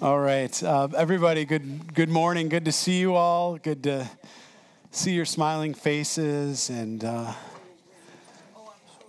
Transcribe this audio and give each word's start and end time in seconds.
All 0.00 0.20
right, 0.20 0.62
uh, 0.62 0.86
everybody. 0.96 1.44
Good 1.44 1.92
good 1.92 2.08
morning. 2.08 2.48
Good 2.48 2.66
to 2.66 2.70
see 2.70 3.00
you 3.00 3.16
all. 3.16 3.56
Good 3.56 3.82
to 3.82 4.08
see 4.92 5.10
your 5.10 5.24
smiling 5.24 5.74
faces 5.74 6.70
and 6.70 7.02
uh, 7.02 7.32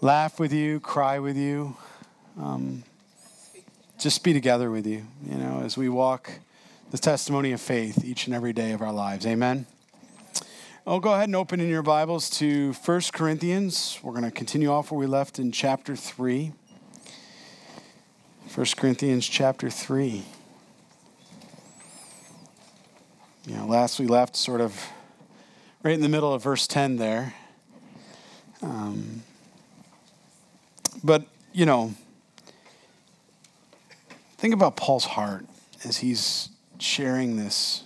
laugh 0.02 0.40
with 0.40 0.52
you, 0.52 0.80
cry 0.80 1.20
with 1.20 1.38
you, 1.38 1.78
um, 2.42 2.84
just 4.00 4.24
be 4.24 4.34
together 4.34 4.72
with 4.72 4.88
you. 4.88 5.06
You 5.30 5.36
know, 5.36 5.62
as 5.64 5.78
we 5.78 5.90
walk 5.90 6.32
the 6.90 6.98
testimony 6.98 7.52
of 7.52 7.62
faith 7.62 8.04
each 8.04 8.26
and 8.26 8.36
every 8.36 8.52
day 8.52 8.72
of 8.72 8.82
our 8.82 8.92
lives. 8.92 9.28
Amen. 9.28 9.68
Oh, 10.88 11.00
go 11.00 11.14
ahead 11.14 11.30
and 11.30 11.36
open 11.36 11.60
in 11.60 11.70
your 11.70 11.84
Bibles 11.84 12.32
to 12.32 12.74
1 12.74 13.02
Corinthians. 13.14 14.00
We're 14.02 14.14
going 14.14 14.24
to 14.24 14.32
continue 14.32 14.72
off 14.72 14.90
where 14.90 14.98
we 14.98 15.06
left 15.06 15.38
in 15.38 15.52
chapter 15.52 15.96
3. 15.96 16.52
1 18.56 18.66
Corinthians 18.76 19.28
chapter 19.28 19.70
3. 19.70 20.26
You 23.46 23.56
know, 23.56 23.66
last 23.66 24.00
we 24.00 24.06
left 24.06 24.36
sort 24.36 24.60
of 24.60 24.86
right 25.82 25.94
in 25.94 26.02
the 26.02 26.10
middle 26.10 26.34
of 26.34 26.44
verse 26.44 26.68
10 26.68 26.98
there. 26.98 27.34
Um, 28.62 29.24
but, 31.04 31.26
you 31.54 31.66
know, 31.66 31.94
think 34.38 34.54
about 34.54 34.76
Paul's 34.76 35.06
heart 35.06 35.46
as 35.86 35.98
he's 35.98 36.50
sharing 36.80 37.38
this, 37.38 37.84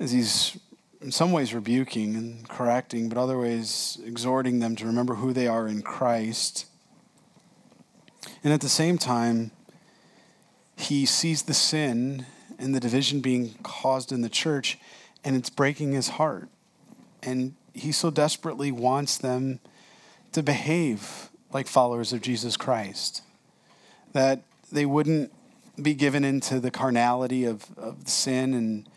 as 0.00 0.12
he's 0.12 0.58
in 1.02 1.12
some 1.12 1.30
ways 1.30 1.52
rebuking 1.52 2.16
and 2.16 2.48
correcting, 2.48 3.10
but 3.10 3.18
other 3.18 3.38
ways 3.38 4.00
exhorting 4.06 4.60
them 4.60 4.74
to 4.76 4.86
remember 4.86 5.16
who 5.16 5.34
they 5.34 5.46
are 5.46 5.68
in 5.68 5.82
Christ. 5.82 6.66
And 8.42 8.54
at 8.54 8.62
the 8.62 8.68
same 8.70 8.96
time, 8.96 9.50
he 10.76 11.04
sees 11.04 11.42
the 11.42 11.54
sin 11.54 12.24
and 12.62 12.74
the 12.74 12.80
division 12.80 13.20
being 13.20 13.54
caused 13.62 14.12
in 14.12 14.22
the 14.22 14.28
church, 14.28 14.78
and 15.24 15.36
it's 15.36 15.50
breaking 15.50 15.92
his 15.92 16.10
heart. 16.10 16.48
And 17.22 17.54
he 17.74 17.92
so 17.92 18.10
desperately 18.10 18.70
wants 18.70 19.18
them 19.18 19.60
to 20.32 20.42
behave 20.42 21.28
like 21.52 21.66
followers 21.66 22.12
of 22.12 22.22
Jesus 22.22 22.56
Christ, 22.56 23.22
that 24.12 24.42
they 24.70 24.86
wouldn't 24.86 25.32
be 25.80 25.94
given 25.94 26.24
into 26.24 26.60
the 26.60 26.70
carnality 26.70 27.44
of, 27.44 27.66
of 27.76 28.08
sin 28.08 28.54
and 28.54 28.88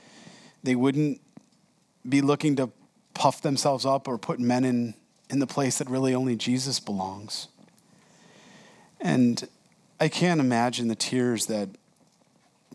they 0.63 0.75
wouldn't 0.75 1.21
be 2.07 2.21
looking 2.21 2.55
to 2.55 2.69
puff 3.13 3.41
themselves 3.41 3.85
up 3.85 4.07
or 4.07 4.17
put 4.17 4.39
men 4.39 4.63
in, 4.65 4.93
in 5.29 5.39
the 5.39 5.47
place 5.47 5.77
that 5.77 5.89
really 5.89 6.13
only 6.13 6.35
Jesus 6.35 6.79
belongs. 6.79 7.47
And 8.99 9.47
I 9.99 10.07
can't 10.07 10.39
imagine 10.39 10.87
the 10.87 10.95
tears 10.95 11.45
that 11.47 11.69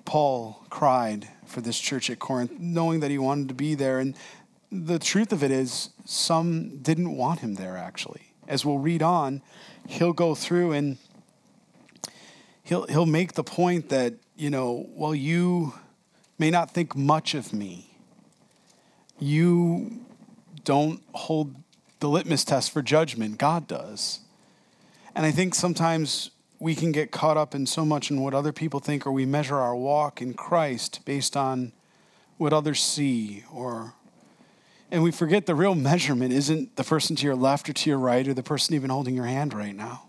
Paul 0.05 0.65
cried 0.71 1.29
for 1.47 1.61
this 1.61 1.79
church 1.79 2.11
at 2.11 2.19
Corinth, 2.19 2.59
knowing 2.59 3.01
that 3.01 3.11
he 3.11 3.19
wanted 3.19 3.49
to 3.49 3.55
be 3.55 3.75
there. 3.75 3.99
And 3.99 4.17
the 4.71 4.99
truth 4.99 5.33
of 5.33 5.43
it 5.43 5.51
is, 5.51 5.91
some 6.05 6.79
didn't 6.79 7.17
want 7.17 7.41
him 7.41 7.55
there, 7.55 7.77
actually. 7.77 8.33
As 8.49 8.65
we'll 8.65 8.79
read 8.79 9.03
on, 9.03 9.43
he'll 9.87 10.13
go 10.13 10.35
through 10.35 10.73
and 10.73 10.99
he'll, 12.63 12.87
he'll 12.87 13.07
make 13.07 13.35
the 13.35 13.45
point 13.45 13.89
that, 13.91 14.15
you 14.37 14.51
know, 14.51 14.87
well, 14.91 15.15
you 15.15 15.75
may 16.39 16.51
not 16.51 16.71
think 16.71 16.97
much 16.97 17.35
of 17.35 17.53
me, 17.53 17.97
you 19.19 20.01
don't 20.65 21.03
hold 21.13 21.55
the 22.01 22.09
litmus 22.09 22.45
test 22.45 22.71
for 22.71 22.81
judgment, 22.81 23.39
God 23.39 23.67
does. 23.67 24.21
And 25.15 25.27
I 25.27 25.31
think 25.31 25.55
sometimes 25.55 26.31
we 26.61 26.75
can 26.75 26.93
get 26.93 27.11
caught 27.11 27.37
up 27.37 27.55
in 27.55 27.67
so 27.67 27.85
much 27.85 28.11
in 28.11 28.21
what 28.21 28.35
other 28.35 28.53
people 28.53 28.79
think, 28.79 29.07
or 29.07 29.13
we 29.13 29.27
measure 29.27 29.57
our 29.57 29.75
walk 29.75 30.23
in 30.23 30.35
Christ 30.35 31.01
based 31.05 31.37
on 31.37 31.73
what 32.37 32.53
others 32.53 32.81
see, 32.81 33.45
or 33.53 33.95
and 34.91 35.03
we 35.03 35.11
forget 35.11 35.47
the 35.47 35.55
real 35.55 35.75
measurement 35.75 36.33
isn't 36.33 36.77
the 36.77 36.85
person 36.85 37.15
to 37.17 37.25
your 37.25 37.37
left 37.37 37.69
or 37.69 37.73
to 37.73 37.91
your 37.91 37.99
right, 37.99 38.27
or 38.27 38.35
the 38.35 38.43
person 38.43 38.75
even 38.75 38.91
holding 38.91 39.15
your 39.15 39.27
hand 39.27 39.55
right 39.55 39.75
now. 39.75 40.03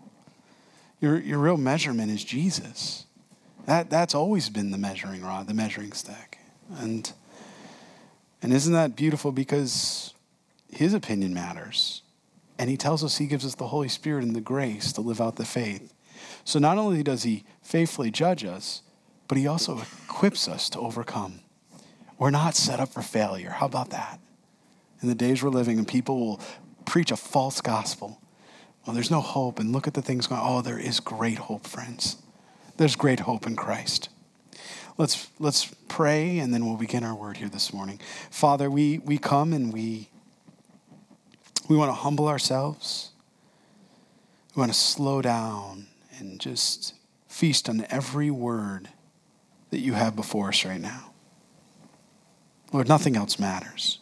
Your, 1.00 1.18
your 1.20 1.38
real 1.38 1.56
measurement 1.56 2.10
is 2.10 2.24
Jesus. 2.24 3.06
That, 3.66 3.90
that's 3.90 4.14
always 4.14 4.48
been 4.48 4.72
the 4.72 4.78
measuring 4.78 5.22
rod, 5.22 5.46
the 5.46 5.54
measuring 5.54 5.92
stick. 5.92 6.38
And, 6.78 7.12
and 8.40 8.52
isn't 8.52 8.72
that 8.72 8.96
beautiful 8.96 9.30
because 9.30 10.14
his 10.70 10.94
opinion 10.94 11.32
matters? 11.32 12.02
And 12.58 12.68
he 12.68 12.76
tells 12.76 13.04
us 13.04 13.18
he 13.18 13.26
gives 13.26 13.44
us 13.44 13.54
the 13.54 13.68
Holy 13.68 13.88
Spirit 13.88 14.24
and 14.24 14.34
the 14.34 14.40
grace 14.40 14.92
to 14.94 15.00
live 15.00 15.20
out 15.20 15.36
the 15.36 15.44
faith. 15.44 15.92
So 16.44 16.58
not 16.58 16.78
only 16.78 17.02
does 17.02 17.22
he 17.22 17.44
faithfully 17.62 18.10
judge 18.10 18.44
us, 18.44 18.82
but 19.28 19.38
he 19.38 19.46
also 19.46 19.78
equips 19.78 20.48
us 20.48 20.68
to 20.70 20.78
overcome. 20.78 21.40
We're 22.18 22.30
not 22.30 22.54
set 22.54 22.80
up 22.80 22.90
for 22.90 23.02
failure. 23.02 23.50
How 23.50 23.66
about 23.66 23.90
that? 23.90 24.20
In 25.00 25.08
the 25.08 25.14
days 25.14 25.42
we're 25.42 25.50
living, 25.50 25.78
and 25.78 25.88
people 25.88 26.20
will 26.20 26.40
preach 26.84 27.10
a 27.10 27.16
false 27.16 27.60
gospel. 27.60 28.20
Well, 28.86 28.94
there's 28.94 29.10
no 29.10 29.20
hope, 29.20 29.58
and 29.58 29.72
look 29.72 29.86
at 29.86 29.94
the 29.94 30.02
things 30.02 30.26
going. 30.26 30.40
Oh, 30.44 30.60
there 30.60 30.78
is 30.78 31.00
great 31.00 31.38
hope, 31.38 31.66
friends. 31.66 32.16
There's 32.76 32.96
great 32.96 33.20
hope 33.20 33.46
in 33.46 33.56
Christ. 33.56 34.08
Let's 34.98 35.28
let's 35.38 35.74
pray, 35.88 36.38
and 36.38 36.52
then 36.52 36.66
we'll 36.66 36.76
begin 36.76 37.04
our 37.04 37.14
word 37.14 37.38
here 37.38 37.48
this 37.48 37.72
morning. 37.72 38.00
Father, 38.30 38.70
we 38.70 38.98
we 38.98 39.18
come 39.18 39.52
and 39.52 39.72
we 39.72 40.08
we 41.68 41.76
want 41.76 41.88
to 41.88 41.94
humble 41.94 42.28
ourselves. 42.28 43.12
We 44.54 44.60
want 44.60 44.72
to 44.72 44.78
slow 44.78 45.22
down 45.22 45.86
and 46.18 46.40
just 46.40 46.94
feast 47.26 47.68
on 47.68 47.86
every 47.88 48.30
word 48.30 48.88
that 49.70 49.80
you 49.80 49.94
have 49.94 50.14
before 50.14 50.48
us 50.48 50.64
right 50.64 50.80
now. 50.80 51.12
Lord, 52.72 52.88
nothing 52.88 53.16
else 53.16 53.38
matters. 53.38 53.98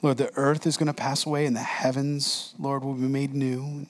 Lord, 0.00 0.16
the 0.16 0.32
earth 0.36 0.66
is 0.66 0.76
going 0.76 0.86
to 0.86 0.94
pass 0.94 1.26
away 1.26 1.46
and 1.46 1.56
the 1.56 1.60
heavens, 1.60 2.54
Lord, 2.58 2.84
will 2.84 2.94
be 2.94 3.08
made 3.08 3.34
new. 3.34 3.86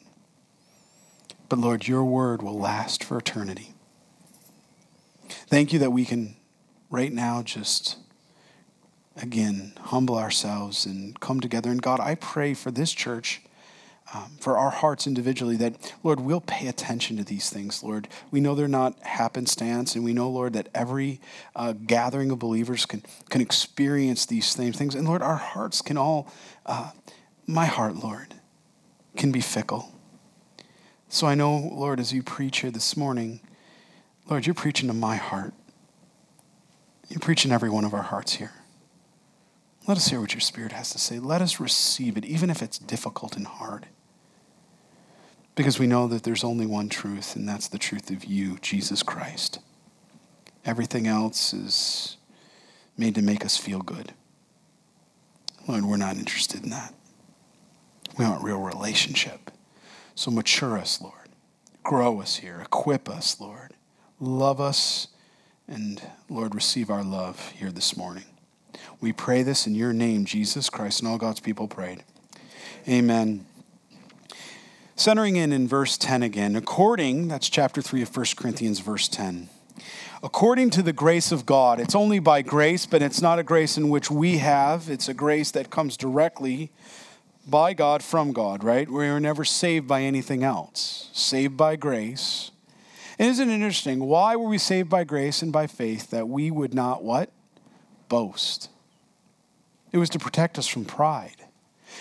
But 1.48 1.58
Lord, 1.58 1.86
your 1.86 2.04
word 2.04 2.42
will 2.42 2.58
last 2.58 3.04
for 3.04 3.18
eternity. 3.18 3.74
Thank 5.28 5.72
you 5.72 5.78
that 5.80 5.90
we 5.90 6.04
can 6.04 6.36
right 6.90 7.12
now 7.12 7.42
just 7.42 7.96
again 9.20 9.72
humble 9.78 10.16
ourselves 10.16 10.86
and 10.86 11.18
come 11.20 11.40
together. 11.40 11.70
And 11.70 11.82
God, 11.82 12.00
I 12.00 12.14
pray 12.14 12.54
for 12.54 12.70
this 12.70 12.92
church 12.92 13.42
um, 14.14 14.36
for 14.40 14.58
our 14.58 14.70
hearts 14.70 15.06
individually 15.06 15.56
that, 15.56 15.94
Lord, 16.02 16.20
we'll 16.20 16.40
pay 16.40 16.68
attention 16.68 17.16
to 17.16 17.24
these 17.24 17.48
things, 17.48 17.82
Lord. 17.82 18.08
We 18.30 18.40
know 18.40 18.54
they're 18.54 18.68
not 18.68 18.98
happenstance, 19.00 19.94
and 19.94 20.04
we 20.04 20.12
know, 20.12 20.28
Lord, 20.28 20.52
that 20.52 20.68
every 20.74 21.20
uh, 21.56 21.72
gathering 21.72 22.30
of 22.30 22.38
believers 22.38 22.84
can, 22.84 23.02
can 23.30 23.40
experience 23.40 24.26
these 24.26 24.46
same 24.46 24.72
things. 24.72 24.94
And, 24.94 25.08
Lord, 25.08 25.22
our 25.22 25.36
hearts 25.36 25.80
can 25.80 25.96
all, 25.96 26.30
uh, 26.66 26.90
my 27.46 27.64
heart, 27.64 27.96
Lord, 27.96 28.34
can 29.16 29.32
be 29.32 29.40
fickle. 29.40 29.92
So 31.08 31.26
I 31.26 31.34
know, 31.34 31.70
Lord, 31.72 31.98
as 31.98 32.12
you 32.12 32.22
preach 32.22 32.60
here 32.60 32.70
this 32.70 32.96
morning, 32.96 33.40
Lord, 34.28 34.46
you're 34.46 34.54
preaching 34.54 34.88
to 34.88 34.94
my 34.94 35.16
heart. 35.16 35.54
You're 37.08 37.20
preaching 37.20 37.52
every 37.52 37.68
one 37.70 37.84
of 37.84 37.92
our 37.92 38.02
hearts 38.02 38.34
here. 38.34 38.52
Let 39.86 39.96
us 39.96 40.08
hear 40.08 40.20
what 40.20 40.32
your 40.32 40.40
Spirit 40.40 40.72
has 40.72 40.90
to 40.90 40.98
say. 40.98 41.18
Let 41.18 41.42
us 41.42 41.58
receive 41.58 42.16
it, 42.16 42.24
even 42.24 42.50
if 42.50 42.62
it's 42.62 42.78
difficult 42.78 43.36
and 43.36 43.46
hard. 43.46 43.86
Because 45.54 45.78
we 45.78 45.86
know 45.86 46.06
that 46.08 46.22
there's 46.22 46.44
only 46.44 46.66
one 46.66 46.88
truth, 46.88 47.36
and 47.36 47.48
that's 47.48 47.68
the 47.68 47.78
truth 47.78 48.10
of 48.10 48.24
you, 48.24 48.58
Jesus 48.60 49.02
Christ. 49.02 49.58
Everything 50.64 51.06
else 51.06 51.52
is 51.52 52.16
made 52.96 53.14
to 53.16 53.22
make 53.22 53.44
us 53.44 53.56
feel 53.56 53.80
good. 53.80 54.12
Lord, 55.68 55.84
we're 55.84 55.96
not 55.96 56.16
interested 56.16 56.64
in 56.64 56.70
that. 56.70 56.94
We 58.18 58.24
want 58.24 58.42
real 58.42 58.60
relationship. 58.60 59.50
So 60.14 60.30
mature 60.30 60.78
us, 60.78 61.00
Lord. 61.00 61.14
Grow 61.82 62.20
us 62.20 62.36
here. 62.36 62.60
Equip 62.62 63.08
us, 63.08 63.40
Lord. 63.40 63.74
Love 64.20 64.60
us, 64.60 65.08
and 65.66 66.02
Lord, 66.28 66.54
receive 66.54 66.90
our 66.90 67.02
love 67.02 67.50
here 67.50 67.70
this 67.70 67.96
morning. 67.96 68.24
We 69.00 69.12
pray 69.12 69.42
this 69.42 69.66
in 69.66 69.74
your 69.74 69.92
name, 69.92 70.24
Jesus 70.24 70.70
Christ, 70.70 71.00
and 71.00 71.08
all 71.08 71.18
God's 71.18 71.40
people 71.40 71.66
prayed. 71.66 72.04
Amen. 72.88 73.46
Centering 75.02 75.34
in 75.34 75.52
in 75.52 75.66
verse 75.66 75.98
10 75.98 76.22
again, 76.22 76.54
according, 76.54 77.26
that's 77.26 77.48
chapter 77.48 77.82
3 77.82 78.02
of 78.02 78.16
1 78.16 78.24
Corinthians, 78.36 78.78
verse 78.78 79.08
10. 79.08 79.48
According 80.22 80.70
to 80.70 80.80
the 80.80 80.92
grace 80.92 81.32
of 81.32 81.44
God, 81.44 81.80
it's 81.80 81.96
only 81.96 82.20
by 82.20 82.40
grace, 82.40 82.86
but 82.86 83.02
it's 83.02 83.20
not 83.20 83.40
a 83.40 83.42
grace 83.42 83.76
in 83.76 83.88
which 83.88 84.12
we 84.12 84.38
have. 84.38 84.88
It's 84.88 85.08
a 85.08 85.12
grace 85.12 85.50
that 85.50 85.70
comes 85.70 85.96
directly 85.96 86.70
by 87.48 87.72
God 87.72 88.04
from 88.04 88.32
God, 88.32 88.62
right? 88.62 88.88
We 88.88 89.08
are 89.08 89.18
never 89.18 89.44
saved 89.44 89.88
by 89.88 90.02
anything 90.02 90.44
else. 90.44 91.10
Saved 91.12 91.56
by 91.56 91.74
grace. 91.74 92.52
And 93.18 93.28
isn't 93.28 93.50
it 93.50 93.54
interesting? 93.54 94.04
Why 94.04 94.36
were 94.36 94.46
we 94.46 94.56
saved 94.56 94.88
by 94.88 95.02
grace 95.02 95.42
and 95.42 95.52
by 95.52 95.66
faith 95.66 96.10
that 96.10 96.28
we 96.28 96.52
would 96.52 96.74
not 96.74 97.02
what? 97.02 97.32
Boast. 98.08 98.70
It 99.90 99.98
was 99.98 100.10
to 100.10 100.20
protect 100.20 100.60
us 100.60 100.68
from 100.68 100.84
pride. 100.84 101.41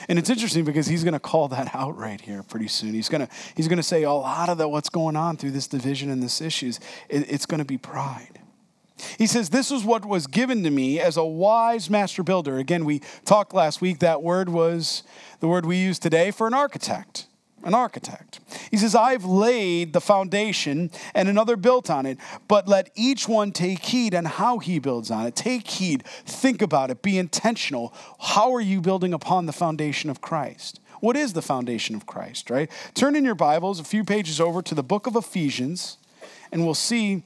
And 0.10 0.20
it's 0.20 0.30
interesting 0.30 0.66
because 0.66 0.88
he's 0.88 1.04
going 1.04 1.14
to 1.14 1.20
call 1.20 1.48
that 1.50 1.74
out 1.76 1.98
right 1.98 2.20
here 2.20 2.44
pretty 2.44 2.68
soon. 2.68 2.94
He's 2.94 3.10
going 3.10 3.26
to, 3.26 3.34
he's 3.56 3.68
going 3.68 3.78
to 3.78 3.84
say 3.84 4.04
a 4.04 4.12
lot 4.12 4.50
of 4.50 4.58
the, 4.58 4.68
what's 4.68 4.90
going 4.90 5.16
on 5.16 5.38
through 5.38 5.52
this 5.52 5.68
division 5.68 6.10
and 6.10 6.22
this 6.22 6.42
issues, 6.42 6.80
it, 7.10 7.32
it's 7.32 7.46
going 7.46 7.60
to 7.60 7.66
be 7.66 7.78
pride. 7.78 8.40
He 9.18 9.28
says, 9.28 9.50
This 9.50 9.72
is 9.72 9.84
what 9.84 10.06
was 10.06 10.28
given 10.28 10.64
to 10.64 10.70
me 10.70 11.00
as 11.00 11.18
a 11.18 11.26
wise 11.26 11.90
master 11.90 12.24
builder. 12.24 12.58
Again, 12.58 12.86
we 12.86 13.02
talked 13.26 13.54
last 13.54 13.82
week, 13.82 14.00
that 14.00 14.22
word 14.22 14.50
was 14.50 15.04
the 15.40 15.48
word 15.48 15.66
we 15.66 15.78
use 15.78 16.00
today 16.00 16.32
for 16.32 16.48
an 16.48 16.54
architect. 16.54 17.28
An 17.64 17.74
architect. 17.74 18.40
He 18.72 18.78
says, 18.78 18.96
I've 18.96 19.24
laid 19.24 19.94
the 19.94 20.02
foundation 20.02 20.90
and 21.14 21.30
another 21.30 21.56
built 21.56 21.90
on 21.90 22.06
it, 22.06 22.18
but 22.48 22.68
let 22.68 22.90
each 22.96 23.28
one 23.28 23.52
take 23.52 23.80
heed 23.80 24.16
on 24.16 24.26
how 24.26 24.60
he 24.60 24.80
builds 24.80 25.12
on 25.12 25.28
it. 25.28 25.36
Take 25.36 25.68
heed, 25.68 26.04
think 26.26 26.62
about 26.62 26.90
it, 26.90 27.02
be 27.02 27.18
intentional. 27.18 27.94
How 28.20 28.54
are 28.54 28.62
you 28.62 28.82
building 28.82 29.14
upon 29.14 29.46
the 29.46 29.54
foundation 29.54 30.10
of 30.10 30.22
Christ? 30.22 30.80
What 31.02 31.16
is 31.16 31.34
the 31.34 31.42
foundation 31.42 31.96
of 31.96 32.06
Christ, 32.06 32.50
right? 32.50 32.70
Turn 32.94 33.16
in 33.16 33.26
your 33.26 33.36
Bibles 33.36 33.80
a 33.80 33.84
few 33.84 34.04
pages 34.04 34.40
over 34.40 34.62
to 34.62 34.76
the 34.76 34.84
book 34.84 35.08
of 35.08 35.16
Ephesians, 35.16 35.98
and 36.52 36.64
we'll 36.64 36.74
see 36.74 37.24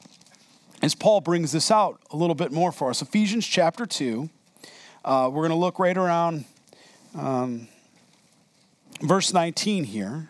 as 0.82 0.96
Paul 0.96 1.22
brings 1.22 1.52
this 1.52 1.72
out 1.72 2.00
a 2.12 2.18
little 2.18 2.36
bit 2.36 2.52
more 2.52 2.72
for 2.72 2.90
us. 2.90 3.02
Ephesians 3.02 3.46
chapter 3.48 3.86
2. 3.86 4.30
Uh, 5.04 5.30
we're 5.32 5.42
going 5.42 5.50
to 5.50 5.56
look 5.56 5.78
right 5.78 5.98
around 5.98 6.46
um, 7.16 7.68
verse 9.02 9.34
19 9.34 9.86
here. 9.86 10.30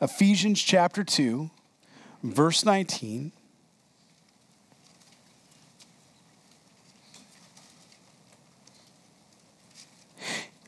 Ephesians 0.00 0.62
chapter 0.62 1.02
2, 1.02 1.50
verse 2.22 2.64
19. 2.64 3.32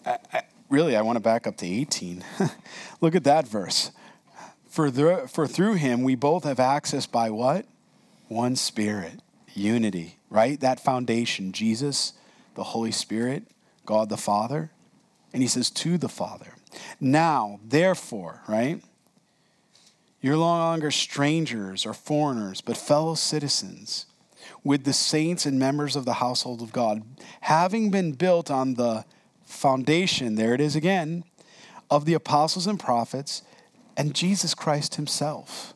I, 0.05 0.19
I, 0.32 0.43
really, 0.69 0.97
I 0.97 1.02
want 1.02 1.17
to 1.17 1.20
back 1.20 1.47
up 1.47 1.56
to 1.58 1.67
18. 1.67 2.25
Look 3.00 3.14
at 3.14 3.25
that 3.25 3.47
verse. 3.47 3.93
For, 4.69 4.91
the, 4.91 5.29
for 5.32 5.47
through 5.47 5.75
him 5.75 6.02
we 6.02 6.14
both 6.14 6.44
have 6.44 6.61
access 6.61 7.06
by 7.06 7.31
what? 7.31 7.67
One 8.29 8.56
Spirit, 8.56 9.20
unity, 9.55 10.17
right? 10.29 10.58
That 10.61 10.81
foundation, 10.81 11.52
Jesus, 11.52 12.14
the 12.55 12.64
Holy 12.64 12.93
Spirit, 12.93 13.44
God 13.85 14.08
the 14.08 14.17
Father. 14.17 14.70
And 15.32 15.43
he 15.43 15.49
says, 15.49 15.70
to 15.70 15.99
the 15.99 16.08
Father. 16.08 16.55
Now, 17.01 17.61
therefore, 17.65 18.43
right? 18.49 18.83
You're 20.21 20.35
no 20.35 20.41
longer 20.41 20.91
strangers 20.91 21.87
or 21.87 21.95
foreigners, 21.95 22.61
but 22.61 22.77
fellow 22.77 23.15
citizens 23.15 24.07
with 24.63 24.85
the 24.85 24.93
saints 24.93 25.47
and 25.47 25.59
members 25.59 25.97
of 25.97 26.05
the 26.05 26.15
household 26.15 26.61
of 26.61 26.73
God, 26.73 27.03
having 27.41 27.91
been 27.91 28.13
built 28.13 28.51
on 28.51 28.75
the 28.75 29.05
foundation, 29.45 30.35
there 30.35 30.55
it 30.55 30.61
is 30.61 30.77
again, 30.77 31.25
of 31.91 32.05
the 32.05 32.15
apostles 32.15 32.67
and 32.67 32.79
prophets 32.79 33.43
and 33.97 34.15
Jesus 34.15 34.55
Christ 34.55 34.95
himself, 34.95 35.75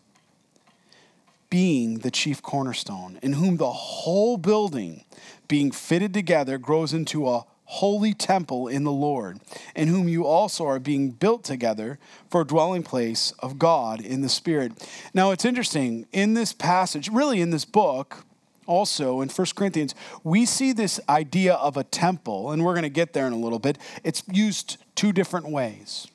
being 1.51 1.99
the 1.99 2.11
chief 2.11 2.43
cornerstone, 2.43 3.19
in 3.23 3.35
whom 3.35 3.57
the 3.57 3.73
whole 3.73 4.37
building, 4.37 5.05
being 5.49 5.71
fitted 5.71 6.15
together, 6.15 6.59
grows 6.59 6.93
into 6.93 7.29
a 7.29 7.47
holy 7.67 8.15
temple 8.15 8.69
in 8.69 8.85
the 8.85 8.93
Lord, 8.93 9.41
in 9.75 9.89
whom 9.89 10.09
you 10.09 10.27
also 10.27 10.67
are 10.67 10.79
being 10.79 11.11
built 11.11 11.45
together 11.45 11.99
for 12.31 12.43
a 12.43 12.47
dwelling 12.47 12.83
place 12.83 13.33
of 13.39 13.59
God 13.59 14.01
in 14.01 14.21
the 14.21 14.29
Spirit. 14.29 14.73
Now, 15.15 15.31
it's 15.31 15.45
interesting, 15.45 16.07
in 16.13 16.35
this 16.35 16.53
passage, 16.53 17.09
really 17.11 17.41
in 17.41 17.51
this 17.51 17.65
book, 17.65 18.25
also 18.67 19.21
in 19.21 19.29
1 19.29 19.47
Corinthians, 19.55 19.95
we 20.23 20.45
see 20.47 20.73
this 20.73 21.01
idea 21.09 21.55
of 21.55 21.77
a 21.77 21.85
temple, 21.85 22.51
and 22.51 22.65
we're 22.65 22.75
going 22.75 22.83
to 22.83 22.89
get 22.89 23.13
there 23.13 23.27
in 23.27 23.33
a 23.33 23.39
little 23.39 23.59
bit. 23.59 23.79
It's 24.03 24.23
used 24.31 24.77
two 24.95 25.13
different 25.13 25.49
ways. 25.49 26.07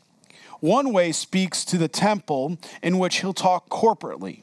One 0.60 0.92
way 0.92 1.12
speaks 1.12 1.64
to 1.66 1.78
the 1.78 1.88
temple 1.88 2.58
in 2.82 3.00
which 3.00 3.22
he'll 3.22 3.34
talk 3.34 3.70
corporately, 3.70 4.42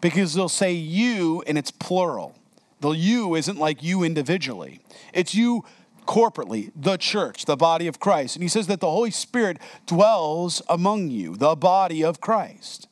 because 0.00 0.34
they'll 0.34 0.48
say 0.48 0.72
you 0.72 1.42
and 1.46 1.58
it's 1.58 1.70
plural. 1.70 2.34
The 2.80 2.90
you 2.90 3.34
isn't 3.34 3.58
like 3.58 3.82
you 3.82 4.02
individually, 4.02 4.80
it's 5.12 5.34
you 5.34 5.64
corporately, 6.10 6.72
the 6.74 6.96
church, 6.96 7.44
the 7.44 7.56
body 7.56 7.86
of 7.86 8.00
Christ. 8.00 8.34
And 8.34 8.42
he 8.42 8.48
says 8.48 8.66
that 8.66 8.80
the 8.80 8.90
Holy 8.90 9.12
Spirit 9.12 9.58
dwells 9.86 10.60
among 10.68 11.08
you, 11.08 11.36
the 11.36 11.54
body 11.54 12.02
of 12.02 12.20
Christ. 12.20 12.88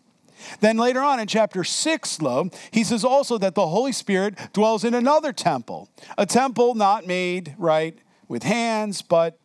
Then 0.60 0.76
later 0.76 1.00
on 1.00 1.18
in 1.18 1.26
chapter 1.26 1.64
6, 1.64 2.16
though, 2.18 2.48
he 2.70 2.84
says 2.84 3.04
also 3.04 3.36
that 3.38 3.56
the 3.56 3.66
Holy 3.66 3.90
Spirit 3.90 4.36
dwells 4.52 4.84
in 4.84 4.94
another 4.94 5.32
temple, 5.32 5.88
a 6.16 6.26
temple 6.26 6.76
not 6.76 7.08
made, 7.08 7.56
right, 7.58 7.98
with 8.28 8.44
hands, 8.44 9.02
but 9.02 9.36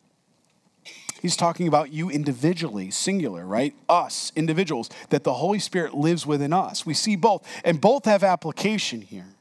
he's 1.24 1.36
talking 1.36 1.68
about 1.68 1.92
you 1.92 2.12
individually, 2.12 2.92
singular, 2.92 3.44
right? 3.44 3.74
Us, 3.90 4.32
individuals, 4.36 4.92
that 5.10 5.24
the 5.24 5.34
Holy 5.34 5.58
Spirit 5.58 5.96
lives 5.96 6.28
within 6.28 6.54
us. 6.54 6.86
We 6.86 6.94
see 6.94 7.16
both, 7.16 7.44
and 7.66 7.82
both 7.82 8.06
have 8.06 8.24
application 8.24 9.02
here. 9.02 9.34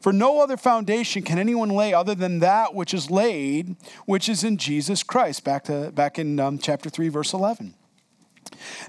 For 0.00 0.12
no 0.12 0.40
other 0.40 0.56
foundation 0.56 1.22
can 1.22 1.38
anyone 1.38 1.70
lay 1.70 1.92
other 1.92 2.14
than 2.14 2.38
that 2.40 2.74
which 2.74 2.94
is 2.94 3.10
laid, 3.10 3.76
which 4.04 4.28
is 4.28 4.44
in 4.44 4.56
Jesus 4.56 5.02
Christ. 5.02 5.42
Back 5.42 5.64
to 5.64 5.90
back 5.92 6.18
in 6.18 6.38
um, 6.38 6.58
chapter 6.58 6.88
three, 6.88 7.08
verse 7.08 7.32
eleven. 7.32 7.74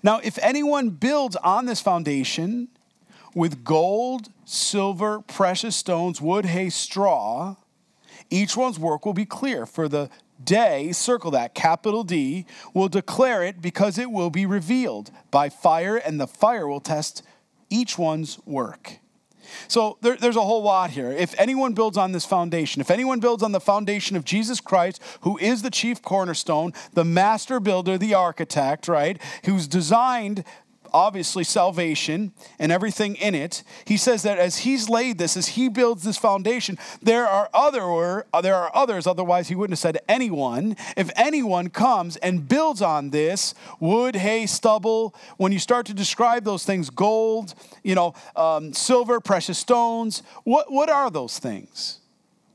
Now, 0.03 0.19
if 0.23 0.37
anyone 0.41 0.89
builds 0.91 1.35
on 1.37 1.65
this 1.65 1.81
foundation 1.81 2.67
with 3.33 3.63
gold, 3.63 4.27
silver, 4.45 5.21
precious 5.21 5.75
stones, 5.75 6.21
wood, 6.21 6.45
hay, 6.45 6.69
straw, 6.69 7.55
each 8.29 8.55
one's 8.55 8.77
work 8.77 9.05
will 9.05 9.13
be 9.13 9.25
clear. 9.25 9.65
For 9.65 9.87
the 9.87 10.09
day, 10.43 10.91
circle 10.91 11.31
that, 11.31 11.55
capital 11.55 12.03
D, 12.03 12.45
will 12.73 12.89
declare 12.89 13.43
it 13.43 13.61
because 13.61 13.97
it 13.97 14.11
will 14.11 14.29
be 14.29 14.45
revealed 14.45 15.09
by 15.31 15.49
fire, 15.49 15.97
and 15.97 16.19
the 16.19 16.27
fire 16.27 16.67
will 16.67 16.79
test 16.79 17.23
each 17.69 17.97
one's 17.97 18.39
work. 18.45 18.99
So 19.67 19.97
there, 20.01 20.15
there's 20.15 20.35
a 20.35 20.41
whole 20.41 20.63
lot 20.63 20.91
here. 20.91 21.11
If 21.11 21.33
anyone 21.39 21.73
builds 21.73 21.97
on 21.97 22.11
this 22.11 22.25
foundation, 22.25 22.81
if 22.81 22.91
anyone 22.91 23.19
builds 23.19 23.43
on 23.43 23.51
the 23.51 23.59
foundation 23.59 24.15
of 24.15 24.25
Jesus 24.25 24.61
Christ, 24.61 25.01
who 25.21 25.37
is 25.37 25.61
the 25.61 25.69
chief 25.69 26.01
cornerstone, 26.01 26.73
the 26.93 27.05
master 27.05 27.59
builder, 27.59 27.97
the 27.97 28.13
architect, 28.13 28.87
right, 28.87 29.21
who's 29.45 29.67
designed 29.67 30.43
obviously 30.93 31.43
salvation 31.43 32.31
and 32.59 32.71
everything 32.71 33.15
in 33.15 33.35
it. 33.35 33.63
He 33.85 33.97
says 33.97 34.23
that 34.23 34.37
as 34.37 34.59
he's 34.59 34.89
laid 34.89 35.17
this, 35.17 35.37
as 35.37 35.49
he 35.49 35.69
builds 35.69 36.03
this 36.03 36.17
foundation, 36.17 36.77
there 37.01 37.27
are 37.27 37.49
other 37.53 37.81
or 37.81 38.25
there 38.41 38.55
are 38.55 38.71
others. 38.73 39.07
Otherwise, 39.07 39.47
he 39.47 39.55
wouldn't 39.55 39.73
have 39.73 39.79
said 39.79 39.99
anyone. 40.07 40.75
If 40.95 41.09
anyone 41.15 41.69
comes 41.69 42.17
and 42.17 42.47
builds 42.47 42.81
on 42.81 43.09
this 43.09 43.53
wood, 43.79 44.15
hay, 44.15 44.45
stubble, 44.45 45.15
when 45.37 45.51
you 45.51 45.59
start 45.59 45.85
to 45.87 45.93
describe 45.93 46.43
those 46.43 46.65
things, 46.65 46.89
gold, 46.89 47.53
you 47.83 47.95
know, 47.95 48.13
um, 48.35 48.73
silver, 48.73 49.19
precious 49.19 49.57
stones, 49.57 50.23
what 50.43 50.71
what 50.71 50.89
are 50.89 51.09
those 51.09 51.39
things? 51.39 51.99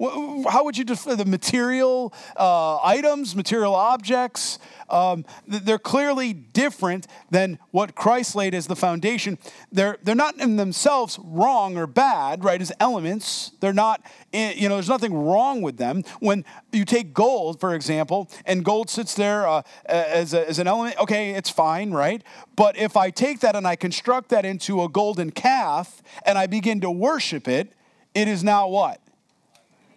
How 0.03 0.65
would 0.65 0.77
you 0.77 0.85
define 0.85 1.17
the 1.17 1.25
material 1.25 2.13
uh, 2.37 2.79
items, 2.83 3.37
material 3.37 3.75
objects? 3.75 4.59
Um, 4.91 5.25
they're 5.47 5.79
clearly 5.79 6.33
different 6.33 7.07
than 7.31 7.59
what 7.71 7.95
Christ 7.95 8.35
laid 8.35 8.55
as 8.55 8.67
the 8.67 8.75
foundation. 8.77 9.39
They're, 9.71 9.99
they're 10.03 10.15
not 10.15 10.39
in 10.41 10.57
themselves 10.57 11.19
wrong 11.23 11.77
or 11.77 11.87
bad, 11.87 12.45
right, 12.45 12.61
as 12.61 12.73
elements. 12.81 13.53
They're 13.61 13.73
not, 13.73 14.05
eh, 14.33 14.55
you 14.57 14.69
know, 14.69 14.75
there's 14.75 14.89
nothing 14.89 15.15
wrong 15.15 15.63
with 15.63 15.77
them. 15.77 16.03
When 16.21 16.45
you 16.73 16.85
take 16.85 17.15
gold, 17.15 17.61
for 17.61 17.75
example, 17.75 18.29
and 18.45 18.65
gold 18.65 18.91
sits 18.91 19.15
there 19.15 19.47
uh, 19.47 19.63
as, 19.87 20.35
a, 20.35 20.49
as 20.49 20.59
an 20.59 20.67
element, 20.67 20.99
okay, 20.99 21.31
it's 21.31 21.51
fine, 21.51 21.93
right? 21.93 22.23
But 22.57 22.77
if 22.77 22.97
I 22.97 23.11
take 23.11 23.41
that 23.41 23.55
and 23.55 23.67
I 23.67 23.77
construct 23.77 24.31
that 24.31 24.45
into 24.45 24.83
a 24.83 24.89
golden 24.89 25.31
calf 25.31 26.03
and 26.27 26.37
I 26.37 26.47
begin 26.47 26.81
to 26.81 26.91
worship 26.91 27.47
it, 27.47 27.73
it 28.15 28.29
is 28.29 28.45
now 28.45 28.69
what? 28.69 29.01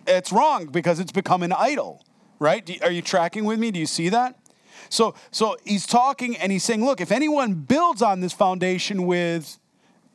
It's 0.08 0.32
wrong 0.32 0.68
because 0.68 1.00
it's 1.00 1.12
become 1.12 1.44
an 1.44 1.54
idol, 1.54 2.04
right? 2.40 2.82
Are 2.84 2.92
you 2.92 3.02
tracking 3.02 3.46
with 3.46 3.60
me? 3.60 3.72
Do 3.72 3.80
you 3.80 3.86
see 3.86 4.10
that? 4.10 4.40
So, 4.90 5.16
so 5.32 5.58
he's 5.64 5.86
talking 5.86 6.38
and 6.38 6.52
he's 6.52 6.64
saying, 6.64 6.84
look, 6.84 7.02
if 7.02 7.12
anyone 7.12 7.54
builds 7.56 8.02
on 8.02 8.20
this 8.20 8.34
foundation 8.34 9.06
with 9.06 9.60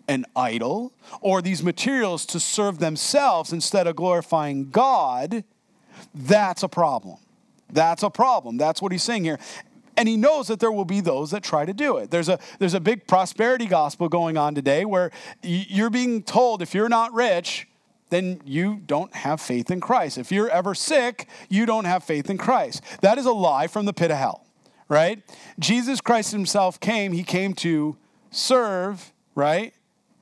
an 0.09 0.26
idol 0.35 0.92
or 1.20 1.40
these 1.42 1.62
materials 1.62 2.26
to 2.26 2.40
serve 2.40 2.78
themselves 2.78 3.52
instead 3.52 3.87
of 3.87 3.97
glorifying 3.97 4.70
God, 4.70 5.44
that's 6.14 6.62
a 6.62 6.68
problem. 6.68 7.18
That's 7.73 8.02
a 8.02 8.11
problem. 8.11 8.56
That's 8.56 8.82
what 8.82 8.92
he's 8.92 9.02
saying 9.02 9.25
here. 9.25 9.38
And 9.97 10.09
he 10.09 10.16
knows 10.16 10.49
that 10.49 10.61
there 10.61 10.73
will 10.73 10.85
be 10.85 11.00
those 11.00 11.30
that 11.32 11.42
try 11.42 11.64
to 11.64 11.75
do 11.75 11.99
it. 11.99 12.11
There's 12.11 12.28
a, 12.28 12.38
there's 12.59 12.75
a 12.75 12.80
big 12.80 13.06
prosperity 13.06 13.66
gospel 13.66 14.09
going 14.09 14.37
on 14.37 14.54
today 14.54 14.85
where 14.85 15.11
you're 15.42 15.90
being 15.90 16.23
told 16.23 16.62
if 16.62 16.75
you're 16.75 16.88
not 16.88 17.12
rich, 17.12 17.68
then 18.11 18.40
you 18.45 18.81
don't 18.85 19.14
have 19.14 19.40
faith 19.40 19.71
in 19.71 19.81
Christ. 19.81 20.19
If 20.19 20.31
you're 20.31 20.50
ever 20.50 20.75
sick, 20.75 21.29
you 21.49 21.64
don't 21.64 21.87
have 21.87 22.05
faith 22.05 22.29
in 22.29 22.38
Christ. 22.38 22.83
That 23.00 23.19
is 23.19 23.26
a 23.26 23.33
lie 23.33 23.69
from 23.69 23.87
the 23.87 23.93
pit 23.93 24.11
of 24.11 24.19
hell, 24.19 24.45
right? 24.88 25.23
Jesus 25.59 26.00
Christ 26.00 26.33
himself 26.33 26.79
came, 26.79 27.12
he 27.12 27.25
came 27.25 27.55
to 27.55 27.97
serve, 28.31 29.12
right? 29.35 29.73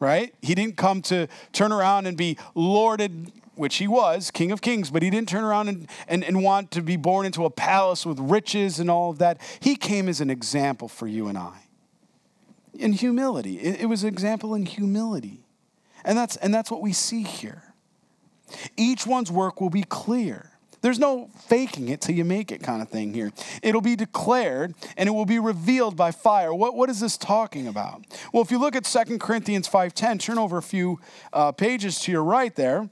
Right? 0.00 0.32
He 0.42 0.54
didn't 0.54 0.76
come 0.76 1.02
to 1.02 1.26
turn 1.52 1.72
around 1.72 2.06
and 2.06 2.16
be 2.16 2.38
lorded, 2.54 3.32
which 3.56 3.76
he 3.76 3.88
was, 3.88 4.30
King 4.30 4.52
of 4.52 4.60
Kings, 4.60 4.90
but 4.90 5.02
he 5.02 5.10
didn't 5.10 5.28
turn 5.28 5.42
around 5.42 5.68
and, 5.68 5.88
and, 6.06 6.22
and 6.22 6.44
want 6.44 6.70
to 6.72 6.82
be 6.82 6.96
born 6.96 7.26
into 7.26 7.44
a 7.44 7.50
palace 7.50 8.06
with 8.06 8.20
riches 8.20 8.78
and 8.78 8.88
all 8.88 9.10
of 9.10 9.18
that. 9.18 9.40
He 9.58 9.74
came 9.74 10.08
as 10.08 10.20
an 10.20 10.30
example 10.30 10.86
for 10.86 11.08
you 11.08 11.26
and 11.26 11.36
I. 11.36 11.64
In 12.74 12.92
humility. 12.92 13.58
It, 13.58 13.80
it 13.80 13.86
was 13.86 14.04
an 14.04 14.08
example 14.08 14.54
in 14.54 14.66
humility. 14.66 15.40
And 16.04 16.16
that's 16.16 16.36
and 16.36 16.54
that's 16.54 16.70
what 16.70 16.80
we 16.80 16.92
see 16.92 17.24
here 17.24 17.67
Each 18.76 19.06
one's 19.06 19.30
work 19.30 19.60
will 19.60 19.70
be 19.70 19.82
clear. 19.82 20.50
There's 20.80 20.98
no 20.98 21.28
faking 21.48 21.88
it 21.88 22.00
till 22.00 22.14
you 22.14 22.24
make 22.24 22.52
it 22.52 22.62
kind 22.62 22.80
of 22.80 22.88
thing 22.88 23.12
here. 23.12 23.32
It'll 23.62 23.80
be 23.80 23.96
declared 23.96 24.74
and 24.96 25.08
it 25.08 25.12
will 25.12 25.26
be 25.26 25.38
revealed 25.38 25.96
by 25.96 26.12
fire. 26.12 26.54
What, 26.54 26.76
what 26.76 26.88
is 26.88 27.00
this 27.00 27.16
talking 27.16 27.66
about? 27.66 28.04
Well, 28.32 28.42
if 28.42 28.50
you 28.50 28.58
look 28.58 28.76
at 28.76 28.84
2 28.84 29.18
Corinthians 29.18 29.68
5.10, 29.68 30.20
turn 30.20 30.38
over 30.38 30.56
a 30.56 30.62
few 30.62 31.00
uh, 31.32 31.52
pages 31.52 31.98
to 32.00 32.12
your 32.12 32.22
right 32.22 32.54
there. 32.54 32.88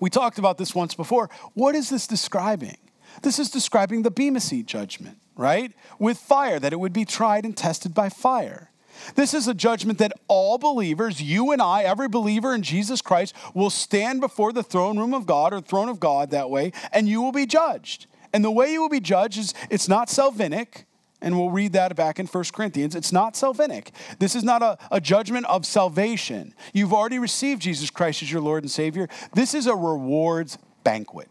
We 0.00 0.10
talked 0.10 0.38
about 0.38 0.58
this 0.58 0.74
once 0.74 0.94
before. 0.94 1.30
What 1.54 1.74
is 1.74 1.90
this 1.90 2.06
describing? 2.06 2.76
This 3.22 3.38
is 3.38 3.50
describing 3.50 4.02
the 4.02 4.10
Bema 4.10 4.40
Seat 4.40 4.66
judgment, 4.66 5.18
right? 5.36 5.72
With 5.98 6.18
fire, 6.18 6.58
that 6.58 6.72
it 6.72 6.80
would 6.80 6.92
be 6.92 7.04
tried 7.04 7.44
and 7.44 7.56
tested 7.56 7.94
by 7.94 8.08
fire. 8.08 8.69
This 9.14 9.34
is 9.34 9.48
a 9.48 9.54
judgment 9.54 9.98
that 9.98 10.12
all 10.28 10.58
believers, 10.58 11.20
you 11.22 11.52
and 11.52 11.60
I, 11.60 11.82
every 11.82 12.08
believer 12.08 12.54
in 12.54 12.62
Jesus 12.62 13.02
Christ, 13.02 13.34
will 13.54 13.70
stand 13.70 14.20
before 14.20 14.52
the 14.52 14.62
throne 14.62 14.98
room 14.98 15.14
of 15.14 15.26
God 15.26 15.52
or 15.52 15.60
throne 15.60 15.88
of 15.88 16.00
God 16.00 16.30
that 16.30 16.50
way, 16.50 16.72
and 16.92 17.08
you 17.08 17.22
will 17.22 17.32
be 17.32 17.46
judged. 17.46 18.06
And 18.32 18.44
the 18.44 18.50
way 18.50 18.72
you 18.72 18.80
will 18.80 18.88
be 18.88 19.00
judged 19.00 19.38
is 19.38 19.54
it's 19.70 19.88
not 19.88 20.08
salvific, 20.08 20.84
and 21.22 21.36
we'll 21.36 21.50
read 21.50 21.72
that 21.72 21.96
back 21.96 22.18
in 22.18 22.26
1 22.26 22.44
Corinthians. 22.52 22.94
It's 22.94 23.12
not 23.12 23.34
salvific. 23.34 23.88
This 24.18 24.34
is 24.34 24.44
not 24.44 24.62
a, 24.62 24.78
a 24.90 25.00
judgment 25.00 25.46
of 25.46 25.66
salvation. 25.66 26.54
You've 26.72 26.92
already 26.92 27.18
received 27.18 27.62
Jesus 27.62 27.90
Christ 27.90 28.22
as 28.22 28.32
your 28.32 28.40
Lord 28.40 28.62
and 28.62 28.70
Savior. 28.70 29.08
This 29.34 29.54
is 29.54 29.66
a 29.66 29.74
rewards 29.74 30.58
banquet. 30.84 31.28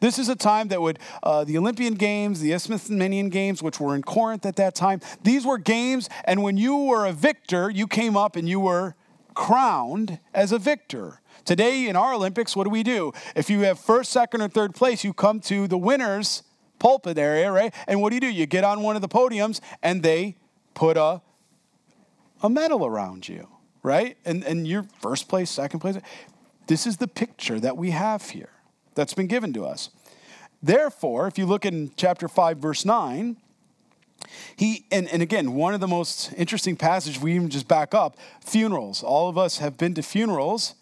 This 0.00 0.18
is 0.18 0.28
a 0.28 0.36
time 0.36 0.68
that 0.68 0.80
would, 0.80 0.98
uh, 1.22 1.44
the 1.44 1.58
Olympian 1.58 1.94
Games, 1.94 2.40
the 2.40 2.52
Isthmian 2.52 3.28
Games, 3.30 3.62
which 3.62 3.80
were 3.80 3.96
in 3.96 4.02
Corinth 4.02 4.46
at 4.46 4.56
that 4.56 4.74
time, 4.74 5.00
these 5.22 5.44
were 5.44 5.58
games, 5.58 6.08
and 6.24 6.42
when 6.42 6.56
you 6.56 6.76
were 6.76 7.06
a 7.06 7.12
victor, 7.12 7.68
you 7.70 7.86
came 7.86 8.16
up 8.16 8.36
and 8.36 8.48
you 8.48 8.60
were 8.60 8.94
crowned 9.34 10.18
as 10.34 10.52
a 10.52 10.58
victor. 10.58 11.20
Today 11.44 11.88
in 11.88 11.96
our 11.96 12.14
Olympics, 12.14 12.54
what 12.54 12.64
do 12.64 12.70
we 12.70 12.82
do? 12.82 13.12
If 13.34 13.48
you 13.50 13.60
have 13.60 13.78
first, 13.78 14.12
second, 14.12 14.42
or 14.42 14.48
third 14.48 14.74
place, 14.74 15.04
you 15.04 15.12
come 15.12 15.40
to 15.40 15.66
the 15.66 15.78
winners' 15.78 16.42
pulpit 16.78 17.18
area, 17.18 17.50
right? 17.50 17.74
And 17.86 18.00
what 18.00 18.10
do 18.10 18.16
you 18.16 18.20
do? 18.20 18.28
You 18.28 18.46
get 18.46 18.64
on 18.64 18.82
one 18.82 18.96
of 18.96 19.02
the 19.02 19.08
podiums 19.08 19.60
and 19.82 20.02
they 20.02 20.36
put 20.74 20.96
a, 20.96 21.22
a 22.42 22.50
medal 22.50 22.84
around 22.84 23.28
you, 23.28 23.48
right? 23.82 24.16
And, 24.24 24.44
and 24.44 24.66
you're 24.66 24.86
first 25.00 25.28
place, 25.28 25.50
second 25.50 25.80
place. 25.80 25.96
This 26.66 26.86
is 26.86 26.98
the 26.98 27.08
picture 27.08 27.58
that 27.60 27.76
we 27.76 27.90
have 27.90 28.30
here 28.30 28.57
that's 28.98 29.14
been 29.14 29.28
given 29.28 29.52
to 29.52 29.64
us. 29.64 29.90
Therefore, 30.60 31.28
if 31.28 31.38
you 31.38 31.46
look 31.46 31.64
in 31.64 31.92
chapter 31.96 32.26
5, 32.26 32.58
verse 32.58 32.84
9, 32.84 33.36
he 34.56 34.84
and, 34.90 35.08
and 35.10 35.22
again 35.22 35.54
one 35.54 35.72
of 35.72 35.78
the 35.78 35.86
most 35.86 36.32
interesting 36.36 36.74
passages 36.74 37.22
we 37.22 37.36
even 37.36 37.48
just 37.48 37.68
back 37.68 37.94
up 37.94 38.16
funerals. 38.44 39.04
All 39.04 39.28
of 39.28 39.38
us 39.38 39.58
have 39.58 39.78
been 39.78 39.94
to 39.94 40.02
funerals. 40.02 40.74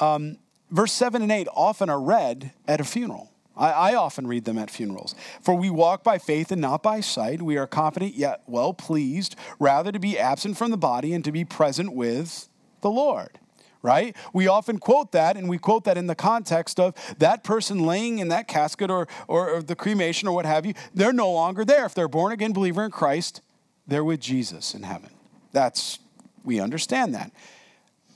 Um, 0.00 0.38
verse 0.70 0.92
7 0.92 1.20
and 1.20 1.30
8 1.30 1.46
often 1.54 1.90
are 1.90 2.00
read 2.00 2.52
at 2.66 2.80
a 2.80 2.84
funeral. 2.84 3.30
I, 3.54 3.70
I 3.72 3.94
often 3.94 4.26
read 4.26 4.46
them 4.46 4.56
at 4.56 4.70
funerals. 4.70 5.14
For 5.42 5.54
we 5.54 5.68
walk 5.68 6.02
by 6.02 6.16
faith 6.16 6.50
and 6.50 6.62
not 6.62 6.82
by 6.82 7.00
sight. 7.00 7.42
We 7.42 7.58
are 7.58 7.66
confident 7.66 8.14
yet 8.14 8.42
well 8.46 8.72
pleased 8.72 9.36
rather 9.58 9.92
to 9.92 9.98
be 9.98 10.18
absent 10.18 10.56
from 10.56 10.70
the 10.70 10.78
body 10.78 11.12
and 11.12 11.22
to 11.26 11.32
be 11.32 11.44
present 11.44 11.92
with 11.92 12.48
the 12.80 12.90
lord 12.90 13.38
right? 13.82 14.16
We 14.32 14.48
often 14.48 14.78
quote 14.78 15.12
that, 15.12 15.36
and 15.36 15.48
we 15.48 15.58
quote 15.58 15.84
that 15.84 15.96
in 15.96 16.06
the 16.06 16.14
context 16.14 16.80
of 16.80 16.94
that 17.18 17.44
person 17.44 17.84
laying 17.84 18.18
in 18.18 18.28
that 18.28 18.48
casket 18.48 18.90
or, 18.90 19.06
or, 19.26 19.50
or, 19.50 19.62
the 19.62 19.76
cremation 19.76 20.28
or 20.28 20.34
what 20.34 20.46
have 20.46 20.66
you. 20.66 20.74
They're 20.94 21.12
no 21.12 21.30
longer 21.30 21.64
there. 21.64 21.86
If 21.86 21.94
they're 21.94 22.08
born 22.08 22.32
again 22.32 22.52
believer 22.52 22.84
in 22.84 22.90
Christ, 22.90 23.40
they're 23.86 24.04
with 24.04 24.20
Jesus 24.20 24.74
in 24.74 24.82
heaven. 24.82 25.10
That's, 25.52 25.98
we 26.44 26.60
understand 26.60 27.14
that. 27.14 27.32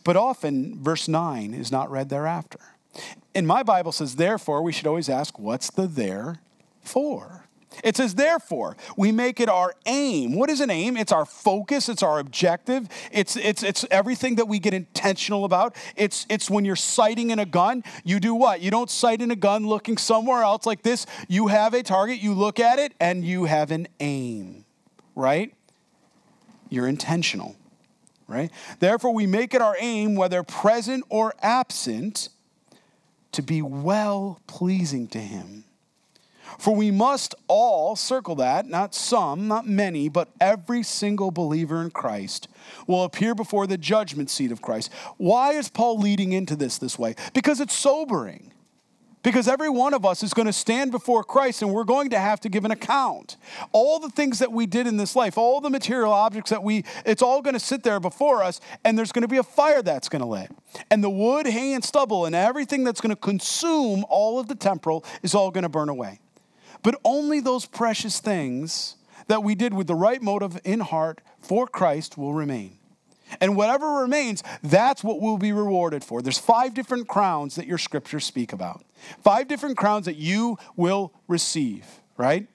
But 0.05 0.17
often, 0.17 0.83
verse 0.83 1.07
9 1.09 1.55
is 1.55 1.71
not 1.71 1.91
read 1.91 2.09
thereafter. 2.09 2.59
And 3.35 3.47
my 3.47 3.63
Bible 3.63 3.93
says, 3.93 4.17
therefore, 4.17 4.63
we 4.63 4.73
should 4.73 4.87
always 4.87 5.09
ask, 5.09 5.39
what's 5.39 5.71
the 5.71 5.87
there 5.87 6.41
for? 6.83 7.42
It 7.83 7.97
says, 7.97 8.15
therefore, 8.15 8.77
we 8.97 9.13
make 9.13 9.41
it 9.41 9.49
our 9.49 9.75
aim. 9.87 10.35
What 10.35 10.51
is 10.51 10.61
an 10.61 10.71
aim? 10.71 10.97
It's 10.97 11.13
our 11.13 11.25
focus, 11.25 11.89
it's 11.89 12.03
our 12.03 12.19
objective, 12.19 12.89
it's, 13.11 13.37
it's, 13.37 13.63
it's 13.63 13.85
everything 13.91 14.37
that 14.37 14.47
we 14.47 14.59
get 14.59 14.75
intentional 14.75 15.45
about. 15.45 15.75
It's, 15.97 16.27
it's 16.29 16.51
when 16.51 16.65
you're 16.65 16.77
sighting 16.77 17.31
in 17.31 17.39
a 17.39 17.47
gun, 17.47 17.83
you 18.05 18.21
do 18.21 18.35
what? 18.35 18.61
You 18.61 18.71
don't 18.71 18.91
sight 18.91 19.23
in 19.23 19.31
a 19.31 19.37
gun 19.37 19.67
looking 19.67 19.97
somewhere 19.97 20.43
else 20.43 20.67
like 20.67 20.83
this. 20.83 21.07
You 21.29 21.49
have 21.49 21.75
a 21.75 21.83
target, 21.83 22.19
you 22.21 22.35
look 22.35 22.61
at 22.61 22.79
it, 22.79 22.93
and 23.01 23.25
you 23.25 23.45
have 23.45 23.71
an 23.71 23.89
aim, 24.01 24.65
right? 25.15 25.55
You're 26.69 26.89
intentional, 26.89 27.57
right? 28.27 28.51
Therefore, 28.79 29.13
we 29.13 29.27
make 29.27 29.55
it 29.55 29.63
our 29.63 29.77
aim, 29.79 30.15
whether 30.15 30.43
present 30.43 31.05
or 31.09 31.35
absent, 31.41 32.29
to 33.33 33.43
be 33.43 33.63
well 33.63 34.41
pleasing 34.47 35.09
to 35.09 35.19
Him. 35.19 35.65
For 36.59 36.75
we 36.75 36.91
must 36.91 37.35
all, 37.49 37.97
circle 37.97 38.35
that, 38.37 38.67
not 38.67 38.95
some, 38.95 39.49
not 39.49 39.67
many, 39.67 40.09
but 40.09 40.29
every 40.41 40.83
single 40.83 41.31
believer 41.31 41.83
in 41.83 41.91
Christ 41.91 42.49
will 42.87 43.05
appear 43.05 43.35
before 43.35 43.67
the 43.67 43.79
judgment 43.79 44.31
seat 44.31 44.53
of 44.53 44.63
Christ. 44.63 44.91
Why 45.17 45.53
is 45.53 45.69
Paul 45.69 45.99
leading 45.99 46.33
into 46.33 46.57
this 46.57 46.79
this 46.79 46.99
way? 46.99 47.15
Because 47.33 47.61
it's 47.61 47.75
sobering. 47.75 48.53
Because 49.23 49.47
every 49.47 49.69
one 49.69 49.95
of 49.95 50.05
us 50.05 50.23
is 50.23 50.35
going 50.35 50.47
to 50.47 50.53
stand 50.53 50.91
before 50.91 51.23
Christ 51.23 51.63
and 51.63 51.73
we're 51.73 51.85
going 51.85 52.11
to 52.11 52.19
have 52.19 52.41
to 52.41 52.49
give 52.49 52.65
an 52.65 52.73
account. 52.73 53.37
All 53.71 54.01
the 54.01 54.09
things 54.09 54.41
that 54.41 54.51
we 54.51 54.67
did 54.67 54.87
in 54.89 54.97
this 54.97 55.15
life, 55.15 55.39
all 55.39 55.61
the 55.61 55.71
material 55.71 56.13
objects 56.13 56.51
that 56.51 56.63
we, 56.63 56.85
it's 57.07 57.23
all 57.23 57.41
going 57.41 57.55
to 57.55 57.61
sit 57.61 57.85
there 57.85 58.01
before 58.01 58.43
us 58.43 58.61
and 58.85 58.99
there's 58.99 59.13
going 59.13 59.23
to 59.23 59.29
be 59.29 59.37
a 59.37 59.45
fire 59.45 59.81
that's 59.81 60.09
going 60.09 60.23
to 60.23 60.27
lit. 60.27 60.51
And 60.91 61.05
the 61.05 61.11
wood, 61.11 61.47
hay, 61.47 61.73
and 61.73 61.85
stubble 61.85 62.27
and 62.27 62.35
everything 62.35 62.83
that's 62.83 63.01
going 63.01 63.15
to 63.15 63.21
consume 63.21 64.05
all 64.09 64.41
of 64.41 64.49
the 64.49 64.57
temporal 64.57 65.05
is 65.23 65.35
all 65.37 65.53
going 65.53 65.63
to 65.63 65.69
burn 65.69 65.89
away. 65.89 66.19
But 66.83 67.01
only 67.05 67.41
those 67.41 67.67
precious 67.67 68.21
things 68.21 68.97
that 69.29 69.43
we 69.43 69.55
did 69.55 69.73
with 69.73 69.87
the 69.87 69.95
right 69.95 70.21
motive 70.21 70.61
in 70.65 70.81
heart 70.81 71.21
for 71.41 71.67
Christ 71.67 72.19
will 72.19 72.35
remain. 72.35 72.79
And 73.41 73.57
whatever 73.57 74.01
remains, 74.01 74.43
that's 74.63 75.03
what 75.03 75.21
we'll 75.21 75.39
be 75.39 75.53
rewarded 75.53 76.05
for. 76.05 76.21
There's 76.23 76.39
five 76.39 76.75
different 76.75 77.09
crowns 77.09 77.55
that 77.55 77.67
your 77.67 77.79
scriptures 77.79 78.25
speak 78.25 78.53
about. 78.53 78.85
Five 79.23 79.49
different 79.49 79.77
crowns 79.77 80.07
that 80.07 80.17
you 80.17 80.59
will 80.77 81.13
receive, 81.29 81.87
right? 82.17 82.47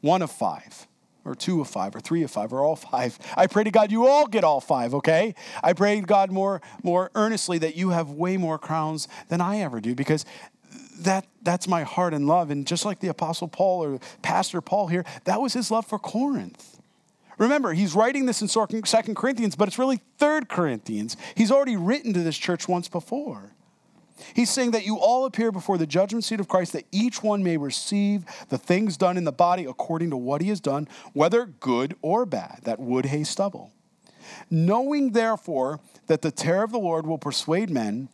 One 0.00 0.22
of 0.22 0.30
five, 0.30 0.86
or 1.24 1.34
two 1.34 1.60
of 1.60 1.68
five, 1.68 1.94
or 1.94 2.00
three 2.00 2.22
of 2.22 2.30
five, 2.30 2.52
or 2.52 2.62
all 2.62 2.76
five. 2.76 3.18
I 3.36 3.46
pray 3.46 3.64
to 3.64 3.70
God 3.70 3.90
you 3.90 4.06
all 4.06 4.26
get 4.26 4.44
all 4.44 4.60
five, 4.60 4.92
okay? 4.94 5.34
I 5.62 5.72
pray 5.72 6.00
to 6.00 6.06
God 6.06 6.30
more, 6.30 6.60
more 6.82 7.10
earnestly 7.14 7.58
that 7.58 7.76
you 7.76 7.90
have 7.90 8.10
way 8.10 8.36
more 8.36 8.58
crowns 8.58 9.08
than 9.28 9.40
I 9.40 9.60
ever 9.60 9.80
do 9.80 9.94
because 9.94 10.26
that 11.04 11.26
that's 11.42 11.68
my 11.68 11.82
heart 11.82 12.12
and 12.14 12.26
love. 12.26 12.50
And 12.50 12.66
just 12.66 12.84
like 12.84 13.00
the 13.00 13.08
Apostle 13.08 13.48
Paul 13.48 13.84
or 13.84 14.00
Pastor 14.22 14.60
Paul 14.60 14.88
here, 14.88 15.04
that 15.24 15.40
was 15.40 15.52
his 15.52 15.70
love 15.70 15.86
for 15.86 15.98
Corinth. 15.98 16.80
Remember, 17.38 17.72
he's 17.72 17.94
writing 17.94 18.26
this 18.26 18.42
in 18.42 18.48
Second 18.48 19.16
Corinthians, 19.16 19.56
but 19.56 19.66
it's 19.66 19.78
really 19.78 20.00
Third 20.18 20.48
Corinthians. 20.48 21.16
He's 21.34 21.50
already 21.50 21.76
written 21.76 22.12
to 22.12 22.20
this 22.20 22.38
church 22.38 22.68
once 22.68 22.88
before. 22.88 23.52
He's 24.34 24.50
saying 24.50 24.70
that 24.70 24.86
you 24.86 24.98
all 24.98 25.24
appear 25.24 25.50
before 25.50 25.76
the 25.76 25.86
judgment 25.86 26.22
seat 26.22 26.38
of 26.38 26.46
Christ, 26.46 26.72
that 26.74 26.84
each 26.92 27.22
one 27.22 27.42
may 27.42 27.56
receive 27.56 28.24
the 28.48 28.58
things 28.58 28.96
done 28.96 29.16
in 29.16 29.24
the 29.24 29.32
body 29.32 29.64
according 29.64 30.10
to 30.10 30.16
what 30.16 30.40
he 30.40 30.48
has 30.50 30.60
done, 30.60 30.86
whether 31.12 31.46
good 31.46 31.96
or 32.00 32.24
bad, 32.24 32.60
that 32.62 32.78
wood, 32.78 33.06
hay, 33.06 33.24
stubble. 33.24 33.72
Knowing, 34.48 35.10
therefore, 35.10 35.80
that 36.06 36.22
the 36.22 36.30
terror 36.30 36.62
of 36.62 36.70
the 36.70 36.78
Lord 36.78 37.06
will 37.06 37.18
persuade 37.18 37.68
men, 37.68 38.08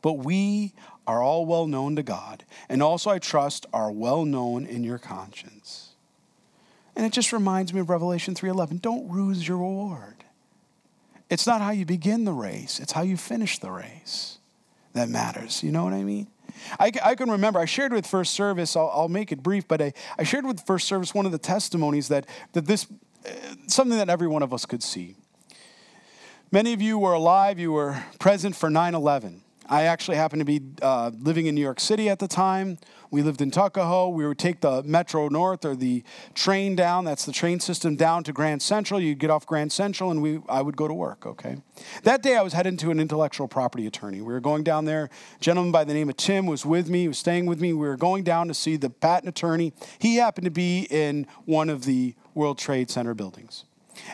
but 0.00 0.14
we 0.14 0.72
are 1.08 1.22
all 1.22 1.46
well 1.46 1.66
known 1.66 1.96
to 1.96 2.02
God, 2.02 2.44
and 2.68 2.82
also, 2.82 3.10
I 3.10 3.18
trust, 3.18 3.66
are 3.72 3.90
well 3.90 4.24
known 4.24 4.66
in 4.66 4.84
your 4.84 4.98
conscience. 4.98 5.94
And 6.94 7.06
it 7.06 7.12
just 7.12 7.32
reminds 7.32 7.72
me 7.72 7.80
of 7.80 7.88
Revelation 7.88 8.34
3:11. 8.34 8.80
Don't 8.82 9.10
lose 9.10 9.48
your 9.48 9.56
reward. 9.56 10.24
It's 11.30 11.46
not 11.46 11.60
how 11.60 11.70
you 11.70 11.84
begin 11.84 12.24
the 12.24 12.32
race, 12.32 12.78
it's 12.78 12.92
how 12.92 13.02
you 13.02 13.16
finish 13.16 13.58
the 13.58 13.70
race 13.70 14.38
that 14.92 15.08
matters. 15.08 15.62
You 15.62 15.72
know 15.72 15.84
what 15.84 15.94
I 15.94 16.04
mean? 16.04 16.28
I, 16.78 16.92
I 17.02 17.14
can 17.14 17.30
remember, 17.30 17.58
I 17.58 17.66
shared 17.66 17.92
with 17.92 18.06
First 18.06 18.34
Service, 18.34 18.76
I'll, 18.76 18.90
I'll 18.92 19.08
make 19.08 19.32
it 19.32 19.42
brief, 19.42 19.68
but 19.68 19.80
I, 19.80 19.92
I 20.18 20.24
shared 20.24 20.44
with 20.44 20.60
First 20.66 20.88
Service 20.88 21.14
one 21.14 21.24
of 21.24 21.32
the 21.32 21.38
testimonies 21.38 22.08
that, 22.08 22.26
that 22.52 22.66
this, 22.66 22.86
uh, 23.24 23.30
something 23.68 23.96
that 23.96 24.08
every 24.08 24.26
one 24.26 24.42
of 24.42 24.52
us 24.52 24.66
could 24.66 24.82
see. 24.82 25.14
Many 26.50 26.72
of 26.72 26.82
you 26.82 26.98
were 26.98 27.12
alive, 27.12 27.58
you 27.58 27.72
were 27.72 28.02
present 28.18 28.56
for 28.56 28.70
9 28.70 28.94
11. 28.94 29.42
I 29.68 29.82
actually 29.84 30.16
happened 30.16 30.40
to 30.40 30.46
be 30.46 30.62
uh, 30.80 31.10
living 31.18 31.46
in 31.46 31.54
New 31.54 31.60
York 31.60 31.80
City 31.80 32.08
at 32.08 32.18
the 32.18 32.28
time. 32.28 32.78
We 33.10 33.22
lived 33.22 33.40
in 33.40 33.50
Tuckahoe. 33.50 34.08
We 34.08 34.26
would 34.26 34.38
take 34.38 34.60
the 34.60 34.82
Metro 34.82 35.28
North 35.28 35.64
or 35.64 35.74
the 35.74 36.02
train 36.34 36.76
down. 36.76 37.04
That's 37.04 37.24
the 37.24 37.32
train 37.32 37.60
system 37.60 37.96
down 37.96 38.24
to 38.24 38.32
Grand 38.32 38.62
Central. 38.62 39.00
You'd 39.00 39.18
get 39.18 39.30
off 39.30 39.46
Grand 39.46 39.72
Central, 39.72 40.10
and 40.10 40.22
we 40.22 40.40
I 40.48 40.62
would 40.62 40.76
go 40.76 40.88
to 40.88 40.94
work. 40.94 41.26
Okay. 41.26 41.58
That 42.02 42.22
day, 42.22 42.36
I 42.36 42.42
was 42.42 42.52
heading 42.52 42.76
to 42.78 42.90
an 42.90 43.00
intellectual 43.00 43.48
property 43.48 43.86
attorney. 43.86 44.20
We 44.20 44.32
were 44.32 44.40
going 44.40 44.62
down 44.62 44.84
there. 44.84 45.04
A 45.04 45.40
gentleman 45.40 45.72
by 45.72 45.84
the 45.84 45.94
name 45.94 46.08
of 46.08 46.16
Tim 46.16 46.46
was 46.46 46.66
with 46.66 46.88
me. 46.88 47.02
He 47.02 47.08
was 47.08 47.18
staying 47.18 47.46
with 47.46 47.60
me. 47.60 47.72
We 47.72 47.86
were 47.86 47.96
going 47.96 48.24
down 48.24 48.48
to 48.48 48.54
see 48.54 48.76
the 48.76 48.90
patent 48.90 49.28
attorney. 49.28 49.72
He 49.98 50.16
happened 50.16 50.44
to 50.46 50.50
be 50.50 50.86
in 50.90 51.26
one 51.44 51.68
of 51.68 51.84
the 51.84 52.14
World 52.34 52.58
Trade 52.58 52.90
Center 52.90 53.14
buildings. 53.14 53.64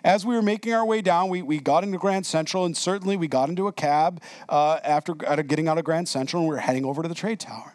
As 0.02 0.24
we 0.26 0.34
were 0.34 0.42
making 0.42 0.72
our 0.72 0.84
way 0.84 1.00
down, 1.00 1.28
we, 1.28 1.42
we 1.42 1.58
got 1.58 1.84
into 1.84 1.98
Grand 1.98 2.26
Central, 2.26 2.64
and 2.64 2.76
certainly 2.76 3.16
we 3.16 3.28
got 3.28 3.48
into 3.48 3.66
a 3.66 3.72
cab 3.72 4.22
uh, 4.48 4.80
after 4.84 5.14
getting 5.14 5.68
out 5.68 5.78
of 5.78 5.84
Grand 5.84 6.08
Central, 6.08 6.42
and 6.42 6.48
we 6.48 6.54
were 6.54 6.60
heading 6.60 6.84
over 6.84 7.02
to 7.02 7.08
the 7.08 7.14
trade 7.14 7.40
tower. 7.40 7.74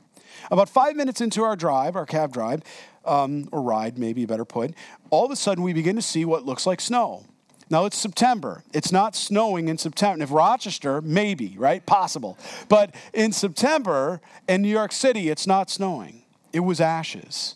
About 0.52 0.70
five 0.70 0.96
minutes 0.96 1.22
into 1.22 1.44
our 1.44 1.56
drive, 1.56 1.96
our 1.96 2.06
cab 2.06 2.34
drive, 2.34 2.64
um, 3.06 3.50
or 3.52 3.62
ride, 3.62 3.98
maybe 3.98 4.26
better 4.26 4.46
put, 4.46 4.74
all 5.10 5.26
of 5.26 5.32
a 5.32 5.36
sudden 5.36 5.64
we 5.64 5.74
begin 5.74 5.96
to 5.96 6.02
see 6.02 6.26
what 6.26 6.46
looks 6.46 6.66
like 6.66 6.82
snow. 6.82 7.26
Now 7.70 7.86
it's 7.86 7.98
September. 7.98 8.64
It's 8.74 8.92
not 8.92 9.16
snowing 9.16 9.68
in 9.68 9.78
September. 9.78 10.24
If 10.24 10.32
Rochester, 10.32 11.02
maybe, 11.02 11.56
right? 11.58 11.86
Possible. 11.86 12.38
But 12.68 12.96
in 13.14 13.32
September 13.32 14.22
in 14.48 14.64
New 14.64 14.70
York 14.70 14.92
City, 14.92 15.30
it's 15.30 15.46
not 15.46 15.70
snowing. 15.70 16.24
It 16.52 16.62
was 16.62 16.82
ashes. 16.82 17.56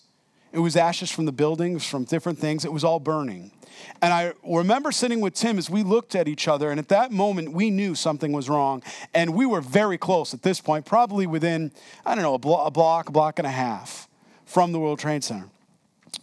It 0.51 0.59
was 0.59 0.75
ashes 0.75 1.09
from 1.09 1.25
the 1.25 1.31
buildings, 1.31 1.83
from 1.83 2.03
different 2.03 2.37
things. 2.37 2.63
It 2.63 2.71
was 2.71 2.83
all 2.83 2.99
burning. 2.99 3.51
And 4.01 4.13
I 4.13 4.33
remember 4.43 4.91
sitting 4.91 5.21
with 5.21 5.33
Tim 5.33 5.57
as 5.57 5.69
we 5.69 5.83
looked 5.83 6.15
at 6.15 6.27
each 6.27 6.47
other, 6.47 6.69
and 6.69 6.79
at 6.79 6.89
that 6.89 7.11
moment, 7.11 7.53
we 7.53 7.69
knew 7.69 7.95
something 7.95 8.31
was 8.31 8.49
wrong. 8.49 8.83
And 9.13 9.33
we 9.33 9.45
were 9.45 9.61
very 9.61 9.97
close 9.97 10.33
at 10.33 10.41
this 10.41 10.59
point, 10.59 10.85
probably 10.85 11.27
within, 11.27 11.71
I 12.05 12.15
don't 12.15 12.23
know, 12.23 12.33
a, 12.33 12.39
blo- 12.39 12.65
a 12.65 12.71
block, 12.71 13.09
a 13.09 13.11
block 13.11 13.39
and 13.39 13.47
a 13.47 13.51
half 13.51 14.07
from 14.45 14.71
the 14.71 14.79
World 14.79 14.99
Trade 14.99 15.23
Center. 15.23 15.49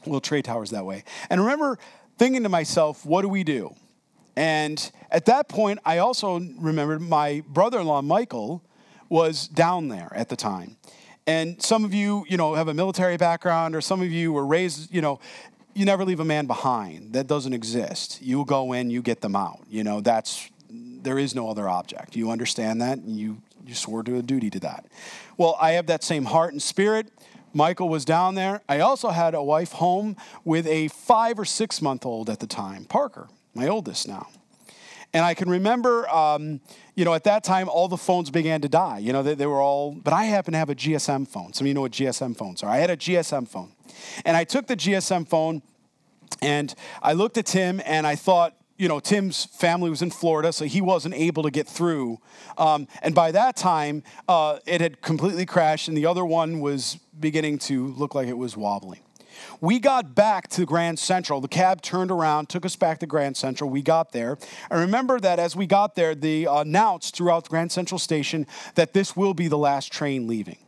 World 0.07 0.25
Trade 0.25 0.45
Towers 0.45 0.71
that 0.71 0.85
way. 0.85 1.05
And 1.29 1.41
remember 1.41 1.79
thinking 2.19 2.43
to 2.43 2.49
myself, 2.49 3.05
what 3.05 3.23
do 3.23 3.29
we 3.29 3.45
do? 3.45 3.75
And 4.37 4.91
at 5.11 5.27
that 5.27 5.49
point, 5.49 5.81
I 5.85 5.99
also 5.99 6.39
remembered 6.59 7.01
my 7.01 7.43
brother 7.49 7.81
in 7.81 7.87
law, 7.87 8.01
Michael, 8.03 8.63
was 9.09 9.49
down 9.49 9.89
there 9.89 10.13
at 10.15 10.29
the 10.29 10.37
time. 10.37 10.77
And 11.27 11.61
some 11.63 11.85
of 11.85 11.93
you, 11.93 12.25
you 12.29 12.37
know, 12.37 12.55
have 12.55 12.69
a 12.69 12.75
military 12.75 13.17
background, 13.17 13.75
or 13.75 13.81
some 13.81 14.01
of 14.01 14.11
you 14.11 14.33
were 14.33 14.47
raised, 14.47 14.93
you 14.95 15.01
know, 15.01 15.21
you 15.75 15.85
never 15.85 16.05
leave 16.05 16.21
a 16.21 16.25
man 16.25 16.47
behind. 16.47 17.13
That 17.13 17.27
doesn't 17.27 17.53
exist. 17.53 18.21
You 18.23 18.45
go 18.45 18.73
in, 18.73 18.91
you 18.91 19.03
get 19.03 19.21
them 19.21 19.37
out. 19.37 19.61
You 19.69 19.85
know, 19.85 20.01
that's 20.01 20.51
there 20.69 21.19
is 21.19 21.35
no 21.35 21.49
other 21.49 21.69
object. 21.69 22.17
You 22.17 22.31
understand 22.31 22.81
that, 22.83 22.99
and 22.99 23.19
you 23.19 23.43
you 23.67 23.75
swore 23.75 24.03
to 24.03 24.17
a 24.17 24.23
duty 24.23 24.51
to 24.51 24.61
that. 24.61 24.87
Well, 25.37 25.57
I 25.61 25.73
have 25.73 25.87
that 25.87 26.03
same 26.03 26.25
heart 26.25 26.53
and 26.53 26.63
spirit. 26.63 27.09
Michael 27.53 27.89
was 27.89 28.05
down 28.05 28.35
there. 28.35 28.63
I 28.69 28.81
also 28.81 29.09
had 29.11 29.35
a 29.35 29.43
wife 29.43 29.73
home 29.73 30.17
with 30.45 30.67
a 30.67 30.89
five 30.89 31.39
or 31.39 31.45
six 31.45 31.83
month 31.83 32.07
old 32.07 32.31
at 32.31 32.41
the 32.41 32.47
time, 32.47 32.85
Parker, 32.85 33.29
my 33.55 33.67
oldest 33.69 34.07
now. 34.07 34.29
And 35.13 35.25
I 35.25 35.35
can 35.35 35.51
remember, 35.51 36.09
um, 36.09 36.61
you 36.95 37.05
know, 37.05 37.15
at 37.15 37.25
that 37.25 37.43
time, 37.43 37.69
all 37.69 37.89
the 37.89 37.97
phones 37.97 38.31
began 38.31 38.61
to 38.61 38.69
die. 38.69 38.99
You 38.99 39.13
know, 39.13 39.25
they, 39.25 39.35
they 39.35 39.47
were 39.47 39.61
all, 39.61 39.93
but 39.93 40.13
I 40.13 40.25
happen 40.25 40.53
to 40.53 40.59
have 40.59 40.71
a 40.71 40.75
GSM 40.75 41.27
phone. 41.27 41.53
Some 41.53 41.65
of 41.65 41.69
you 41.69 41.75
know 41.75 41.81
what 41.81 41.93
GSM 41.93 42.37
phones 42.37 42.63
are. 42.63 42.71
I 42.71 42.79
had 42.79 42.91
a 42.91 42.97
GSM 42.97 43.49
phone. 43.49 43.73
And 44.25 44.37
I 44.37 44.45
took 44.45 44.67
the 44.67 44.77
GSM 44.77 45.29
phone 45.29 45.63
and 46.43 46.75
I 47.03 47.13
looked 47.13 47.39
at 47.39 47.47
Tim 47.47 47.81
and 47.85 48.07
I 48.07 48.17
thought, 48.17 48.57
you 48.81 48.89
know, 48.89 48.99
Tim's 48.99 49.45
family 49.45 49.91
was 49.91 50.01
in 50.01 50.11
Florida, 50.11 50.55
so 50.55 50.65
he 50.65 50.81
wasn't 50.81 51.15
able 51.15 51.43
to 51.43 51.51
get 51.51 51.69
through. 51.69 52.19
Um, 52.57 52.89
and 53.03 53.15
by 53.15 53.31
that 53.33 53.55
time, 53.55 54.03
uh, 54.27 54.59
it 54.65 54.81
had 54.81 55.03
completely 55.03 55.45
crashed, 55.45 55.87
and 55.89 55.95
the 55.95 56.07
other 56.07 56.25
one 56.25 56.61
was 56.61 56.99
beginning 57.19 57.59
to 57.59 57.89
look 57.89 58.15
like 58.15 58.27
it 58.27 58.39
was 58.39 58.57
wobbling. 58.57 59.01
We 59.61 59.81
got 59.81 60.15
back 60.15 60.49
to 60.51 60.65
Grand 60.65 60.99
Central. 60.99 61.43
The 61.43 61.49
cab 61.49 61.83
turned 61.83 62.11
around, 62.11 62.49
took 62.49 62.65
us 62.65 62.75
back 62.75 63.01
to 63.01 63.07
Grand 63.07 63.37
Central. 63.37 63.69
We 63.69 63.83
got 63.83 64.13
there. 64.13 64.39
I 64.71 64.81
remember 64.81 65.21
that 65.21 65.39
as 65.39 65.55
we 65.55 65.67
got 65.67 65.95
there, 65.95 66.15
they 66.15 66.47
announced 66.47 67.17
throughout 67.17 67.51
Grand 67.51 67.73
Central 67.73 67.99
Station 67.99 68.47
that 68.77 68.95
this 68.95 69.15
will 69.15 69.35
be 69.35 69.49
the 69.49 69.59
last 69.59 69.93
train 69.93 70.27
leaving. 70.27 70.59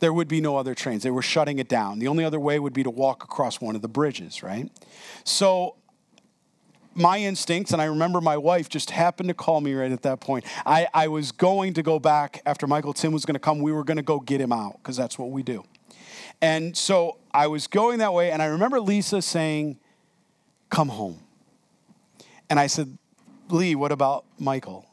There 0.00 0.12
would 0.12 0.28
be 0.28 0.40
no 0.40 0.56
other 0.56 0.74
trains. 0.74 1.02
They 1.02 1.10
were 1.10 1.22
shutting 1.22 1.58
it 1.58 1.68
down. 1.68 1.98
The 1.98 2.08
only 2.08 2.24
other 2.24 2.40
way 2.40 2.58
would 2.58 2.72
be 2.72 2.82
to 2.82 2.90
walk 2.90 3.22
across 3.22 3.60
one 3.60 3.76
of 3.76 3.82
the 3.82 3.88
bridges, 3.88 4.42
right? 4.42 4.70
So 5.24 5.76
my 6.94 7.18
instincts, 7.18 7.72
and 7.72 7.80
I 7.80 7.84
remember 7.84 8.20
my 8.20 8.36
wife 8.36 8.68
just 8.68 8.90
happened 8.90 9.28
to 9.28 9.34
call 9.34 9.60
me 9.60 9.74
right 9.74 9.92
at 9.92 10.02
that 10.02 10.20
point. 10.20 10.44
I, 10.66 10.88
I 10.92 11.08
was 11.08 11.32
going 11.32 11.74
to 11.74 11.82
go 11.82 11.98
back 11.98 12.42
after 12.44 12.66
Michael 12.66 12.92
Tim 12.92 13.12
was 13.12 13.24
going 13.24 13.34
to 13.34 13.40
come. 13.40 13.60
We 13.60 13.72
were 13.72 13.84
going 13.84 13.96
to 13.96 14.02
go 14.02 14.20
get 14.20 14.40
him 14.40 14.52
out 14.52 14.78
because 14.78 14.96
that's 14.96 15.18
what 15.18 15.30
we 15.30 15.42
do. 15.42 15.64
And 16.42 16.76
so 16.76 17.18
I 17.32 17.46
was 17.46 17.66
going 17.66 17.98
that 17.98 18.12
way, 18.12 18.30
and 18.30 18.42
I 18.42 18.46
remember 18.46 18.80
Lisa 18.80 19.22
saying, 19.22 19.78
Come 20.70 20.88
home. 20.88 21.18
And 22.48 22.60
I 22.60 22.68
said, 22.68 22.96
Lee, 23.48 23.74
what 23.74 23.90
about 23.90 24.24
Michael? 24.38 24.86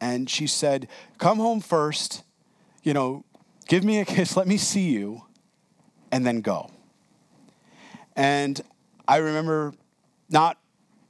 And 0.00 0.30
she 0.30 0.46
said, 0.46 0.88
Come 1.18 1.38
home 1.38 1.60
first, 1.60 2.22
you 2.82 2.94
know, 2.94 3.24
give 3.66 3.84
me 3.84 4.00
a 4.00 4.04
kiss, 4.04 4.36
let 4.36 4.46
me 4.46 4.56
see 4.56 4.90
you, 4.90 5.22
and 6.10 6.24
then 6.26 6.40
go. 6.40 6.70
And 8.14 8.60
I 9.06 9.18
remember 9.18 9.74
not 10.30 10.58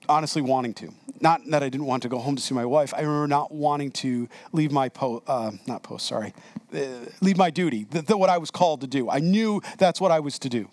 honestly 0.09 0.43
wanting 0.43 0.75
to. 0.75 0.93
Not 1.21 1.41
that 1.49 1.63
I 1.63 1.69
didn't 1.69 1.87
want 1.87 2.03
to 2.03 2.09
go 2.09 2.19
home 2.19 2.37
to 2.37 2.43
see 2.43 2.55
my 2.55 2.65
wife. 2.65 2.93
I 2.95 3.01
remember 3.01 3.27
not 3.27 3.53
wanting 3.53 3.91
to 3.93 4.29
leave 4.53 4.71
my 4.71 4.89
post, 4.89 5.25
uh, 5.27 5.53
not 5.67 5.83
post, 5.83 6.07
sorry, 6.07 6.35
uh, 6.75 6.79
leave 7.21 7.37
my 7.37 7.51
duty, 7.51 7.87
the, 7.91 8.03
the, 8.03 8.17
what 8.17 8.29
I 8.29 8.39
was 8.39 8.51
called 8.51 8.83
to 8.83 8.87
do. 8.87 9.09
I 9.09 9.21
knew 9.21 9.63
that's 9.79 10.01
what 10.01 10.11
I 10.11 10.21
was 10.21 10.39
to 10.41 10.49
do. 10.49 10.69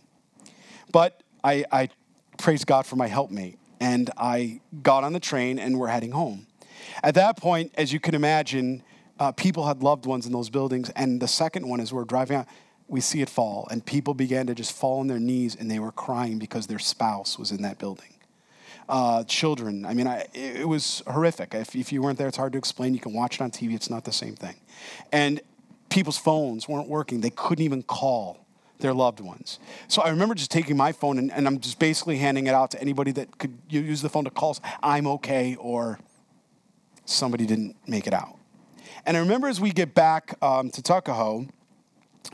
But 0.91 1.21
I, 1.43 1.65
I 1.71 1.89
praised 2.37 2.67
God 2.67 2.85
for 2.85 2.95
my 2.95 3.07
helpmate, 3.07 3.57
and 3.79 4.09
I 4.17 4.59
got 4.81 5.03
on 5.03 5.13
the 5.13 5.19
train 5.19 5.59
and 5.59 5.79
we're 5.79 5.87
heading 5.87 6.11
home. 6.11 6.47
At 7.01 7.15
that 7.15 7.37
point, 7.37 7.71
as 7.75 7.93
you 7.93 7.99
can 7.99 8.15
imagine, 8.15 8.83
uh, 9.19 9.31
people 9.31 9.67
had 9.67 9.83
loved 9.83 10.05
ones 10.05 10.25
in 10.25 10.31
those 10.31 10.49
buildings. 10.49 10.89
And 10.95 11.21
the 11.21 11.27
second 11.27 11.67
one, 11.67 11.79
is 11.79 11.93
we're 11.93 12.05
driving 12.05 12.37
out, 12.37 12.47
we 12.87 13.01
see 13.01 13.21
it 13.21 13.29
fall, 13.29 13.67
and 13.71 13.85
people 13.85 14.13
began 14.13 14.47
to 14.47 14.55
just 14.55 14.75
fall 14.75 14.99
on 14.99 15.07
their 15.07 15.19
knees 15.19 15.55
and 15.55 15.69
they 15.69 15.79
were 15.79 15.91
crying 15.91 16.39
because 16.39 16.67
their 16.67 16.79
spouse 16.79 17.39
was 17.39 17.51
in 17.51 17.61
that 17.61 17.79
building 17.79 18.13
uh, 18.89 19.23
children. 19.25 19.85
I 19.85 19.93
mean, 19.93 20.07
I, 20.07 20.27
it 20.33 20.67
was 20.67 21.01
horrific. 21.07 21.53
If, 21.53 21.75
if 21.75 21.91
you 21.91 22.01
weren't 22.01 22.17
there, 22.17 22.27
it's 22.27 22.37
hard 22.37 22.53
to 22.53 22.57
explain. 22.57 22.93
You 22.93 22.99
can 22.99 23.13
watch 23.13 23.35
it 23.35 23.41
on 23.41 23.51
TV, 23.51 23.73
it's 23.73 23.89
not 23.89 24.05
the 24.05 24.11
same 24.11 24.35
thing. 24.35 24.55
And 25.11 25.41
people's 25.89 26.17
phones 26.17 26.67
weren't 26.67 26.87
working, 26.87 27.21
they 27.21 27.29
couldn't 27.29 27.63
even 27.63 27.83
call 27.83 28.45
their 28.79 28.93
loved 28.93 29.19
ones. 29.19 29.59
So 29.87 30.01
I 30.01 30.09
remember 30.09 30.35
just 30.35 30.51
taking 30.51 30.75
my 30.75 30.91
phone 30.91 31.17
and, 31.17 31.31
and 31.31 31.47
I'm 31.47 31.59
just 31.59 31.79
basically 31.79 32.17
handing 32.17 32.47
it 32.47 32.53
out 32.53 32.71
to 32.71 32.81
anybody 32.81 33.11
that 33.13 33.37
could 33.37 33.57
use 33.69 34.01
the 34.01 34.09
phone 34.09 34.25
to 34.25 34.31
call, 34.31 34.57
I'm 34.81 35.07
okay, 35.07 35.55
or 35.55 35.99
somebody 37.05 37.45
didn't 37.45 37.77
make 37.87 38.07
it 38.07 38.13
out. 38.13 38.37
And 39.05 39.17
I 39.17 39.19
remember 39.19 39.47
as 39.47 39.59
we 39.59 39.71
get 39.71 39.93
back 39.93 40.35
um, 40.41 40.69
to 40.71 40.81
Tuckahoe, 40.81 41.47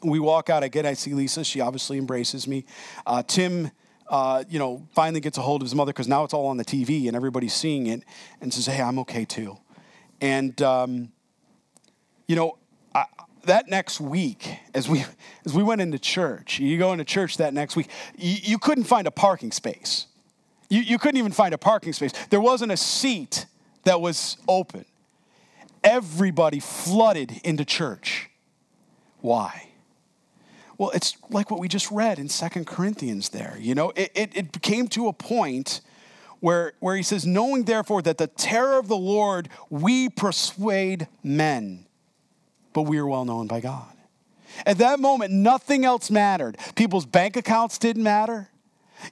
we 0.04 0.20
walk 0.20 0.50
out. 0.50 0.70
Get, 0.72 0.86
I 0.86 0.94
see 0.94 1.14
Lisa. 1.14 1.44
She 1.44 1.62
obviously 1.62 1.98
embraces 1.98 2.48
me. 2.48 2.66
Uh, 3.06 3.24
Tim 3.24 3.72
uh, 4.10 4.44
you 4.50 4.58
know, 4.58 4.88
finally 4.94 5.20
gets 5.20 5.38
a 5.38 5.42
hold 5.42 5.62
of 5.62 5.66
his 5.68 5.76
mother 5.76 5.94
because 5.94 6.08
now 6.08 6.24
it's 6.24 6.34
all 6.34 6.48
on 6.48 6.58
the 6.58 6.66
TV 6.66 7.08
and 7.08 7.16
everybody's 7.16 7.54
seeing 7.54 7.88
it 7.88 8.04
and 8.42 8.54
says, 8.54 8.66
hey, 8.66 8.82
I'm 8.82 9.00
okay 9.00 9.24
too. 9.24 9.58
And, 10.20 10.60
um, 10.62 11.12
you 12.28 12.36
know, 12.36 12.58
I, 12.94 13.06
that 13.46 13.70
next 13.70 14.02
week, 14.02 14.58
as 14.74 14.90
we, 14.90 15.06
as 15.46 15.54
we 15.54 15.64
went 15.64 15.82
into 15.82 16.00
church, 16.00 16.60
you 16.60 16.78
go 16.78 16.92
into 16.92 17.06
church 17.06 17.38
that 17.38 17.54
next 17.54 17.76
week, 17.76 17.88
you, 18.18 18.38
you 18.42 18.58
couldn't 18.58 18.86
find 18.86 19.06
a 19.08 19.12
parking 19.12 19.52
space. 19.52 20.08
You, 20.70 20.82
you 20.82 20.98
couldn't 20.98 21.18
even 21.18 21.32
find 21.32 21.54
a 21.54 21.58
parking 21.58 21.94
space. 21.94 22.12
There 22.30 22.42
wasn't 22.42 22.72
a 22.72 22.78
seat 22.78 23.46
that 23.84 24.02
was 24.02 24.38
open. 24.48 24.86
Everybody 25.84 26.60
flooded 26.60 27.40
into 27.44 27.66
church. 27.66 28.30
Why? 29.22 29.70
Well, 30.78 30.92
it's 30.92 31.18
like 31.30 31.52
what 31.52 31.60
we 31.60 31.68
just 31.68 31.92
read 31.92 32.20
in 32.20 32.30
Second 32.30 32.66
Corinthians 32.66 33.30
there. 33.30 33.58
You 33.60 33.76
know, 33.76 33.92
it, 33.96 34.12
it, 34.16 34.36
it 34.36 34.62
came 34.62 34.88
to 34.90 35.08
a 35.08 35.14
point 35.14 35.82
where, 36.40 36.74
where 36.80 36.96
he 36.96 37.04
says, 37.04 37.26
Knowing 37.26 37.66
therefore 37.66 38.02
that 38.04 38.18
the 38.18 38.28
terror 38.28 38.80
of 38.80 38.88
the 38.88 38.98
Lord 38.98 39.50
we 39.70 40.10
persuade 40.10 41.08
men, 41.22 41.86
but 42.74 42.84
we 42.84 42.98
are 42.98 43.08
well 43.08 43.26
known 43.26 43.48
by 43.48 43.60
God. 43.60 43.92
At 44.66 44.78
that 44.78 45.00
moment, 45.00 45.32
nothing 45.32 45.86
else 45.86 46.10
mattered. 46.10 46.58
People's 46.76 47.06
bank 47.06 47.36
accounts 47.36 47.78
didn't 47.78 48.04
matter. 48.04 48.50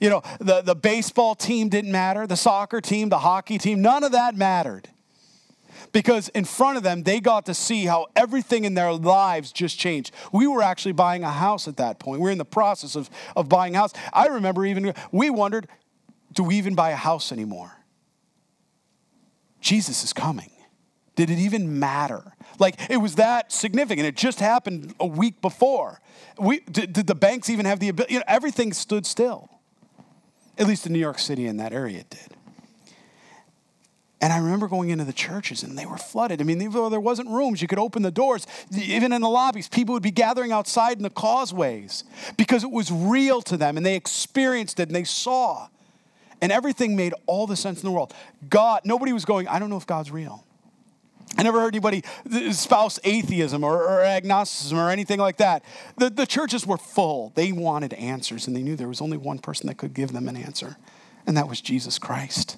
You 0.02 0.10
know, 0.10 0.22
the, 0.40 0.62
the 0.62 0.76
baseball 0.76 1.36
team 1.36 1.70
didn't 1.70 1.92
matter, 1.92 2.28
the 2.28 2.36
soccer 2.36 2.82
team, 2.82 3.10
the 3.10 3.20
hockey 3.20 3.58
team, 3.58 3.82
none 3.82 4.04
of 4.04 4.14
that 4.14 4.36
mattered 4.36 4.90
because 5.98 6.30
in 6.30 6.46
front 6.46 6.78
of 6.78 6.84
them, 6.84 7.02
they 7.02 7.20
got 7.20 7.48
to 7.48 7.56
see 7.56 7.86
how 7.86 8.06
everything 8.16 8.66
in 8.66 8.76
their 8.76 8.94
lives 8.94 9.52
just 9.52 9.80
changed. 9.80 10.14
We 10.32 10.46
were 10.46 10.62
actually 10.62 10.92
buying 10.92 11.24
a 11.24 11.32
house 11.32 11.68
at 11.68 11.78
that 11.78 11.98
point. 11.98 12.22
We 12.22 12.30
are 12.30 12.32
in 12.32 12.38
the 12.38 12.46
process 12.46 12.96
of, 12.96 13.10
of 13.36 13.50
buying 13.50 13.74
a 13.74 13.80
house. 13.80 13.94
I 14.14 14.28
remember 14.28 14.64
even, 14.64 14.94
we 15.12 15.32
wondered, 15.32 15.68
do 16.36 16.44
we 16.44 16.56
even 16.58 16.76
buy 16.76 16.92
a 16.92 16.96
house 16.96 17.32
anymore? 17.32 17.72
Jesus 19.60 20.04
is 20.04 20.14
coming. 20.14 20.52
Did 21.16 21.32
it 21.32 21.40
even 21.40 21.80
matter? 21.80 22.36
Like 22.60 22.76
it 22.92 22.98
was 22.98 23.16
that 23.16 23.52
significant. 23.52 24.06
It 24.06 24.16
just 24.16 24.40
happened 24.40 24.94
a 25.00 25.08
week 25.08 25.42
before. 25.42 26.00
We, 26.40 26.60
did, 26.60 26.94
did 26.94 27.08
the 27.08 27.16
banks 27.16 27.50
even 27.50 27.66
have 27.66 27.80
the 27.80 27.90
ability? 27.90 28.14
You 28.14 28.20
know, 28.20 28.26
everything 28.28 28.72
stood 28.72 29.08
still. 29.08 29.50
At 30.60 30.68
least 30.68 30.86
in 30.86 30.94
New 30.94 31.00
York 31.00 31.18
City, 31.18 31.48
in 31.48 31.58
that 31.58 31.74
area, 31.74 32.02
it 32.02 32.10
did. 32.12 32.37
And 34.20 34.34
I 34.34 34.40
remember 34.40 34.68
going 34.68 34.90
into 34.90 35.06
the 35.06 35.14
churches 35.14 35.62
and 35.62 35.78
they 35.78 35.86
were 35.86 35.98
flooded. 35.98 36.42
I 36.42 36.44
mean, 36.44 36.60
even 36.62 36.74
though 36.74 36.90
there 36.90 37.00
wasn't 37.00 37.30
rooms, 37.30 37.62
you 37.62 37.68
could 37.68 37.78
open 37.78 38.02
the 38.02 38.12
doors. 38.12 38.48
Even 38.76 39.14
in 39.14 39.22
the 39.22 39.30
lobbies, 39.30 39.68
people 39.68 39.94
would 39.94 40.04
be 40.04 40.12
gathering 40.12 40.52
outside 40.52 40.98
in 40.98 41.04
the 41.04 41.12
causeways 41.12 42.04
because 42.36 42.64
it 42.64 42.72
was 42.72 42.92
real 42.92 43.42
to 43.44 43.58
them 43.58 43.78
and 43.78 43.86
they 43.86 43.96
experienced 43.96 44.80
it 44.80 44.90
and 44.90 44.96
they 44.96 45.04
saw. 45.04 45.68
And 46.42 46.52
everything 46.52 46.96
made 46.96 47.14
all 47.28 47.46
the 47.46 47.56
sense 47.56 47.82
in 47.82 47.86
the 47.86 47.92
world. 47.92 48.14
God, 48.50 48.82
nobody 48.86 49.14
was 49.14 49.26
going, 49.26 49.48
I 49.48 49.60
don't 49.60 49.70
know 49.70 49.78
if 49.78 49.88
God's 49.88 50.10
real. 50.10 50.44
I 51.38 51.44
never 51.44 51.60
heard 51.60 51.76
anybody 51.76 52.04
espouse 52.32 53.00
atheism 53.04 53.64
or, 53.64 53.84
or, 53.84 54.04
agnosticism 54.04 54.78
or 54.78 54.90
anything 54.90 55.20
like 55.20 55.38
that. 55.38 55.64
The, 55.98 56.10
the 56.10 56.26
churches 56.26 56.66
were 56.66 56.78
full. 56.78 57.32
They 57.36 57.52
wanted 57.52 57.94
answers, 57.94 58.48
and 58.48 58.56
they 58.56 58.64
knew 58.64 58.76
there 58.76 58.88
was 58.88 59.02
only 59.02 59.18
one 59.18 59.38
person 59.40 59.68
that 59.68 59.76
could 59.76 59.94
give 59.94 60.14
them 60.14 60.28
an 60.30 60.38
answer, 60.38 60.78
and 61.28 61.36
that 61.36 61.50
was 61.50 61.60
Jesus 61.60 62.00
Christ. 62.00 62.58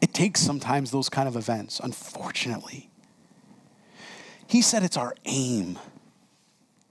It 0.00 0.14
takes 0.14 0.40
sometimes 0.40 0.90
those 0.90 1.08
kind 1.08 1.28
of 1.28 1.36
events, 1.36 1.80
unfortunately. 1.80 2.90
He 4.46 4.62
said 4.62 4.82
it's 4.82 4.96
our 4.96 5.14
aim. 5.26 5.78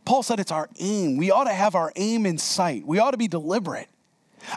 Paul 0.05 0.23
said 0.23 0.39
it's 0.39 0.51
our 0.51 0.69
aim. 0.79 1.17
We 1.17 1.29
ought 1.29 1.43
to 1.43 1.53
have 1.53 1.75
our 1.75 1.91
aim 1.95 2.25
in 2.25 2.37
sight, 2.37 2.85
we 2.85 2.99
ought 2.99 3.11
to 3.11 3.17
be 3.17 3.27
deliberate. 3.27 3.87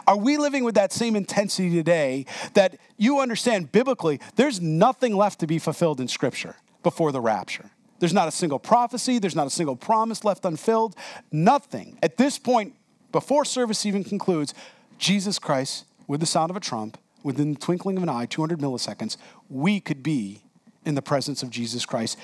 Are 0.07 0.17
we 0.17 0.37
living 0.37 0.63
with 0.63 0.75
that 0.75 0.93
same 0.93 1.15
intensity 1.15 1.69
today 1.69 2.25
that 2.53 2.77
you 2.97 3.19
understand 3.19 3.71
biblically 3.71 4.19
there's 4.35 4.61
nothing 4.61 5.15
left 5.15 5.39
to 5.41 5.47
be 5.47 5.59
fulfilled 5.59 5.99
in 5.99 6.07
Scripture 6.07 6.55
before 6.83 7.11
the 7.11 7.19
rapture? 7.19 7.69
There's 7.99 8.13
not 8.13 8.27
a 8.27 8.31
single 8.31 8.59
prophecy, 8.59 9.19
there's 9.19 9.35
not 9.35 9.47
a 9.47 9.49
single 9.49 9.75
promise 9.75 10.23
left 10.23 10.45
unfilled, 10.45 10.95
nothing. 11.31 11.97
At 12.01 12.17
this 12.17 12.39
point, 12.39 12.75
before 13.11 13.45
service 13.45 13.85
even 13.85 14.03
concludes, 14.03 14.53
Jesus 14.97 15.39
Christ, 15.39 15.85
with 16.07 16.19
the 16.19 16.25
sound 16.25 16.49
of 16.49 16.57
a 16.57 16.59
trump, 16.59 16.97
within 17.23 17.53
the 17.53 17.59
twinkling 17.59 17.97
of 17.97 18.03
an 18.03 18.09
eye, 18.09 18.25
200 18.25 18.59
milliseconds, 18.59 19.17
we 19.49 19.79
could 19.79 20.03
be 20.03 20.43
in 20.85 20.95
the 20.95 21.01
presence 21.01 21.41
of 21.41 21.49
Jesus 21.49 21.85
Christ 21.85 22.17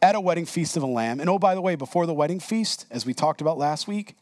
at 0.00 0.14
a 0.14 0.20
wedding 0.20 0.46
feast 0.46 0.76
of 0.76 0.82
a 0.82 0.86
lamb. 0.86 1.20
And 1.20 1.30
oh, 1.30 1.38
by 1.38 1.54
the 1.54 1.60
way, 1.60 1.74
before 1.74 2.06
the 2.06 2.14
wedding 2.14 2.40
feast, 2.40 2.86
as 2.90 3.06
we 3.06 3.14
talked 3.14 3.40
about 3.40 3.56
last 3.56 3.88
week, 3.88 4.16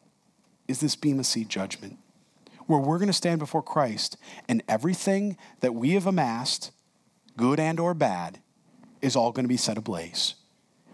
is 0.68 0.80
this 0.80 0.94
Bema 0.94 1.24
Seat 1.24 1.48
judgment 1.48 1.98
where 2.66 2.78
we're 2.78 2.98
going 2.98 3.08
to 3.08 3.12
stand 3.12 3.40
before 3.40 3.62
Christ 3.62 4.16
and 4.48 4.62
everything 4.68 5.36
that 5.58 5.74
we 5.74 5.90
have 5.94 6.06
amassed, 6.06 6.70
good 7.36 7.58
and 7.58 7.80
or 7.80 7.94
bad, 7.94 8.38
is 9.02 9.16
all 9.16 9.32
going 9.32 9.44
to 9.44 9.48
be 9.48 9.56
set 9.56 9.76
ablaze. 9.76 10.34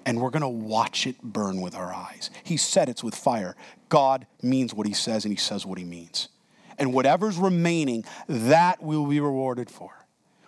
And 0.06 0.20
we're 0.20 0.30
going 0.30 0.40
to 0.40 0.48
watch 0.48 1.06
it 1.06 1.20
burn 1.20 1.60
with 1.60 1.74
our 1.74 1.92
eyes. 1.92 2.30
He 2.44 2.56
said 2.56 2.88
it's 2.88 3.04
with 3.04 3.14
fire. 3.14 3.56
God 3.88 4.26
means 4.40 4.72
what 4.72 4.86
he 4.86 4.94
says 4.94 5.24
and 5.24 5.32
he 5.32 5.38
says 5.38 5.66
what 5.66 5.78
he 5.78 5.84
means. 5.84 6.28
And 6.78 6.92
whatever's 6.92 7.38
remaining, 7.38 8.04
that 8.28 8.82
we'll 8.82 9.06
be 9.06 9.20
rewarded 9.20 9.70
for. 9.70 9.90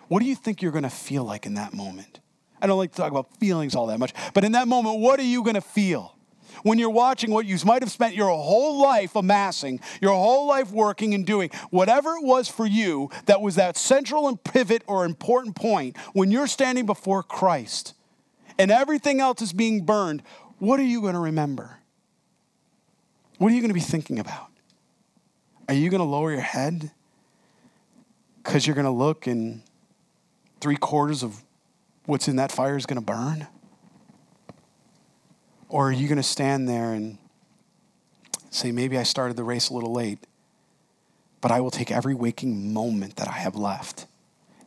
What 0.07 0.19
do 0.19 0.25
you 0.25 0.35
think 0.35 0.61
you're 0.61 0.71
going 0.71 0.83
to 0.83 0.89
feel 0.89 1.23
like 1.23 1.45
in 1.45 1.55
that 1.55 1.73
moment? 1.73 2.19
I 2.61 2.67
don't 2.67 2.77
like 2.77 2.91
to 2.91 2.97
talk 2.97 3.11
about 3.11 3.37
feelings 3.37 3.75
all 3.75 3.87
that 3.87 3.99
much, 3.99 4.13
but 4.33 4.43
in 4.43 4.51
that 4.53 4.67
moment, 4.67 4.99
what 4.99 5.19
are 5.19 5.23
you 5.23 5.43
going 5.43 5.55
to 5.55 5.61
feel? 5.61 6.15
when 6.63 6.79
you're 6.79 6.89
watching 6.89 7.31
what 7.31 7.45
you 7.45 7.57
might 7.65 7.81
have 7.81 7.91
spent 7.91 8.15
your 8.15 8.29
whole 8.29 8.81
life 8.81 9.15
amassing, 9.15 9.79
your 10.01 10.13
whole 10.13 10.47
life 10.47 10.71
working 10.71 11.13
and 11.13 11.25
doing, 11.25 11.49
whatever 11.69 12.15
it 12.15 12.23
was 12.23 12.47
for 12.47 12.65
you 12.65 13.09
that 13.25 13.41
was 13.41 13.55
that 13.55 13.77
central 13.77 14.27
and 14.27 14.43
pivot 14.43 14.83
or 14.87 15.05
important 15.05 15.55
point, 15.55 15.97
when 16.13 16.31
you're 16.31 16.47
standing 16.47 16.85
before 16.85 17.23
Christ 17.23 17.93
and 18.57 18.71
everything 18.71 19.21
else 19.21 19.41
is 19.41 19.53
being 19.53 19.85
burned, 19.85 20.23
what 20.57 20.79
are 20.79 20.83
you 20.83 21.01
going 21.01 21.13
to 21.13 21.19
remember? 21.19 21.77
What 23.37 23.51
are 23.51 23.55
you 23.55 23.61
going 23.61 23.69
to 23.69 23.73
be 23.75 23.79
thinking 23.79 24.19
about? 24.19 24.48
Are 25.69 25.75
you 25.75 25.91
going 25.91 25.99
to 25.99 26.05
lower 26.05 26.31
your 26.31 26.41
head 26.41 26.89
because 28.37 28.65
you're 28.65 28.73
going 28.73 28.85
to 28.85 28.91
look 28.91 29.27
and 29.27 29.61
three 30.59 30.75
quarters 30.75 31.21
of 31.21 31.43
what's 32.07 32.27
in 32.27 32.37
that 32.37 32.51
fire 32.51 32.75
is 32.75 32.87
going 32.87 32.99
to 32.99 33.05
burn? 33.05 33.45
Or 35.67 35.89
are 35.89 35.91
you 35.91 36.07
going 36.07 36.17
to 36.17 36.23
stand 36.23 36.67
there 36.67 36.93
and 36.93 37.19
say, 38.49 38.71
maybe 38.71 38.97
I 38.97 39.03
started 39.03 39.37
the 39.37 39.43
race 39.43 39.69
a 39.69 39.75
little 39.75 39.93
late, 39.93 40.25
but 41.39 41.51
I 41.51 41.61
will 41.61 41.69
take 41.69 41.91
every 41.91 42.15
waking 42.15 42.73
moment 42.73 43.17
that 43.17 43.27
I 43.27 43.33
have 43.33 43.55
left 43.55 44.07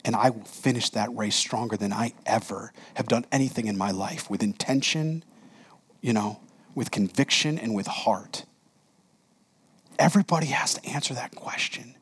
and 0.05 0.15
I 0.15 0.31
will 0.31 0.45
finish 0.45 0.89
that 0.91 1.13
race 1.17 1.35
stronger 1.35 1.77
than 1.77 1.93
I 1.93 2.13
ever 2.27 2.73
have 2.95 3.09
done 3.09 3.27
anything 3.33 3.67
in 3.67 3.77
my 3.77 3.91
life 3.91 4.31
with 4.31 4.41
intention, 4.41 5.25
you 6.01 6.13
know, 6.13 6.39
with 6.77 6.93
conviction 6.93 7.59
and 7.59 7.75
with 7.75 7.89
heart. 7.89 8.45
Everybody 9.99 10.47
has 10.47 10.75
to 10.75 10.87
answer 10.87 11.15
that 11.15 11.35
question. 11.35 11.97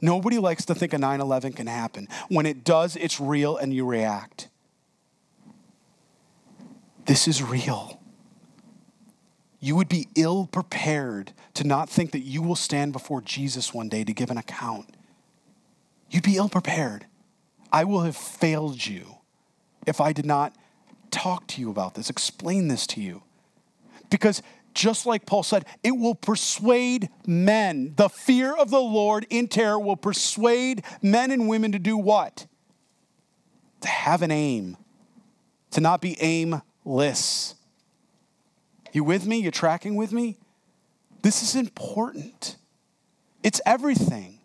Nobody 0.00 0.38
likes 0.38 0.64
to 0.66 0.74
think 0.74 0.92
a 0.92 0.98
9 0.98 1.20
11 1.20 1.52
can 1.54 1.66
happen. 1.66 2.08
When 2.28 2.46
it 2.46 2.64
does, 2.64 2.96
it's 2.96 3.20
real 3.20 3.56
and 3.56 3.72
you 3.72 3.86
react. 3.86 4.48
This 7.06 7.28
is 7.28 7.42
real 7.42 8.00
you 9.64 9.74
would 9.74 9.88
be 9.88 10.08
ill 10.14 10.46
prepared 10.46 11.32
to 11.54 11.64
not 11.64 11.88
think 11.88 12.10
that 12.10 12.18
you 12.18 12.42
will 12.42 12.54
stand 12.54 12.92
before 12.92 13.22
Jesus 13.22 13.72
one 13.72 13.88
day 13.88 14.04
to 14.04 14.12
give 14.12 14.30
an 14.30 14.36
account. 14.36 14.94
You'd 16.10 16.22
be 16.22 16.36
ill 16.36 16.50
prepared. 16.50 17.06
I 17.72 17.84
will 17.84 18.02
have 18.02 18.14
failed 18.14 18.84
you 18.84 19.20
if 19.86 20.02
I 20.02 20.12
did 20.12 20.26
not 20.26 20.54
talk 21.10 21.46
to 21.46 21.62
you 21.62 21.70
about 21.70 21.94
this, 21.94 22.10
explain 22.10 22.68
this 22.68 22.86
to 22.88 23.00
you. 23.00 23.22
Because 24.10 24.42
just 24.74 25.06
like 25.06 25.24
Paul 25.24 25.42
said, 25.42 25.64
it 25.82 25.92
will 25.92 26.14
persuade 26.14 27.08
men. 27.26 27.94
The 27.96 28.08
fear 28.08 28.54
of 28.54 28.70
the 28.70 28.80
Lord 28.80 29.26
in 29.30 29.48
terror 29.48 29.78
will 29.78 29.96
persuade 29.96 30.84
men 31.00 31.30
and 31.30 31.48
women 31.48 31.72
to 31.72 31.78
do 31.78 31.96
what? 31.96 32.46
To 33.82 33.88
have 33.88 34.22
an 34.22 34.30
aim, 34.30 34.76
to 35.70 35.80
not 35.80 36.00
be 36.00 36.16
aimless. 36.20 37.54
You 38.92 39.04
with 39.04 39.26
me? 39.26 39.38
You 39.38 39.50
tracking 39.50 39.96
with 39.96 40.12
me? 40.12 40.38
This 41.22 41.42
is 41.42 41.56
important. 41.56 42.56
It's 43.42 43.60
everything. 43.64 44.40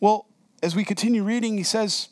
Well, 0.00 0.26
as 0.62 0.74
we 0.76 0.84
continue 0.84 1.22
reading, 1.22 1.56
he 1.56 1.62
says, 1.62 2.08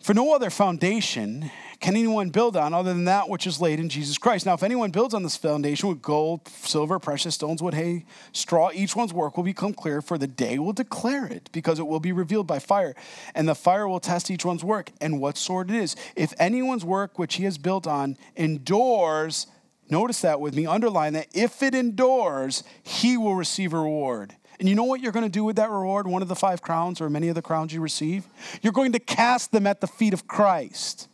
For 0.00 0.14
no 0.14 0.34
other 0.34 0.50
foundation 0.50 1.50
can 1.82 1.96
anyone 1.96 2.30
build 2.30 2.56
on 2.56 2.72
other 2.72 2.94
than 2.94 3.06
that 3.06 3.28
which 3.28 3.44
is 3.44 3.60
laid 3.60 3.80
in 3.80 3.88
Jesus 3.88 4.16
Christ? 4.16 4.46
Now, 4.46 4.54
if 4.54 4.62
anyone 4.62 4.92
builds 4.92 5.14
on 5.14 5.24
this 5.24 5.36
foundation 5.36 5.88
with 5.88 6.00
gold, 6.00 6.46
silver, 6.46 7.00
precious 7.00 7.34
stones, 7.34 7.60
wood, 7.60 7.74
hay, 7.74 8.04
straw, 8.30 8.70
each 8.72 8.94
one's 8.94 9.12
work 9.12 9.36
will 9.36 9.42
become 9.42 9.74
clear, 9.74 10.00
for 10.00 10.16
the 10.16 10.28
day 10.28 10.60
will 10.60 10.72
declare 10.72 11.26
it, 11.26 11.50
because 11.50 11.80
it 11.80 11.86
will 11.88 11.98
be 11.98 12.12
revealed 12.12 12.46
by 12.46 12.60
fire. 12.60 12.94
And 13.34 13.48
the 13.48 13.56
fire 13.56 13.88
will 13.88 13.98
test 13.98 14.30
each 14.30 14.44
one's 14.44 14.62
work 14.62 14.92
and 15.00 15.20
what 15.20 15.36
sort 15.36 15.70
it 15.70 15.76
is. 15.76 15.96
If 16.14 16.32
anyone's 16.38 16.84
work 16.84 17.18
which 17.18 17.34
he 17.34 17.44
has 17.44 17.58
built 17.58 17.88
on 17.88 18.16
endures, 18.36 19.48
notice 19.90 20.20
that 20.20 20.40
with 20.40 20.54
me, 20.54 20.66
underline 20.66 21.14
that, 21.14 21.26
if 21.34 21.64
it 21.64 21.74
endures, 21.74 22.62
he 22.84 23.16
will 23.16 23.34
receive 23.34 23.72
a 23.72 23.80
reward. 23.80 24.36
And 24.60 24.68
you 24.68 24.76
know 24.76 24.84
what 24.84 25.00
you're 25.00 25.10
going 25.10 25.24
to 25.24 25.28
do 25.28 25.42
with 25.42 25.56
that 25.56 25.68
reward, 25.68 26.06
one 26.06 26.22
of 26.22 26.28
the 26.28 26.36
five 26.36 26.62
crowns 26.62 27.00
or 27.00 27.10
many 27.10 27.26
of 27.26 27.34
the 27.34 27.42
crowns 27.42 27.74
you 27.74 27.80
receive? 27.80 28.24
You're 28.62 28.72
going 28.72 28.92
to 28.92 29.00
cast 29.00 29.50
them 29.50 29.66
at 29.66 29.80
the 29.80 29.88
feet 29.88 30.14
of 30.14 30.28
Christ. 30.28 31.08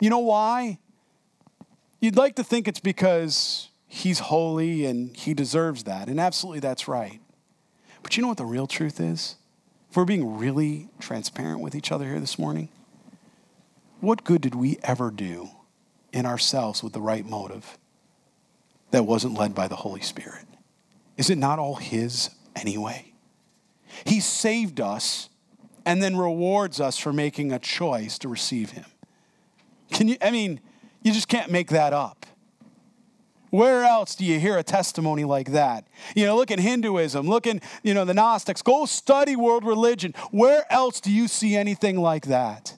You 0.00 0.10
know 0.10 0.18
why? 0.18 0.78
You'd 2.00 2.16
like 2.16 2.36
to 2.36 2.44
think 2.44 2.68
it's 2.68 2.80
because 2.80 3.70
he's 3.86 4.18
holy 4.18 4.84
and 4.84 5.16
he 5.16 5.34
deserves 5.34 5.84
that. 5.84 6.08
And 6.08 6.20
absolutely 6.20 6.60
that's 6.60 6.86
right. 6.86 7.20
But 8.02 8.16
you 8.16 8.22
know 8.22 8.28
what 8.28 8.36
the 8.36 8.44
real 8.44 8.66
truth 8.66 9.00
is? 9.00 9.36
If 9.90 9.96
we're 9.96 10.04
being 10.04 10.38
really 10.38 10.88
transparent 11.00 11.60
with 11.60 11.74
each 11.74 11.90
other 11.90 12.04
here 12.04 12.20
this 12.20 12.38
morning, 12.38 12.68
what 14.00 14.24
good 14.24 14.42
did 14.42 14.54
we 14.54 14.78
ever 14.82 15.10
do 15.10 15.48
in 16.12 16.26
ourselves 16.26 16.82
with 16.82 16.92
the 16.92 17.00
right 17.00 17.24
motive 17.24 17.78
that 18.90 19.04
wasn't 19.04 19.38
led 19.38 19.54
by 19.54 19.68
the 19.68 19.76
Holy 19.76 20.02
Spirit? 20.02 20.44
Is 21.16 21.30
it 21.30 21.38
not 21.38 21.58
all 21.58 21.76
His 21.76 22.30
anyway? 22.54 23.12
He 24.04 24.20
saved 24.20 24.80
us 24.80 25.30
and 25.86 26.02
then 26.02 26.16
rewards 26.16 26.80
us 26.80 26.98
for 26.98 27.12
making 27.12 27.52
a 27.52 27.58
choice 27.58 28.18
to 28.18 28.28
receive 28.28 28.70
Him. 28.70 28.84
Can 29.90 30.08
you, 30.08 30.16
I 30.20 30.30
mean, 30.30 30.60
you 31.02 31.12
just 31.12 31.28
can't 31.28 31.50
make 31.50 31.68
that 31.68 31.92
up. 31.92 32.26
Where 33.50 33.84
else 33.84 34.14
do 34.14 34.24
you 34.24 34.40
hear 34.40 34.58
a 34.58 34.62
testimony 34.62 35.24
like 35.24 35.52
that? 35.52 35.86
You 36.14 36.26
know, 36.26 36.36
look 36.36 36.50
at 36.50 36.58
Hinduism, 36.58 37.26
look 37.28 37.46
at, 37.46 37.62
you 37.82 37.94
know, 37.94 38.04
the 38.04 38.12
Gnostics. 38.12 38.60
Go 38.60 38.86
study 38.86 39.36
world 39.36 39.64
religion. 39.64 40.14
Where 40.30 40.70
else 40.70 41.00
do 41.00 41.10
you 41.12 41.28
see 41.28 41.56
anything 41.56 41.98
like 41.98 42.26
that? 42.26 42.76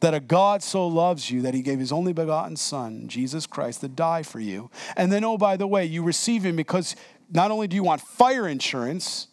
That 0.00 0.12
a 0.12 0.20
God 0.20 0.62
so 0.62 0.86
loves 0.86 1.30
you 1.30 1.40
that 1.42 1.54
he 1.54 1.62
gave 1.62 1.78
his 1.78 1.90
only 1.90 2.12
begotten 2.12 2.56
Son, 2.56 3.08
Jesus 3.08 3.46
Christ, 3.46 3.80
to 3.80 3.88
die 3.88 4.22
for 4.22 4.40
you. 4.40 4.70
And 4.96 5.10
then, 5.10 5.24
oh, 5.24 5.38
by 5.38 5.56
the 5.56 5.66
way, 5.66 5.86
you 5.86 6.02
receive 6.02 6.44
him 6.44 6.54
because 6.54 6.94
not 7.32 7.50
only 7.50 7.66
do 7.66 7.74
you 7.74 7.82
want 7.82 8.02
fire 8.02 8.46
insurance, 8.46 9.28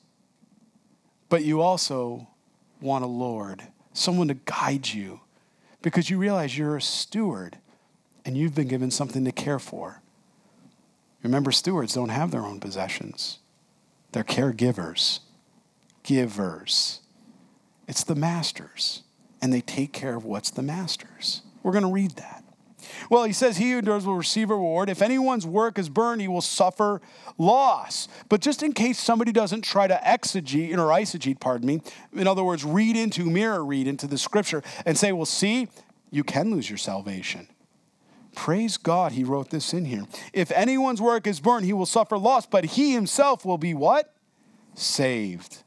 but 1.27 1.43
you 1.43 1.61
also 1.61 2.27
want 2.79 3.03
a 3.03 3.07
Lord, 3.07 3.61
someone 3.91 4.29
to 4.29 4.35
guide 4.35 4.87
you, 4.87 5.19
because 5.83 6.09
you 6.09 6.17
realize 6.17 6.57
you're 6.57 6.77
a 6.77 6.81
steward 6.81 7.59
and 8.25 8.35
you've 8.35 8.55
been 8.55 8.67
given 8.67 8.89
something 8.89 9.23
to 9.25 9.31
care 9.31 9.59
for. 9.59 10.01
Remember, 11.21 11.51
stewards 11.51 11.93
don't 11.93 12.09
have 12.09 12.31
their 12.31 12.45
own 12.45 12.59
possessions, 12.59 13.37
they're 14.11 14.23
caregivers, 14.23 15.19
givers. 16.01 17.01
It's 17.85 18.03
the 18.03 18.15
masters, 18.15 19.03
and 19.41 19.51
they 19.51 19.59
take 19.59 19.91
care 19.91 20.15
of 20.15 20.23
what's 20.23 20.49
the 20.49 20.61
masters. 20.61 21.41
We're 21.61 21.73
going 21.73 21.83
to 21.83 21.91
read 21.91 22.11
that. 22.11 22.42
Well, 23.09 23.23
he 23.23 23.33
says, 23.33 23.57
He 23.57 23.71
who 23.71 23.79
endures 23.79 24.05
will 24.05 24.15
receive 24.15 24.49
reward. 24.49 24.89
If 24.89 25.01
anyone's 25.01 25.45
work 25.45 25.77
is 25.77 25.89
burned, 25.89 26.21
he 26.21 26.27
will 26.27 26.41
suffer 26.41 27.01
loss. 27.37 28.07
But 28.29 28.41
just 28.41 28.63
in 28.63 28.73
case 28.73 28.99
somebody 28.99 29.31
doesn't 29.31 29.63
try 29.63 29.87
to 29.87 29.99
exegete, 30.03 30.73
or 30.73 30.87
eisegete, 30.87 31.39
pardon 31.39 31.67
me, 31.67 31.81
in 32.13 32.27
other 32.27 32.43
words, 32.43 32.63
read 32.63 32.95
into, 32.95 33.25
mirror 33.25 33.63
read 33.63 33.87
into 33.87 34.07
the 34.07 34.17
scripture 34.17 34.63
and 34.85 34.97
say, 34.97 35.11
Well, 35.11 35.25
see, 35.25 35.67
you 36.11 36.23
can 36.23 36.51
lose 36.51 36.69
your 36.69 36.77
salvation. 36.77 37.47
Praise 38.35 38.77
God, 38.77 39.11
he 39.11 39.23
wrote 39.23 39.49
this 39.49 39.73
in 39.73 39.85
here. 39.85 40.05
If 40.33 40.51
anyone's 40.51 41.01
work 41.01 41.27
is 41.27 41.39
burned, 41.39 41.65
he 41.65 41.73
will 41.73 41.85
suffer 41.85 42.17
loss, 42.17 42.45
but 42.45 42.65
he 42.65 42.93
himself 42.93 43.45
will 43.45 43.57
be 43.57 43.73
what? 43.73 44.13
Saved. 44.73 45.62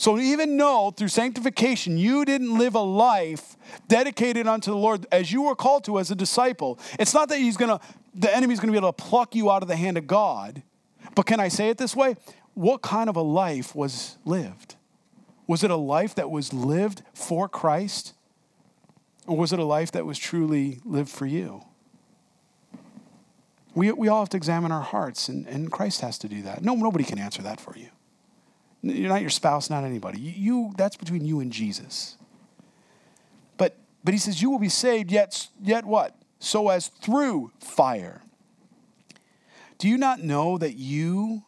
So 0.00 0.18
even 0.18 0.56
though 0.56 0.94
through 0.96 1.08
sanctification 1.08 1.98
you 1.98 2.24
didn't 2.24 2.56
live 2.56 2.74
a 2.74 2.80
life 2.80 3.58
dedicated 3.86 4.46
unto 4.46 4.70
the 4.70 4.76
Lord 4.78 5.06
as 5.12 5.30
you 5.30 5.42
were 5.42 5.54
called 5.54 5.84
to 5.84 5.98
as 5.98 6.10
a 6.10 6.14
disciple, 6.14 6.80
it's 6.98 7.12
not 7.12 7.28
that 7.28 7.36
he's 7.36 7.58
gonna 7.58 7.78
the 8.14 8.34
enemy's 8.34 8.60
gonna 8.60 8.72
be 8.72 8.78
able 8.78 8.94
to 8.94 8.94
pluck 8.94 9.34
you 9.34 9.50
out 9.50 9.60
of 9.60 9.68
the 9.68 9.76
hand 9.76 9.98
of 9.98 10.06
God. 10.06 10.62
But 11.14 11.26
can 11.26 11.38
I 11.38 11.48
say 11.48 11.68
it 11.68 11.76
this 11.76 11.94
way? 11.94 12.16
What 12.54 12.80
kind 12.80 13.10
of 13.10 13.16
a 13.16 13.20
life 13.20 13.74
was 13.74 14.16
lived? 14.24 14.76
Was 15.46 15.62
it 15.62 15.70
a 15.70 15.76
life 15.76 16.14
that 16.14 16.30
was 16.30 16.54
lived 16.54 17.02
for 17.12 17.46
Christ? 17.46 18.14
Or 19.26 19.36
was 19.36 19.52
it 19.52 19.58
a 19.58 19.64
life 19.64 19.92
that 19.92 20.06
was 20.06 20.18
truly 20.18 20.80
lived 20.82 21.10
for 21.10 21.26
you? 21.26 21.62
We, 23.74 23.92
we 23.92 24.08
all 24.08 24.20
have 24.20 24.30
to 24.30 24.38
examine 24.38 24.72
our 24.72 24.80
hearts, 24.80 25.28
and, 25.28 25.46
and 25.46 25.70
Christ 25.70 26.00
has 26.00 26.16
to 26.20 26.28
do 26.28 26.40
that. 26.40 26.64
No, 26.64 26.74
nobody 26.74 27.04
can 27.04 27.18
answer 27.18 27.42
that 27.42 27.60
for 27.60 27.76
you. 27.76 27.90
You're 28.82 29.10
not 29.10 29.20
your 29.20 29.30
spouse, 29.30 29.68
not 29.68 29.84
anybody. 29.84 30.20
You, 30.20 30.72
that's 30.76 30.96
between 30.96 31.24
you 31.24 31.40
and 31.40 31.52
Jesus. 31.52 32.16
But 33.56 33.76
but 34.02 34.14
he 34.14 34.18
says 34.18 34.40
you 34.40 34.50
will 34.50 34.58
be 34.58 34.70
saved 34.70 35.12
yet 35.12 35.48
yet 35.62 35.84
what? 35.84 36.16
So 36.38 36.70
as 36.70 36.88
through 36.88 37.52
fire. 37.60 38.22
Do 39.78 39.88
you 39.88 39.98
not 39.98 40.22
know 40.22 40.58
that 40.58 40.76
you 40.76 41.42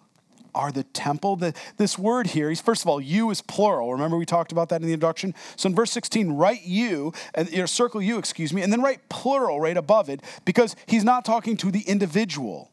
are 0.55 0.71
the 0.71 0.85
temple? 0.85 1.37
The, 1.37 1.55
this 1.77 1.99
word 1.99 2.29
here, 2.29 2.49
he's 2.51 2.61
first 2.61 2.83
of 2.83 2.89
all, 2.89 3.01
you 3.01 3.31
is 3.31 3.41
plural. 3.41 3.93
Remember 3.93 4.17
we 4.17 4.27
talked 4.27 4.53
about 4.53 4.69
that 4.71 4.81
in 4.81 4.87
the 4.87 4.93
introduction? 4.93 5.35
So 5.57 5.69
in 5.69 5.75
verse 5.75 5.91
16, 5.93 6.33
write 6.33 6.63
you, 6.65 7.13
and 7.35 7.51
know, 7.53 7.67
circle 7.67 8.01
you, 8.03 8.19
excuse 8.19 8.53
me, 8.53 8.63
and 8.63 8.73
then 8.73 8.83
write 8.83 9.09
plural 9.09 9.61
right 9.61 9.77
above 9.77 10.09
it 10.09 10.21
because 10.45 10.77
he's 10.87 11.05
not 11.05 11.25
talking 11.25 11.57
to 11.59 11.71
the 11.71 11.81
individual. 11.81 12.71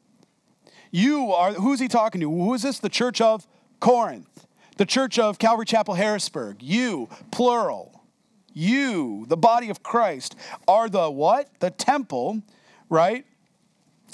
You 0.92 1.32
are, 1.32 1.54
who's 1.54 1.80
he 1.80 1.88
talking 1.88 2.22
to? 2.22 2.30
Who 2.30 2.54
is 2.54 2.64
this? 2.64 2.80
The 2.80 2.90
church 2.90 3.22
of 3.22 3.46
Corinth 3.80 4.48
the 4.80 4.86
church 4.86 5.20
of 5.20 5.38
Calvary 5.40 5.66
Chapel 5.66 5.94
Harrisburg, 5.94 6.64
you, 6.64 7.10
plural, 7.32 8.02
you, 8.54 9.26
the 9.28 9.36
body 9.36 9.70
of 9.70 9.84
Christ, 9.84 10.38
are 10.70 10.88
the 10.88 11.12
what? 11.12 11.50
The 11.60 11.70
temple, 11.70 12.42
right? 12.88 13.26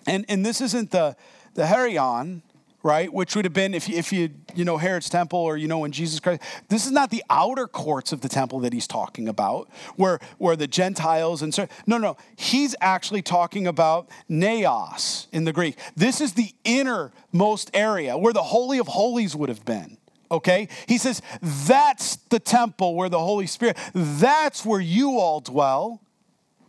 And, 0.07 0.25
and 0.27 0.43
this 0.43 0.61
isn't 0.61 0.89
the, 0.89 1.15
the 1.53 1.65
hieron, 1.65 2.41
right? 2.81 3.13
Which 3.13 3.35
would 3.35 3.45
have 3.45 3.53
been 3.53 3.75
if 3.75 3.87
you, 3.87 3.95
if 3.95 4.11
you 4.11 4.31
you 4.55 4.65
know 4.65 4.77
Herod's 4.77 5.07
temple 5.07 5.37
or 5.37 5.55
you 5.55 5.67
know 5.67 5.79
when 5.79 5.91
Jesus 5.91 6.19
Christ. 6.19 6.41
This 6.69 6.87
is 6.87 6.91
not 6.91 7.11
the 7.11 7.23
outer 7.29 7.67
courts 7.67 8.11
of 8.11 8.21
the 8.21 8.29
temple 8.29 8.59
that 8.61 8.73
he's 8.73 8.87
talking 8.87 9.27
about, 9.27 9.69
where 9.97 10.19
where 10.39 10.55
the 10.55 10.67
Gentiles 10.67 11.43
and 11.43 11.53
so 11.53 11.67
no 11.85 11.97
no 11.99 12.17
he's 12.35 12.75
actually 12.81 13.21
talking 13.21 13.67
about 13.67 14.09
naos 14.29 15.27
in 15.31 15.45
the 15.45 15.53
Greek. 15.53 15.77
This 15.95 16.21
is 16.21 16.33
the 16.33 16.53
innermost 16.63 17.69
area 17.73 18.17
where 18.17 18.33
the 18.33 18.43
holy 18.43 18.79
of 18.79 18.87
holies 18.87 19.35
would 19.35 19.49
have 19.49 19.65
been 19.65 19.97
okay? 20.35 20.67
He 20.87 20.97
says, 20.97 21.21
that's 21.41 22.15
the 22.29 22.39
temple 22.39 22.95
where 22.95 23.09
the 23.09 23.19
Holy 23.19 23.47
Spirit, 23.47 23.77
that's 23.93 24.65
where 24.65 24.79
you 24.79 25.19
all 25.19 25.41
dwell, 25.41 26.01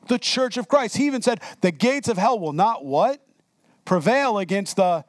the 0.09 0.19
church 0.19 0.57
of 0.57 0.69
Christ. 0.69 0.97
He 0.97 1.07
even 1.07 1.23
said, 1.23 1.41
the 1.61 1.73
gates 1.73 2.09
of 2.09 2.17
hell 2.17 2.39
will 2.39 2.53
not 2.53 2.85
what? 2.85 3.21
Prevail 3.85 4.39
against 4.39 4.77
the 4.77 5.05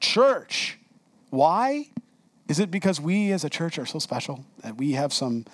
church. 0.00 0.78
Why? 1.30 1.88
Is 2.48 2.60
it 2.60 2.70
because 2.70 3.00
we 3.00 3.32
as 3.32 3.44
a 3.44 3.50
church 3.50 3.78
are 3.78 3.86
so 3.86 3.98
special 3.98 4.44
that 4.62 4.76
we 4.76 4.92
have 4.92 5.12
some, 5.12 5.46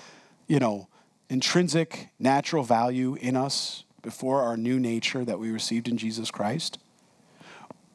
you 0.46 0.58
know, 0.58 0.88
intrinsic 1.28 2.08
natural 2.18 2.64
value 2.64 3.14
in 3.20 3.36
us 3.36 3.84
before 4.02 4.42
our 4.42 4.56
new 4.56 4.80
nature 4.80 5.24
that 5.24 5.38
we 5.38 5.50
received 5.50 5.86
in 5.86 5.98
Jesus 5.98 6.30
Christ? 6.30 6.78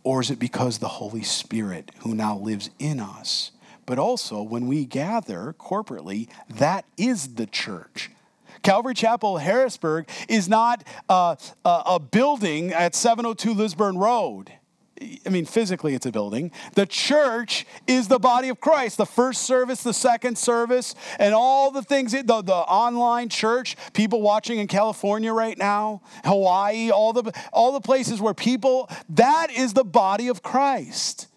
Or 0.04 0.22
is 0.22 0.30
it 0.30 0.38
because 0.38 0.80
the 0.80 0.88
Holy 0.88 1.24
Spirit 1.24 1.92
who 2.00 2.14
now 2.14 2.38
lives 2.38 2.70
in 2.78 3.00
us 3.00 3.52
but 3.86 4.00
also 4.00 4.42
when 4.42 4.68
we 4.68 4.86
gather 4.86 5.56
corporately, 5.60 6.30
that 6.50 6.86
is 6.98 7.36
the 7.36 7.46
church. 7.46 8.10
Calvary 8.62 8.94
Chapel 8.94 9.38
Harrisburg 9.38 10.10
is 10.30 10.48
not 10.48 10.84
uh, 11.10 11.36
a 11.66 12.00
building 12.00 12.72
at 12.72 12.96
702 12.96 13.54
Lisburn 13.54 13.98
Road. 13.98 14.54
I 15.26 15.30
mean, 15.30 15.46
physically, 15.46 15.96
it's 15.96 16.06
a 16.06 16.12
building. 16.12 16.52
The 16.76 16.86
church 16.86 17.66
is 17.88 18.08
the 18.08 18.20
body 18.20 18.50
of 18.50 18.62
Christ. 18.62 18.98
The 18.98 19.06
first 19.06 19.42
service, 19.42 19.84
the 19.84 19.94
second 19.94 20.38
service, 20.38 20.96
and 21.20 21.34
all 21.34 21.72
the 21.72 21.82
things, 21.82 22.14
the, 22.14 22.24
the 22.24 22.54
online 22.54 23.28
church, 23.28 23.76
people 23.94 24.22
watching 24.22 24.60
in 24.60 24.68
California 24.68 25.34
right 25.34 25.58
now, 25.58 26.02
Hawaii, 26.24 26.90
all 26.90 27.12
the, 27.12 27.34
all 27.52 27.74
the 27.74 27.82
places 27.82 28.22
where 28.22 28.34
people, 28.34 28.90
that 29.10 29.52
is 29.52 29.74
the 29.74 29.84
body 29.84 30.30
of 30.30 30.42
Christ. 30.42 31.28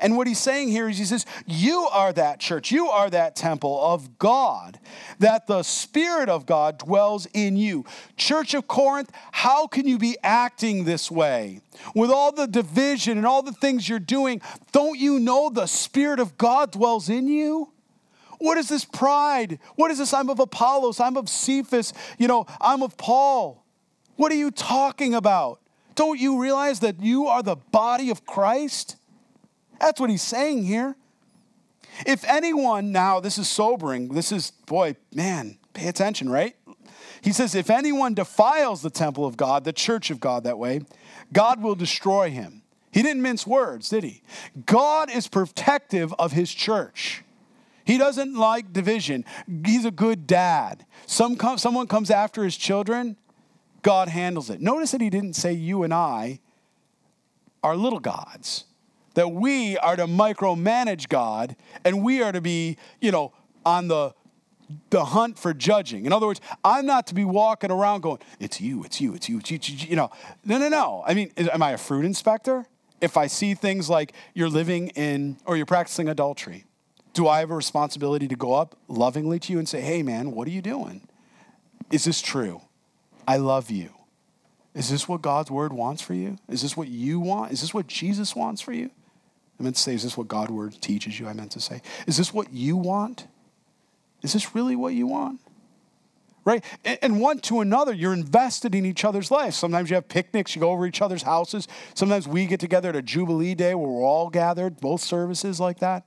And 0.00 0.16
what 0.16 0.26
he's 0.26 0.38
saying 0.38 0.68
here 0.68 0.88
is 0.88 0.98
he 0.98 1.04
says, 1.04 1.26
You 1.46 1.88
are 1.92 2.12
that 2.12 2.40
church, 2.40 2.70
you 2.70 2.88
are 2.88 3.10
that 3.10 3.36
temple 3.36 3.80
of 3.82 4.18
God, 4.18 4.78
that 5.18 5.46
the 5.46 5.62
Spirit 5.62 6.28
of 6.28 6.46
God 6.46 6.78
dwells 6.78 7.26
in 7.32 7.56
you. 7.56 7.84
Church 8.16 8.54
of 8.54 8.66
Corinth, 8.66 9.10
how 9.32 9.66
can 9.66 9.86
you 9.86 9.98
be 9.98 10.16
acting 10.22 10.84
this 10.84 11.10
way? 11.10 11.60
With 11.94 12.10
all 12.10 12.32
the 12.32 12.46
division 12.46 13.18
and 13.18 13.26
all 13.26 13.42
the 13.42 13.52
things 13.52 13.88
you're 13.88 13.98
doing, 13.98 14.40
don't 14.72 14.98
you 14.98 15.18
know 15.18 15.50
the 15.50 15.66
Spirit 15.66 16.20
of 16.20 16.36
God 16.36 16.72
dwells 16.72 17.08
in 17.08 17.28
you? 17.28 17.72
What 18.38 18.56
is 18.56 18.68
this 18.68 18.86
pride? 18.86 19.58
What 19.76 19.90
is 19.90 19.98
this? 19.98 20.14
I'm 20.14 20.30
of 20.30 20.40
Apollos, 20.40 20.98
I'm 20.98 21.16
of 21.16 21.28
Cephas, 21.28 21.92
you 22.18 22.26
know, 22.26 22.46
I'm 22.60 22.82
of 22.82 22.96
Paul. 22.96 23.64
What 24.16 24.32
are 24.32 24.36
you 24.36 24.50
talking 24.50 25.14
about? 25.14 25.60
Don't 25.94 26.18
you 26.18 26.40
realize 26.40 26.80
that 26.80 27.00
you 27.02 27.26
are 27.26 27.42
the 27.42 27.56
body 27.56 28.10
of 28.10 28.24
Christ? 28.24 28.96
That's 29.80 30.00
what 30.00 30.10
he's 30.10 30.22
saying 30.22 30.64
here. 30.64 30.96
If 32.06 32.24
anyone, 32.24 32.92
now 32.92 33.20
this 33.20 33.38
is 33.38 33.48
sobering, 33.48 34.08
this 34.08 34.32
is, 34.32 34.52
boy, 34.66 34.96
man, 35.14 35.58
pay 35.72 35.88
attention, 35.88 36.28
right? 36.28 36.54
He 37.22 37.32
says, 37.32 37.54
if 37.54 37.68
anyone 37.68 38.14
defiles 38.14 38.82
the 38.82 38.90
temple 38.90 39.26
of 39.26 39.36
God, 39.36 39.64
the 39.64 39.72
church 39.72 40.10
of 40.10 40.20
God 40.20 40.44
that 40.44 40.58
way, 40.58 40.82
God 41.32 41.62
will 41.62 41.74
destroy 41.74 42.30
him. 42.30 42.62
He 42.92 43.02
didn't 43.02 43.22
mince 43.22 43.46
words, 43.46 43.88
did 43.88 44.04
he? 44.04 44.22
God 44.66 45.10
is 45.10 45.28
protective 45.28 46.14
of 46.18 46.32
his 46.32 46.52
church. 46.52 47.22
He 47.84 47.98
doesn't 47.98 48.34
like 48.34 48.72
division. 48.72 49.24
He's 49.64 49.84
a 49.84 49.90
good 49.90 50.26
dad. 50.26 50.86
Some 51.06 51.36
someone 51.56 51.86
comes 51.86 52.10
after 52.10 52.44
his 52.44 52.56
children, 52.56 53.16
God 53.82 54.08
handles 54.08 54.50
it. 54.50 54.60
Notice 54.60 54.92
that 54.92 55.00
he 55.00 55.10
didn't 55.10 55.34
say 55.34 55.52
you 55.52 55.82
and 55.82 55.92
I 55.92 56.40
are 57.62 57.76
little 57.76 57.98
gods 58.00 58.64
that 59.14 59.32
we 59.32 59.76
are 59.78 59.96
to 59.96 60.06
micromanage 60.06 61.08
God 61.08 61.56
and 61.84 62.02
we 62.02 62.22
are 62.22 62.32
to 62.32 62.40
be, 62.40 62.76
you 63.00 63.10
know, 63.10 63.32
on 63.64 63.88
the 63.88 64.14
the 64.90 65.04
hunt 65.04 65.38
for 65.38 65.52
judging. 65.52 66.06
In 66.06 66.12
other 66.12 66.26
words, 66.26 66.40
I'm 66.64 66.86
not 66.86 67.08
to 67.08 67.14
be 67.14 67.24
walking 67.24 67.70
around 67.70 68.02
going, 68.02 68.18
"It's 68.38 68.60
you, 68.60 68.84
it's 68.84 69.00
you, 69.00 69.14
it's 69.14 69.28
you, 69.28 69.38
it's 69.38 69.50
you." 69.50 69.56
It's 69.56 69.68
you. 69.68 69.90
you 69.90 69.96
know, 69.96 70.10
no, 70.44 70.58
no, 70.58 70.68
no. 70.68 71.02
I 71.06 71.14
mean, 71.14 71.32
am 71.36 71.62
I 71.62 71.72
a 71.72 71.78
fruit 71.78 72.04
inspector? 72.04 72.66
If 73.00 73.16
I 73.16 73.26
see 73.26 73.54
things 73.54 73.88
like 73.88 74.12
you're 74.34 74.48
living 74.48 74.88
in 74.88 75.38
or 75.44 75.56
you're 75.56 75.66
practicing 75.66 76.08
adultery, 76.08 76.66
do 77.14 77.26
I 77.26 77.40
have 77.40 77.50
a 77.50 77.56
responsibility 77.56 78.28
to 78.28 78.36
go 78.36 78.54
up 78.54 78.76
lovingly 78.88 79.38
to 79.40 79.52
you 79.52 79.58
and 79.58 79.68
say, 79.68 79.80
"Hey, 79.80 80.02
man, 80.02 80.32
what 80.32 80.46
are 80.46 80.52
you 80.52 80.62
doing? 80.62 81.02
Is 81.90 82.04
this 82.04 82.20
true? 82.20 82.60
I 83.26 83.38
love 83.38 83.70
you. 83.70 83.90
Is 84.74 84.88
this 84.88 85.08
what 85.08 85.20
God's 85.20 85.50
word 85.50 85.72
wants 85.72 86.00
for 86.00 86.14
you? 86.14 86.38
Is 86.48 86.62
this 86.62 86.76
what 86.76 86.86
you 86.86 87.18
want? 87.18 87.52
Is 87.52 87.60
this 87.60 87.74
what 87.74 87.88
Jesus 87.88 88.36
wants 88.36 88.60
for 88.60 88.72
you?" 88.72 88.90
I 89.60 89.62
meant 89.62 89.76
to 89.76 89.82
say, 89.82 89.94
is 89.94 90.02
this 90.02 90.16
what 90.16 90.26
God 90.26 90.50
word 90.50 90.80
teaches 90.80 91.20
you? 91.20 91.28
I 91.28 91.34
meant 91.34 91.52
to 91.52 91.60
say, 91.60 91.82
is 92.06 92.16
this 92.16 92.32
what 92.32 92.50
you 92.50 92.78
want? 92.78 93.26
Is 94.22 94.32
this 94.32 94.54
really 94.54 94.74
what 94.74 94.94
you 94.94 95.06
want? 95.06 95.38
Right? 96.46 96.64
And 97.02 97.20
one 97.20 97.40
to 97.40 97.60
another, 97.60 97.92
you're 97.92 98.14
invested 98.14 98.74
in 98.74 98.86
each 98.86 99.04
other's 99.04 99.30
lives. 99.30 99.56
Sometimes 99.56 99.90
you 99.90 99.96
have 99.96 100.08
picnics, 100.08 100.56
you 100.56 100.60
go 100.60 100.70
over 100.70 100.86
each 100.86 101.02
other's 101.02 101.22
houses. 101.22 101.68
Sometimes 101.92 102.26
we 102.26 102.46
get 102.46 102.58
together 102.58 102.88
at 102.88 102.96
a 102.96 103.02
Jubilee 103.02 103.54
Day 103.54 103.74
where 103.74 103.86
we're 103.86 104.02
all 104.02 104.30
gathered, 104.30 104.80
both 104.80 105.02
services 105.02 105.60
like 105.60 105.80
that. 105.80 106.06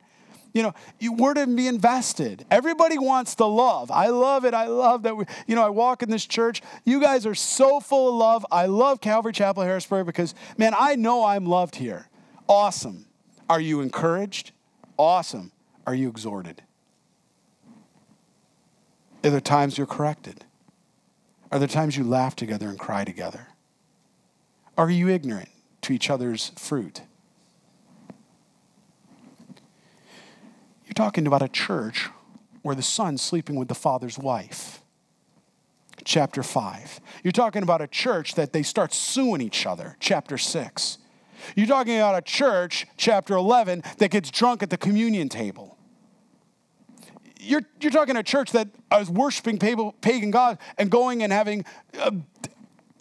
You 0.52 0.64
know, 0.64 0.74
we're 1.12 1.36
to 1.36 1.46
be 1.46 1.68
invested. 1.68 2.46
Everybody 2.50 2.98
wants 2.98 3.36
the 3.36 3.48
love. 3.48 3.92
I 3.92 4.08
love 4.08 4.46
it. 4.46 4.56
I 4.56 4.66
love 4.66 5.04
that 5.04 5.16
we, 5.16 5.26
you 5.46 5.56
know, 5.56 5.64
I 5.64 5.70
walk 5.70 6.02
in 6.02 6.10
this 6.10 6.26
church. 6.26 6.64
You 6.86 7.00
guys 7.00 7.28
are 7.28 7.36
so 7.36 7.80
full 7.80 8.10
of 8.10 8.16
love. 8.16 8.46
I 8.52 8.66
love 8.66 9.00
Calvary 9.00 9.34
Chapel 9.34 9.62
Harrisburg 9.62 10.08
because, 10.08 10.34
man, 10.58 10.74
I 10.78 10.96
know 10.96 11.24
I'm 11.24 11.46
loved 11.46 11.76
here. 11.76 12.08
Awesome. 12.48 13.06
Are 13.54 13.62
you 13.62 13.82
encouraged? 13.82 14.52
Awesome. 14.98 15.52
Are 15.86 15.94
you 15.94 16.10
exhorted? 16.10 16.64
Are 19.24 19.30
there 19.30 19.40
times 19.40 19.78
you're 19.78 19.86
corrected? 19.86 20.44
Are 21.52 21.60
there 21.60 21.68
times 21.68 21.96
you 21.96 22.04
laugh 22.04 22.36
together 22.36 22.68
and 22.68 22.80
cry 22.80 23.04
together? 23.04 23.50
Are 24.76 24.90
you 24.90 25.08
ignorant 25.08 25.50
to 25.82 25.94
each 25.94 26.10
other's 26.10 26.52
fruit? 26.58 27.02
You're 30.88 30.96
talking 30.96 31.28
about 31.28 31.44
a 31.44 31.48
church 31.48 32.10
where 32.64 32.74
the 32.74 32.82
son's 32.82 33.22
sleeping 33.22 33.56
with 33.56 33.68
the 33.68 33.76
father's 33.76 34.18
wife. 34.18 34.82
Chapter 36.04 36.42
5. 36.42 37.00
You're 37.24 37.32
talking 37.32 37.62
about 37.62 37.82
a 37.82 37.88
church 37.88 38.34
that 38.34 38.52
they 38.52 38.64
start 38.64 38.96
suing 38.96 39.42
each 39.42 39.68
other. 39.68 39.96
Chapter 40.00 40.40
6. 40.40 40.98
You're 41.56 41.68
talking 41.68 41.96
about 41.96 42.18
a 42.18 42.22
church, 42.22 42.88
chapter 42.98 43.36
11, 43.36 43.84
that 43.98 44.12
gets 44.12 44.32
drunk 44.32 44.64
at 44.64 44.70
the 44.70 44.78
communion 44.78 45.30
table. 45.30 45.78
You're, 47.40 47.64
you're 47.82 47.92
talking 47.92 48.16
a 48.16 48.24
church 48.24 48.52
that 48.52 48.70
is 49.00 49.10
worshiping 49.10 49.58
pagan 49.58 50.32
God 50.32 50.58
and 50.78 50.90
going 50.90 51.24
and 51.24 51.34
having, 51.34 51.66
uh, 52.00 52.12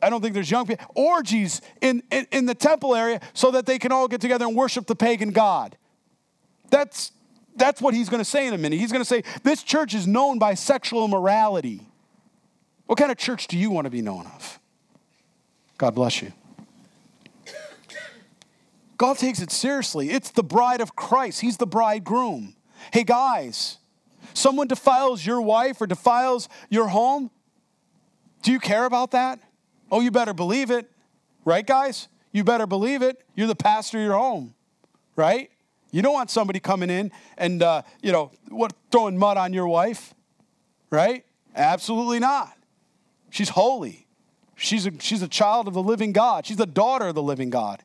I 0.02 0.10
don't 0.10 0.20
think 0.20 0.34
there's 0.34 0.50
young 0.50 0.66
people, 0.66 0.84
orgies 0.96 1.60
in, 1.80 2.02
in, 2.10 2.26
in 2.32 2.46
the 2.46 2.54
temple 2.54 2.94
area 2.94 3.20
so 3.34 3.52
that 3.52 3.66
they 3.66 3.78
can 3.78 3.92
all 3.92 4.08
get 4.08 4.20
together 4.20 4.46
and 4.46 4.56
worship 4.56 4.86
the 4.86 4.96
pagan 4.96 5.30
God. 5.30 5.76
That's, 6.70 7.12
that's 7.54 7.80
what 7.80 7.94
he's 7.94 8.08
going 8.08 8.20
to 8.20 8.28
say 8.28 8.46
in 8.46 8.54
a 8.54 8.58
minute. 8.58 8.80
He's 8.80 8.90
going 8.90 9.04
to 9.04 9.08
say, 9.08 9.22
This 9.44 9.62
church 9.62 9.94
is 9.94 10.06
known 10.06 10.38
by 10.38 10.54
sexual 10.54 11.04
immorality. 11.04 11.86
What 12.86 12.98
kind 12.98 13.12
of 13.12 13.18
church 13.18 13.46
do 13.46 13.56
you 13.56 13.70
want 13.70 13.84
to 13.84 13.90
be 13.90 14.02
known 14.02 14.26
of? 14.26 14.58
God 15.78 15.94
bless 15.94 16.22
you. 16.22 16.32
God 18.96 19.18
takes 19.18 19.40
it 19.40 19.50
seriously. 19.50 20.10
It's 20.10 20.30
the 20.30 20.42
bride 20.42 20.80
of 20.80 20.94
Christ, 20.96 21.40
He's 21.40 21.56
the 21.56 21.66
bridegroom. 21.66 22.54
Hey, 22.92 23.04
guys, 23.04 23.78
someone 24.34 24.66
defiles 24.66 25.24
your 25.24 25.40
wife 25.40 25.80
or 25.80 25.86
defiles 25.86 26.48
your 26.68 26.88
home, 26.88 27.30
do 28.42 28.50
you 28.50 28.58
care 28.58 28.84
about 28.84 29.12
that? 29.12 29.38
Oh, 29.90 30.00
you 30.00 30.10
better 30.10 30.34
believe 30.34 30.70
it. 30.70 30.90
Right, 31.44 31.66
guys? 31.66 32.08
You 32.32 32.44
better 32.44 32.66
believe 32.66 33.02
it. 33.02 33.24
You're 33.34 33.46
the 33.46 33.54
pastor 33.54 33.98
of 33.98 34.04
your 34.04 34.14
home, 34.14 34.54
right? 35.16 35.50
You 35.90 36.02
don't 36.02 36.14
want 36.14 36.30
somebody 36.30 36.60
coming 36.60 36.90
in 36.90 37.12
and, 37.36 37.62
uh, 37.62 37.82
you 38.02 38.12
know, 38.12 38.30
what, 38.48 38.72
throwing 38.90 39.18
mud 39.18 39.36
on 39.36 39.52
your 39.52 39.68
wife, 39.68 40.14
right? 40.90 41.24
Absolutely 41.54 42.18
not. 42.18 42.56
She's 43.30 43.50
holy. 43.50 44.06
She's 44.56 44.86
a, 44.86 44.92
she's 45.00 45.22
a 45.22 45.28
child 45.28 45.68
of 45.68 45.74
the 45.74 45.82
living 45.82 46.12
God. 46.12 46.46
She's 46.46 46.60
a 46.60 46.66
daughter 46.66 47.08
of 47.08 47.14
the 47.14 47.22
living 47.22 47.50
God. 47.50 47.82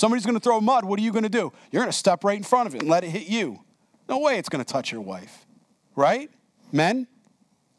Somebody's 0.00 0.24
going 0.24 0.34
to 0.34 0.40
throw 0.40 0.62
mud. 0.62 0.86
What 0.86 0.98
are 0.98 1.02
you 1.02 1.12
going 1.12 1.24
to 1.24 1.28
do? 1.28 1.52
You're 1.70 1.82
going 1.82 1.92
to 1.92 1.96
step 1.96 2.24
right 2.24 2.38
in 2.38 2.42
front 2.42 2.66
of 2.66 2.74
it 2.74 2.80
and 2.80 2.90
let 2.90 3.04
it 3.04 3.10
hit 3.10 3.28
you. 3.28 3.60
No 4.08 4.18
way 4.18 4.38
it's 4.38 4.48
going 4.48 4.64
to 4.64 4.72
touch 4.72 4.90
your 4.90 5.02
wife. 5.02 5.44
Right? 5.94 6.30
Men? 6.72 7.06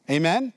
Amen? 0.07 0.53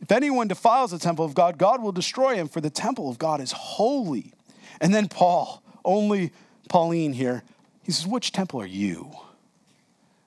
If 0.00 0.10
anyone 0.10 0.48
defiles 0.48 0.90
the 0.90 0.98
temple 0.98 1.24
of 1.24 1.32
God, 1.32 1.58
God 1.58 1.80
will 1.80 1.92
destroy 1.92 2.34
him, 2.34 2.48
for 2.48 2.60
the 2.60 2.70
temple 2.70 3.08
of 3.08 3.20
God 3.20 3.40
is 3.40 3.52
holy. 3.52 4.32
And 4.80 4.92
then 4.92 5.06
Paul, 5.06 5.62
only 5.84 6.32
Pauline 6.68 7.12
here, 7.12 7.44
he 7.84 7.92
says, 7.92 8.04
Which 8.04 8.32
temple 8.32 8.60
are 8.62 8.66
you? 8.66 9.12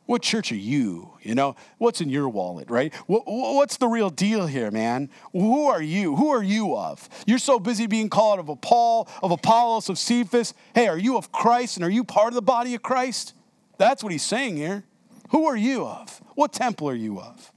What 0.08 0.22
church 0.22 0.54
are 0.54 0.56
you? 0.56 1.12
You 1.22 1.36
know, 1.36 1.58
what's 1.80 2.00
in 2.00 2.10
your 2.10 2.30
wallet, 2.30 2.70
right? 2.70 2.94
What's 3.08 3.76
the 3.76 3.90
real 3.90 4.10
deal 4.10 4.48
here, 4.48 4.72
man? 4.72 5.10
Who 5.34 5.68
are 5.68 5.82
you? 5.82 6.16
Who 6.16 6.30
are 6.30 6.42
you 6.42 6.78
of? 6.78 7.08
You're 7.28 7.38
so 7.38 7.60
busy 7.60 7.88
being 7.88 8.10
called 8.10 8.40
of 8.40 8.48
a 8.48 8.56
Paul, 8.56 9.10
of 9.22 9.32
Apollos, 9.32 9.90
of 9.90 10.00
Cephas. 10.00 10.54
Hey, 10.74 10.88
are 10.88 10.98
you 10.98 11.18
of 11.18 11.34
Christ 11.34 11.76
and 11.76 11.86
are 11.86 11.90
you 11.90 12.06
part 12.06 12.30
of 12.30 12.36
the 12.36 12.42
body 12.42 12.74
of 12.74 12.82
Christ? 12.82 13.34
That's 13.78 14.02
what 14.02 14.14
he's 14.14 14.24
saying 14.24 14.56
here. 14.56 14.86
Who 15.32 15.46
are 15.46 15.58
you 15.58 15.86
of? 15.86 16.22
What 16.36 16.54
temple 16.54 16.88
are 16.88 16.96
you 16.96 17.20
of? 17.20 17.52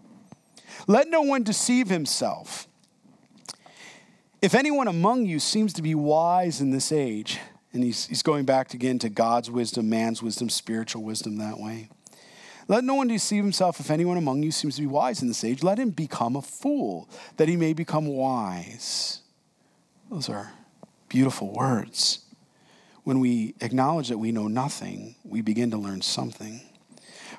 Let 0.89 1.09
no 1.09 1.23
one 1.23 1.45
deceive 1.45 1.89
himself. 1.89 2.67
If 4.43 4.57
anyone 4.57 4.89
among 4.89 5.25
you 5.25 5.39
seems 5.39 5.73
to 5.75 5.83
be 5.83 5.95
wise 5.95 6.61
in 6.61 6.71
this 6.71 6.91
age, 6.91 7.39
and 7.73 7.85
he's, 7.85 8.07
he's 8.07 8.25
going 8.25 8.45
back 8.45 8.75
again 8.75 8.99
to 8.99 9.09
God's 9.09 9.53
wisdom, 9.53 9.89
man's 9.89 10.21
wisdom, 10.21 10.49
spiritual 10.49 11.05
wisdom 11.05 11.39
that 11.39 11.61
way 11.61 11.91
let 12.71 12.85
no 12.85 12.95
one 12.95 13.09
deceive 13.09 13.43
himself. 13.43 13.81
If 13.81 13.91
anyone 13.91 14.17
among 14.17 14.45
you 14.45 14.53
seems 14.53 14.77
to 14.77 14.83
be 14.83 14.87
wise 14.87 15.23
in 15.23 15.27
this 15.27 15.43
age, 15.43 15.65
let 15.65 15.77
him 15.77 15.91
become 15.91 16.37
a 16.37 16.41
fool, 16.41 17.11
that 17.37 17.49
he 17.49 17.57
may 17.57 17.73
become 17.73 18.07
wise. 18.07 19.23
Those 20.09 20.29
are 20.29 20.53
beautiful 21.09 21.53
words. 21.53 22.21
When 23.03 23.19
we 23.19 23.57
acknowledge 23.61 24.09
that 24.09 24.19
we 24.19 24.31
know 24.31 24.47
nothing, 24.47 25.17
we 25.25 25.41
begin 25.41 25.73
to 25.73 25.77
learn 25.77 26.01
something. 26.01 26.61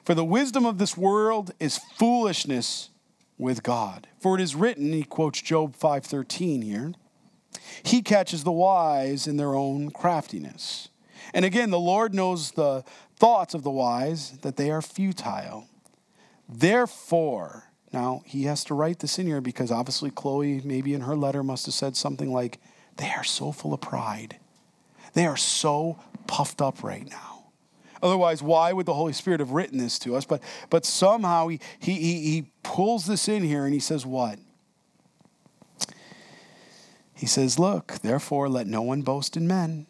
For 0.03 0.13
the 0.13 0.25
wisdom 0.25 0.65
of 0.65 0.79
this 0.79 0.97
world 0.97 1.51
is 1.61 1.79
foolishness 1.97 2.89
with 3.37 3.63
God. 3.63 4.07
For 4.19 4.35
it 4.35 4.41
is 4.41 4.53
written, 4.53 4.91
he 4.91 5.03
quotes 5.03 5.41
Job 5.41 5.77
5:13 5.77 6.61
here. 6.61 6.93
He 7.83 8.01
catches 8.01 8.43
the 8.43 8.51
wise 8.51 9.27
in 9.27 9.37
their 9.37 9.55
own 9.55 9.91
craftiness. 9.91 10.89
And 11.33 11.45
again, 11.45 11.69
the 11.69 11.79
Lord 11.79 12.13
knows 12.13 12.51
the 12.51 12.83
thoughts 13.15 13.53
of 13.53 13.63
the 13.63 13.71
wise 13.71 14.31
that 14.39 14.57
they 14.57 14.71
are 14.71 14.81
futile. 14.81 15.67
Therefore, 16.49 17.71
now 17.93 18.23
he 18.25 18.43
has 18.43 18.63
to 18.65 18.73
write 18.73 18.99
this 18.99 19.19
in 19.19 19.27
here 19.27 19.41
because 19.41 19.71
obviously 19.71 20.11
Chloe, 20.11 20.61
maybe 20.63 20.93
in 20.93 21.01
her 21.01 21.15
letter, 21.15 21.43
must 21.43 21.65
have 21.65 21.75
said 21.75 21.95
something 21.95 22.31
like, 22.31 22.59
They 22.97 23.09
are 23.09 23.23
so 23.23 23.51
full 23.51 23.73
of 23.73 23.81
pride. 23.81 24.37
They 25.13 25.25
are 25.25 25.37
so 25.37 25.99
puffed 26.27 26.61
up 26.61 26.83
right 26.83 27.09
now. 27.09 27.31
Otherwise, 28.03 28.41
why 28.41 28.73
would 28.73 28.85
the 28.85 28.93
Holy 28.93 29.13
Spirit 29.13 29.39
have 29.39 29.51
written 29.51 29.77
this 29.77 29.99
to 29.99 30.15
us? 30.15 30.25
But, 30.25 30.41
but 30.69 30.85
somehow 30.85 31.49
he, 31.49 31.59
he, 31.79 31.95
he, 31.95 32.51
pulls 32.63 33.05
this 33.05 33.27
in 33.27 33.43
here 33.43 33.65
and 33.65 33.73
he 33.73 33.79
says, 33.79 34.05
What? 34.05 34.39
He 37.13 37.25
says, 37.25 37.59
Look, 37.59 37.99
therefore, 38.01 38.49
let 38.49 38.65
no 38.65 38.81
one 38.81 39.01
boast 39.01 39.37
in 39.37 39.47
men, 39.47 39.85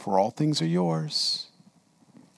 for 0.00 0.18
all 0.18 0.30
things 0.30 0.60
are 0.60 0.66
yours 0.66 1.50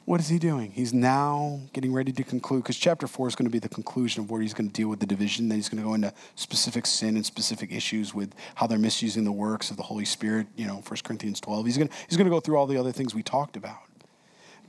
what 0.05 0.20
is 0.20 0.29
he 0.29 0.38
doing? 0.38 0.72
He's 0.72 0.92
now 0.92 1.61
getting 1.72 1.92
ready 1.92 2.11
to 2.12 2.25
conclude 2.25 2.64
because 2.64 2.77
chapter 2.77 3.07
four 3.07 3.29
is 3.29 3.37
going 3.37 3.46
to 3.46 3.53
be 3.53 3.61
the 3.61 3.68
conclusion 3.68 4.25
of 4.25 4.31
where 4.31 4.40
he's 4.40 4.53
going 4.53 4.68
to 4.68 4.72
deal 4.72 4.88
with 4.88 4.98
the 4.98 5.07
division. 5.07 5.48
Then 5.48 5.59
he's 5.59 5.68
going 5.68 5.83
to 5.83 5.88
go 5.88 5.94
into 5.94 6.12
specific 6.35 6.87
sin 6.87 7.14
and 7.14 7.25
specific 7.25 7.70
issues 7.70 8.12
with 8.12 8.35
how 8.57 8.66
they're 8.66 8.79
misusing 8.79 9.25
the 9.25 9.33
works 9.33 9.70
of 9.70 9.77
the 9.77 9.85
Holy 9.85 10.05
Spirit. 10.05 10.48
You 10.57 10.66
know, 10.66 10.83
1 10.87 11.01
Corinthians 11.05 11.40
12. 11.40 11.66
He's 11.66 11.77
going 11.79 11.88
to, 11.88 11.94
he's 12.09 12.16
going 12.16 12.27
to 12.27 12.31
go 12.31 12.40
through 12.40 12.57
all 12.57 12.66
the 12.66 12.77
other 12.77 12.90
things 12.90 13.14
we 13.14 13.22
talked 13.22 13.57
about. 13.57 13.79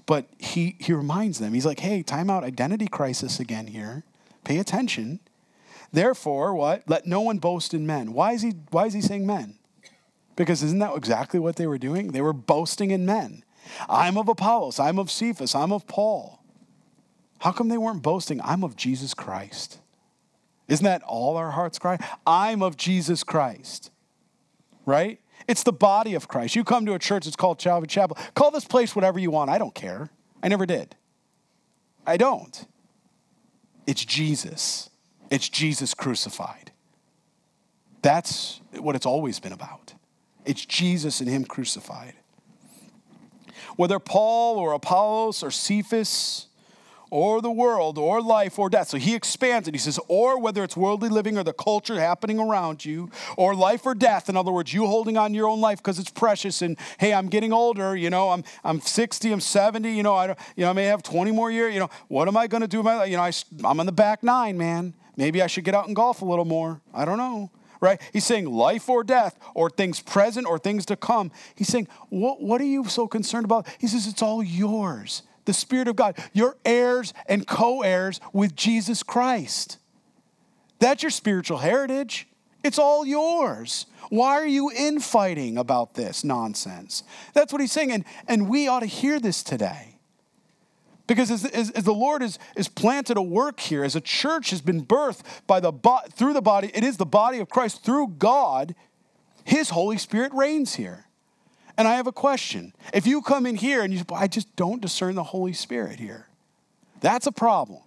But 0.06 0.28
he, 0.38 0.76
he 0.80 0.94
reminds 0.94 1.40
them, 1.40 1.54
he's 1.54 1.66
like, 1.66 1.80
hey, 1.80 2.04
time 2.04 2.30
out, 2.30 2.44
identity 2.44 2.88
crisis 2.88 3.40
again 3.40 3.68
here. 3.68 4.04
Pay 4.44 4.60
attention. 4.60 5.20
Therefore, 5.92 6.54
what? 6.54 6.84
Let 6.88 7.08
no 7.08 7.22
one 7.22 7.40
boast 7.40 7.74
in 7.74 7.88
men. 7.88 8.14
Why 8.14 8.34
is 8.34 8.42
he, 8.42 8.52
why 8.70 8.86
is 8.86 8.94
he 8.94 9.02
saying 9.02 9.26
men? 9.26 9.56
Because 10.36 10.64
isn't 10.64 10.80
that 10.80 10.96
exactly 10.96 11.40
what 11.40 11.56
they 11.56 11.68
were 11.68 11.78
doing? 11.78 12.12
They 12.12 12.22
were 12.22 12.34
boasting 12.34 12.92
in 12.92 13.06
men. 13.06 13.44
I'm 13.90 14.18
of 14.18 14.28
Apollos, 14.28 14.80
I'm 14.80 15.00
of 15.00 15.10
Cephas, 15.10 15.56
I'm 15.56 15.72
of 15.72 15.88
Paul. 15.88 16.44
How 17.40 17.52
come 17.52 17.70
they 17.70 17.78
weren't 17.78 18.02
boasting? 18.02 18.42
I'm 18.42 18.64
of 18.64 18.76
Jesus 18.76 19.14
Christ. 19.14 19.80
Isn't 20.68 20.86
that 20.86 21.04
all 21.04 21.36
our 21.38 21.52
hearts 21.52 21.78
cry? 21.78 21.98
I'm 22.26 22.62
of 22.62 22.78
Jesus 22.78 23.24
Christ. 23.24 23.92
Right? 24.86 25.20
It's 25.48 25.64
the 25.64 25.74
body 25.74 26.14
of 26.14 26.28
Christ. 26.28 26.56
You 26.56 26.64
come 26.64 26.86
to 26.86 26.94
a 26.94 27.00
church, 27.00 27.28
it's 27.28 27.36
called 27.36 27.60
Calvary 27.60 27.88
Chapel. 27.88 28.18
Call 28.34 28.52
this 28.52 28.66
place 28.66 28.96
whatever 28.96 29.20
you 29.20 29.32
want. 29.32 29.50
I 29.50 29.58
don't 29.58 29.76
care. 29.76 30.10
I 30.42 30.48
never 30.48 30.66
did. 30.66 30.96
I 32.06 32.18
don't. 32.18 32.66
It's 33.86 34.04
Jesus. 34.06 34.90
It's 35.30 35.50
Jesus 35.50 35.94
crucified. 35.94 36.72
That's 38.02 38.62
what 38.78 38.96
it's 38.96 39.06
always 39.06 39.40
been 39.40 39.54
about. 39.54 39.94
It's 40.46 40.66
Jesus 40.66 41.20
and 41.20 41.30
Him 41.30 41.46
crucified 41.46 42.14
whether 43.76 44.00
Paul 44.00 44.58
or 44.58 44.74
Apollos 44.74 45.44
or 45.44 45.52
Cephas 45.52 46.48
or 47.10 47.44
the 47.44 47.52
world 47.52 48.00
or 48.00 48.22
life 48.22 48.58
or 48.58 48.70
death. 48.70 48.90
So 48.90 48.98
he 48.98 49.14
expands 49.14 49.68
it. 49.68 49.74
He 49.76 49.78
says, 49.78 50.00
or 50.08 50.40
whether 50.40 50.64
it's 50.64 50.76
worldly 50.76 51.10
living 51.10 51.38
or 51.38 51.44
the 51.44 51.54
culture 51.54 52.00
happening 52.00 52.40
around 52.40 52.84
you, 52.84 53.12
or 53.38 53.54
life 53.54 53.86
or 53.86 53.94
death. 53.94 54.30
In 54.30 54.38
other 54.38 54.52
words, 54.52 54.74
you 54.74 54.88
holding 54.88 55.16
on 55.16 55.34
your 55.34 55.48
own 55.48 55.62
life 55.62 55.78
because 55.78 56.00
it's 56.00 56.10
precious. 56.10 56.64
And 56.64 56.76
hey, 56.98 57.14
I'm 57.14 57.28
getting 57.28 57.54
older. 57.54 57.96
You 57.96 58.10
know, 58.10 58.30
I'm 58.30 58.44
I'm 58.64 58.82
60, 58.82 59.32
I'm 59.32 59.42
70. 59.42 59.92
You 59.92 60.02
know, 60.02 60.16
I 60.16 60.28
don't, 60.28 60.40
you 60.56 60.64
know 60.64 60.72
I 60.72 60.74
may 60.74 60.86
have 60.86 61.04
20 61.04 61.32
more 61.32 61.52
years. 61.52 61.74
You 61.74 61.82
know, 61.82 61.90
what 62.08 62.28
am 62.28 62.36
I 62.36 62.48
going 62.48 62.62
to 62.62 62.68
do? 62.68 62.82
My, 62.82 63.06
you 63.06 63.18
know, 63.18 63.24
I, 63.24 63.32
I'm 63.64 63.80
on 63.80 63.86
the 63.86 63.92
back 63.92 64.24
nine, 64.24 64.58
man. 64.58 64.96
Maybe 65.16 65.44
I 65.44 65.48
should 65.48 65.64
get 65.64 65.76
out 65.76 65.86
and 65.86 65.96
golf 65.96 66.24
a 66.24 66.26
little 66.26 66.46
more. 66.46 66.82
I 66.94 67.06
don't 67.06 67.20
know 67.20 67.52
right? 67.84 68.02
He's 68.14 68.26
saying 68.26 68.46
life 68.46 68.88
or 68.88 69.04
death, 69.04 69.38
or 69.54 69.70
things 69.70 70.00
present 70.00 70.48
or 70.48 70.58
things 70.58 70.86
to 70.86 70.96
come. 70.96 71.32
He's 71.54 71.68
saying, 71.68 71.90
what, 72.08 72.42
what 72.42 72.62
are 72.62 72.66
you 72.66 72.86
so 72.86 73.08
concerned 73.08 73.44
about? 73.44 73.68
He 73.78 73.88
says, 73.88 74.08
it's 74.08 74.22
all 74.22 74.42
yours. 74.42 75.24
The 75.44 75.54
Spirit 75.54 75.90
of 75.90 75.98
God. 75.98 76.18
You're 76.32 76.56
heirs 76.64 77.14
and 77.28 77.46
co 77.46 77.82
heirs 77.82 78.22
with 78.32 78.56
Jesus 78.56 79.04
Christ. 79.04 79.78
That's 80.80 81.04
your 81.04 81.10
spiritual 81.10 81.58
heritage. 81.58 82.28
It's 82.64 82.80
all 82.80 83.06
yours. 83.06 83.86
Why 84.10 84.36
are 84.36 84.48
you 84.48 84.72
infighting 84.72 85.58
about 85.58 85.96
this 85.96 86.24
nonsense? 86.24 87.04
That's 87.34 87.52
what 87.52 87.60
he's 87.60 87.74
saying. 87.74 87.92
And, 87.92 88.06
and 88.30 88.48
we 88.48 88.70
ought 88.70 88.80
to 88.80 88.86
hear 88.86 89.20
this 89.20 89.44
today. 89.44 89.93
Because 91.06 91.30
as, 91.30 91.46
as, 91.46 91.70
as, 91.72 91.84
the 91.84 91.94
Lord 91.94 92.24
is, 92.24 92.40
is 92.56 92.70
planted 92.70 93.18
a 93.18 93.22
work 93.22 93.60
here, 93.60 93.84
as 93.84 93.96
a 93.96 94.02
church 94.02 94.52
has 94.52 94.62
been 94.62 94.86
birthed 94.86 95.24
by 95.48 95.60
the 95.60 95.74
through 96.14 96.34
the 96.34 96.42
body, 96.42 96.72
it 96.74 96.84
is 96.84 96.98
the 96.98 97.06
body 97.06 97.40
of 97.40 97.50
Christ 97.50 97.84
through 97.84 98.08
God. 98.20 98.74
His 99.44 99.70
Holy 99.70 99.98
Spirit 99.98 100.34
reigns 100.34 100.76
here. 100.76 101.08
And 101.78 101.88
I 101.88 101.96
have 101.96 102.08
a 102.08 102.12
question. 102.12 102.74
If 102.94 103.06
you 103.06 103.22
come 103.22 103.46
in 103.46 103.56
here 103.56 103.82
and 103.82 103.92
you 103.92 104.00
say, 104.00 104.06
I 104.14 104.28
just 104.28 104.56
don't 104.56 104.82
discern 104.82 105.16
the 105.16 105.24
Holy 105.24 105.54
Spirit 105.54 106.00
here, 106.00 106.28
that's 107.02 107.28
a 107.28 107.32
problem. 107.32 107.82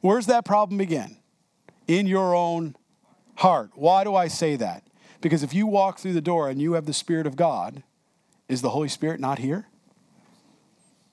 Where's 0.00 0.26
that 0.26 0.44
problem 0.44 0.78
begin? 0.78 1.16
In 1.86 2.06
your 2.06 2.34
own 2.34 2.76
heart. 3.36 3.70
Why 3.74 4.04
do 4.04 4.14
I 4.14 4.28
say 4.28 4.56
that? 4.56 4.84
Because 5.20 5.42
if 5.42 5.52
you 5.52 5.66
walk 5.66 5.98
through 5.98 6.14
the 6.14 6.20
door 6.20 6.48
and 6.48 6.60
you 6.62 6.74
have 6.74 6.86
the 6.86 6.94
Spirit 6.94 7.26
of 7.26 7.36
God, 7.36 7.82
is 8.48 8.62
the 8.62 8.70
Holy 8.70 8.88
Spirit 8.88 9.20
not 9.20 9.38
here? 9.38 9.66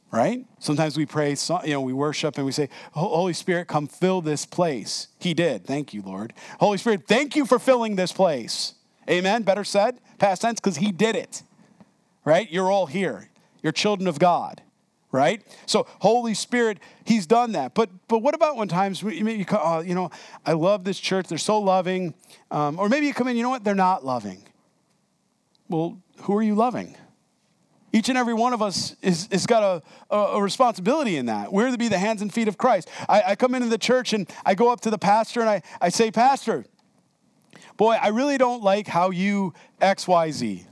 Right? 0.10 0.46
Sometimes 0.60 0.98
we 0.98 1.06
pray, 1.06 1.36
you 1.66 1.74
know, 1.74 1.82
we 1.82 1.92
worship 1.92 2.38
and 2.38 2.46
we 2.46 2.54
say, 2.54 2.70
Holy 2.94 3.34
Spirit, 3.34 3.68
come 3.68 3.88
fill 3.88 4.22
this 4.22 4.46
place. 4.46 5.10
He 5.20 5.34
did. 5.34 5.66
Thank 5.66 5.94
you, 5.94 6.02
Lord. 6.02 6.34
Holy 6.60 6.78
Spirit, 6.78 7.08
thank 7.08 7.36
you 7.36 7.46
for 7.46 7.60
filling 7.60 7.98
this 7.98 8.14
place. 8.14 8.74
Amen. 9.10 9.44
Better 9.44 9.66
said, 9.66 10.00
past 10.18 10.44
tense, 10.44 10.60
because 10.62 10.78
He 10.78 10.92
did 10.94 11.16
it. 11.16 11.44
Right? 12.24 12.50
You're 12.50 12.72
all 12.72 12.86
here. 12.86 13.30
You're 13.62 13.74
children 13.74 14.08
of 14.08 14.18
God 14.18 14.62
right? 15.12 15.42
So 15.66 15.88
Holy 16.00 16.34
Spirit, 16.34 16.80
He's 17.06 17.26
done 17.26 17.54
that. 17.54 17.74
But 17.74 17.90
but 18.08 18.20
what 18.20 18.36
about 18.36 18.58
when 18.58 18.68
times 18.68 19.02
you, 19.02 19.10
you, 19.10 19.46
oh, 19.52 19.80
you 19.80 19.96
know, 19.96 20.12
I 20.46 20.54
love 20.54 20.84
this 20.84 21.00
church. 21.00 21.28
They're 21.28 21.38
so 21.38 21.60
loving, 21.60 22.14
um, 22.52 22.80
or 22.80 22.90
maybe 22.90 23.08
you 23.08 23.14
come 23.14 23.28
in, 23.28 23.38
you 23.38 23.44
know 23.44 23.50
what? 23.50 23.64
They're 23.64 23.76
not 23.76 24.06
loving. 24.06 24.44
Well, 25.70 25.98
who 26.22 26.36
are 26.38 26.44
you 26.44 26.56
loving? 26.56 26.96
Each 27.94 28.10
and 28.10 28.18
every 28.18 28.34
one 28.34 28.54
of 28.54 28.62
us 28.62 28.96
is, 29.02 29.28
is 29.32 29.46
got 29.46 29.84
a, 30.12 30.16
a, 30.16 30.42
responsibility 30.42 31.16
in 31.16 31.28
that. 31.28 31.54
We're 31.54 31.72
to 31.72 31.78
be 31.78 31.88
the 31.88 31.98
hands 31.98 32.22
and 32.22 32.34
feet 32.34 32.48
of 32.48 32.58
Christ. 32.58 32.90
I, 33.08 33.24
I 33.28 33.36
come 33.36 33.56
into 33.56 33.70
the 33.70 33.78
church 33.78 34.12
and 34.12 34.30
I 34.46 34.56
go 34.56 34.72
up 34.72 34.82
to 34.82 34.90
the 34.90 34.98
pastor 34.98 35.40
and 35.40 35.50
I, 35.50 35.62
I 35.80 35.90
say, 35.90 36.12
Pastor, 36.12 36.66
boy, 37.78 37.98
I 38.00 38.10
really 38.10 38.38
don't 38.38 38.62
like 38.62 38.88
how 38.88 39.10
you 39.12 39.54
XYZ, 39.80 40.66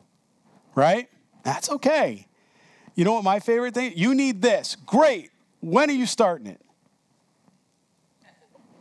right? 0.75 1.07
That's 1.43 1.69
okay. 1.69 2.27
You 2.95 3.05
know 3.05 3.13
what 3.13 3.23
my 3.23 3.39
favorite 3.39 3.73
thing? 3.73 3.93
You 3.95 4.13
need 4.13 4.41
this. 4.41 4.75
Great. 4.85 5.31
When 5.61 5.89
are 5.89 5.93
you 5.93 6.05
starting 6.05 6.47
it? 6.47 6.61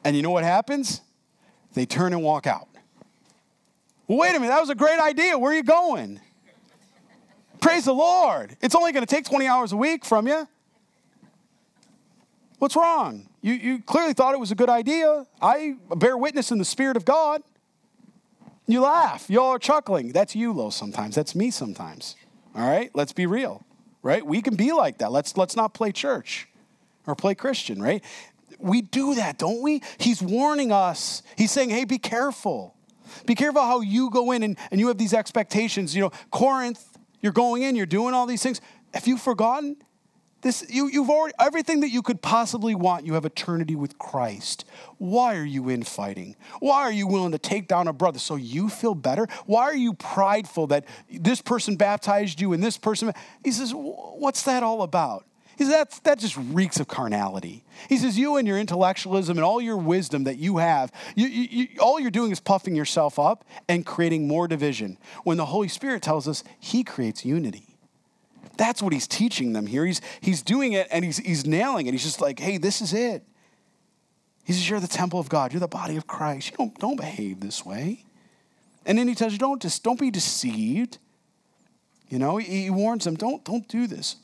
And 0.04 0.16
you 0.16 0.22
know 0.22 0.30
what 0.30 0.44
happens? 0.44 1.00
They 1.72 1.86
turn 1.86 2.12
and 2.12 2.22
walk 2.22 2.46
out. 2.46 2.68
Well, 4.06 4.18
wait 4.18 4.30
a 4.30 4.34
minute, 4.34 4.48
that 4.48 4.60
was 4.60 4.70
a 4.70 4.74
great 4.74 5.00
idea. 5.00 5.38
Where 5.38 5.52
are 5.52 5.54
you 5.54 5.62
going? 5.62 6.20
Praise 7.64 7.84
the 7.86 7.94
Lord. 7.94 8.56
It's 8.60 8.74
only 8.74 8.92
going 8.92 9.04
to 9.04 9.12
take 9.12 9.24
20 9.24 9.46
hours 9.46 9.72
a 9.72 9.76
week 9.76 10.04
from 10.04 10.28
you. 10.28 10.46
What's 12.58 12.76
wrong? 12.76 13.28
You, 13.40 13.54
you 13.54 13.82
clearly 13.82 14.12
thought 14.12 14.34
it 14.34 14.40
was 14.40 14.50
a 14.50 14.54
good 14.54 14.70
idea. 14.70 15.26
I 15.40 15.76
bear 15.96 16.16
witness 16.16 16.50
in 16.50 16.58
the 16.58 16.64
Spirit 16.64 16.96
of 16.96 17.04
God. 17.04 17.42
You 18.66 18.82
laugh. 18.82 19.28
Y'all 19.28 19.46
are 19.46 19.58
chuckling. 19.58 20.12
That's 20.12 20.36
you, 20.36 20.52
Lo, 20.52 20.70
sometimes. 20.70 21.14
That's 21.14 21.34
me 21.34 21.50
sometimes. 21.50 22.16
All 22.54 22.66
right? 22.66 22.90
Let's 22.94 23.12
be 23.12 23.26
real 23.26 23.64
right? 24.04 24.24
We 24.24 24.42
can 24.42 24.54
be 24.54 24.72
like 24.72 24.98
that. 24.98 25.10
Let's 25.10 25.36
let's 25.36 25.56
not 25.56 25.74
play 25.74 25.90
church 25.90 26.46
or 27.06 27.16
play 27.16 27.34
Christian, 27.34 27.82
right? 27.82 28.04
We 28.60 28.82
do 28.82 29.16
that, 29.16 29.38
don't 29.38 29.62
we? 29.62 29.82
He's 29.98 30.22
warning 30.22 30.70
us. 30.70 31.22
He's 31.36 31.50
saying, 31.50 31.70
hey, 31.70 31.84
be 31.84 31.98
careful. 31.98 32.76
Be 33.26 33.34
careful 33.34 33.62
how 33.62 33.80
you 33.80 34.10
go 34.10 34.30
in 34.30 34.42
and, 34.42 34.56
and 34.70 34.78
you 34.80 34.88
have 34.88 34.98
these 34.98 35.12
expectations. 35.12 35.94
You 35.94 36.02
know, 36.02 36.12
Corinth, 36.30 36.93
you're 37.24 37.32
going 37.32 37.62
in, 37.62 37.74
you're 37.74 37.86
doing 37.86 38.12
all 38.14 38.26
these 38.26 38.42
things. 38.42 38.60
Have 38.92 39.06
you 39.06 39.16
forgotten? 39.16 39.76
This, 40.42 40.62
you, 40.68 40.88
you've 40.88 41.08
already, 41.08 41.32
everything 41.40 41.80
that 41.80 41.88
you 41.88 42.02
could 42.02 42.20
possibly 42.20 42.74
want, 42.74 43.06
you 43.06 43.14
have 43.14 43.24
eternity 43.24 43.74
with 43.74 43.98
Christ. 43.98 44.66
Why 44.98 45.36
are 45.36 45.44
you 45.44 45.70
infighting? 45.70 46.36
Why 46.60 46.82
are 46.82 46.92
you 46.92 47.06
willing 47.06 47.32
to 47.32 47.38
take 47.38 47.66
down 47.66 47.88
a 47.88 47.94
brother 47.94 48.18
so 48.18 48.36
you 48.36 48.68
feel 48.68 48.94
better? 48.94 49.26
Why 49.46 49.62
are 49.62 49.74
you 49.74 49.94
prideful 49.94 50.66
that 50.66 50.84
this 51.10 51.40
person 51.40 51.76
baptized 51.76 52.42
you 52.42 52.52
and 52.52 52.62
this 52.62 52.76
person? 52.76 53.10
He 53.42 53.52
says, 53.52 53.72
What's 53.74 54.42
that 54.42 54.62
all 54.62 54.82
about? 54.82 55.24
He 55.56 55.64
says, 55.64 56.00
that 56.02 56.18
just 56.18 56.36
reeks 56.36 56.80
of 56.80 56.88
carnality. 56.88 57.64
He 57.88 57.96
says, 57.96 58.18
You 58.18 58.36
and 58.36 58.46
your 58.46 58.58
intellectualism 58.58 59.36
and 59.36 59.44
all 59.44 59.60
your 59.60 59.76
wisdom 59.76 60.24
that 60.24 60.38
you 60.38 60.58
have, 60.58 60.92
you, 61.14 61.26
you, 61.26 61.48
you, 61.50 61.68
all 61.80 62.00
you're 62.00 62.10
doing 62.10 62.32
is 62.32 62.40
puffing 62.40 62.74
yourself 62.74 63.18
up 63.18 63.44
and 63.68 63.86
creating 63.86 64.26
more 64.26 64.48
division. 64.48 64.98
When 65.22 65.36
the 65.36 65.46
Holy 65.46 65.68
Spirit 65.68 66.02
tells 66.02 66.26
us 66.26 66.44
He 66.58 66.84
creates 66.84 67.24
unity. 67.24 67.76
That's 68.56 68.80
what 68.80 68.92
he's 68.92 69.08
teaching 69.08 69.52
them 69.52 69.66
here. 69.66 69.84
He's, 69.84 70.00
he's 70.20 70.40
doing 70.40 70.74
it 70.74 70.86
and 70.92 71.04
he's, 71.04 71.16
he's 71.18 71.44
nailing 71.44 71.86
it. 71.86 71.92
He's 71.92 72.04
just 72.04 72.20
like, 72.20 72.38
hey, 72.38 72.56
this 72.56 72.80
is 72.80 72.92
it. 72.92 73.24
He 74.44 74.52
says, 74.52 74.68
You're 74.68 74.80
the 74.80 74.86
temple 74.86 75.18
of 75.18 75.28
God. 75.28 75.52
You're 75.52 75.60
the 75.60 75.68
body 75.68 75.96
of 75.96 76.06
Christ. 76.06 76.50
You 76.50 76.56
don't, 76.58 76.78
don't 76.78 76.96
behave 76.96 77.40
this 77.40 77.64
way. 77.64 78.04
And 78.86 78.98
then 78.98 79.08
he 79.08 79.14
tells 79.14 79.32
you, 79.32 79.38
don't, 79.38 79.60
just, 79.62 79.82
don't 79.82 79.98
be 79.98 80.10
deceived. 80.10 80.98
You 82.08 82.18
know, 82.18 82.36
he, 82.36 82.64
he 82.64 82.70
warns 82.70 83.04
them, 83.04 83.16
don't, 83.16 83.44
don't 83.44 83.66
do 83.66 83.86
this. 83.86 84.16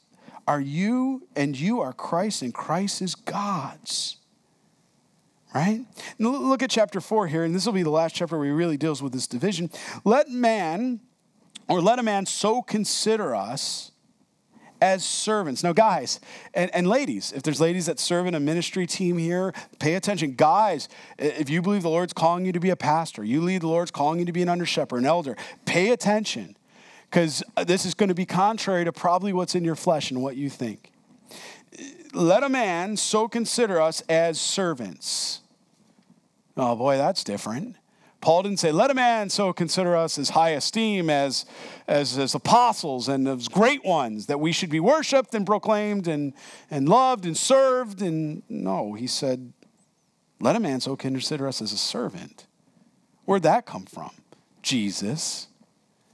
Are 0.51 0.61
you 0.61 1.29
and 1.37 1.57
you 1.57 1.81
are 1.81 1.93
Christ 1.93 2.43
and 2.43 2.53
Christ 2.53 3.03
is 3.03 3.15
God's? 3.15 4.17
Right? 5.55 5.87
Look 6.19 6.65
at 6.65 6.71
chapter 6.71 7.01
4 7.01 7.29
here, 7.29 7.45
and 7.45 7.55
this 7.55 7.67
will 7.67 7.73
be 7.73 7.85
the 7.85 7.91
last 7.91 8.17
chapter 8.17 8.37
where 8.37 8.47
he 8.47 8.51
really 8.51 8.77
deals 8.77 9.01
with 9.01 9.13
this 9.13 9.29
division. 9.29 9.71
Let 10.05 10.29
man, 10.29 10.99
or 11.69 11.81
let 11.81 12.01
a 12.01 12.03
man 12.03 12.27
so 12.27 12.63
consider 12.63 13.33
us 13.33 13.93
as 14.81 15.05
servants. 15.05 15.63
Now, 15.63 15.73
guys 15.73 16.19
and, 16.53 16.69
and 16.75 16.85
ladies, 16.89 17.31
if 17.31 17.45
there's 17.45 17.61
ladies 17.61 17.87
that 17.87 18.01
serve 18.01 18.27
in 18.27 18.35
a 18.35 18.41
ministry 18.41 18.89
team 18.89 19.19
here, 19.19 19.55
pay 19.79 19.95
attention. 19.95 20.35
Guys, 20.35 20.89
if 21.17 21.49
you 21.49 21.63
believe 21.63 21.83
the 21.83 21.91
Lord's 21.91 22.13
calling 22.13 22.45
you 22.45 22.51
to 22.51 22.61
be 22.61 22.71
a 22.71 22.77
pastor, 22.77 23.23
you 23.23 23.41
lead 23.41 23.63
the 23.63 23.69
Lord's 23.69 23.93
calling 23.93 24.19
you 24.19 24.25
to 24.25 24.33
be 24.33 24.43
an 24.43 24.49
under 24.49 24.67
shepherd, 24.67 24.99
an 24.99 25.07
elder, 25.07 25.37
pay 25.65 25.93
attention 25.93 26.57
because 27.11 27.43
uh, 27.57 27.65
this 27.65 27.85
is 27.85 27.95
going 27.95 28.09
to 28.09 28.15
be 28.15 28.27
contrary 28.27 28.85
to 28.85 28.93
probably 28.93 29.33
what's 29.33 29.55
in 29.57 29.65
your 29.65 29.75
flesh 29.75 30.11
and 30.11 30.23
what 30.23 30.37
you 30.37 30.49
think. 30.49 30.93
Let 32.13 32.43
a 32.43 32.49
man 32.49 32.97
so 32.97 33.29
consider 33.29 33.81
us 33.81 34.01
as 34.09 34.41
servants. 34.41 35.41
Oh 36.57 36.77
boy, 36.77 36.97
that's 36.97 37.25
different. 37.25 37.77
Paul 38.21 38.43
didn't 38.43 38.59
say, 38.59 38.71
let 38.71 38.91
a 38.91 38.95
man 38.95 39.31
so 39.31 39.53
consider 39.53 39.97
us 39.97 40.19
as 40.19 40.31
high 40.31 40.51
esteem 40.51 41.09
as, 41.09 41.47
as, 41.89 42.19
as 42.19 42.35
apostles 42.35 43.09
and 43.09 43.27
as 43.27 43.49
great 43.49 43.83
ones, 43.83 44.27
that 44.27 44.39
we 44.39 44.53
should 44.53 44.69
be 44.69 44.81
worshiped 44.81 45.35
and 45.35 45.47
proclaimed 45.47 46.07
and, 46.07 46.35
and 46.71 46.87
loved 46.87 47.25
and 47.25 47.37
served. 47.37 48.03
And 48.03 48.43
no, 48.49 48.93
he 48.93 49.07
said, 49.07 49.55
let 50.39 50.55
a 50.55 50.61
man 50.61 50.81
so 50.81 50.97
consider 50.97 51.49
us 51.49 51.63
as 51.63 51.73
a 51.73 51.79
servant. 51.79 52.47
Where'd 53.25 53.43
that 53.45 53.65
come 53.65 53.87
from? 53.87 54.11
Jesus. 54.63 55.49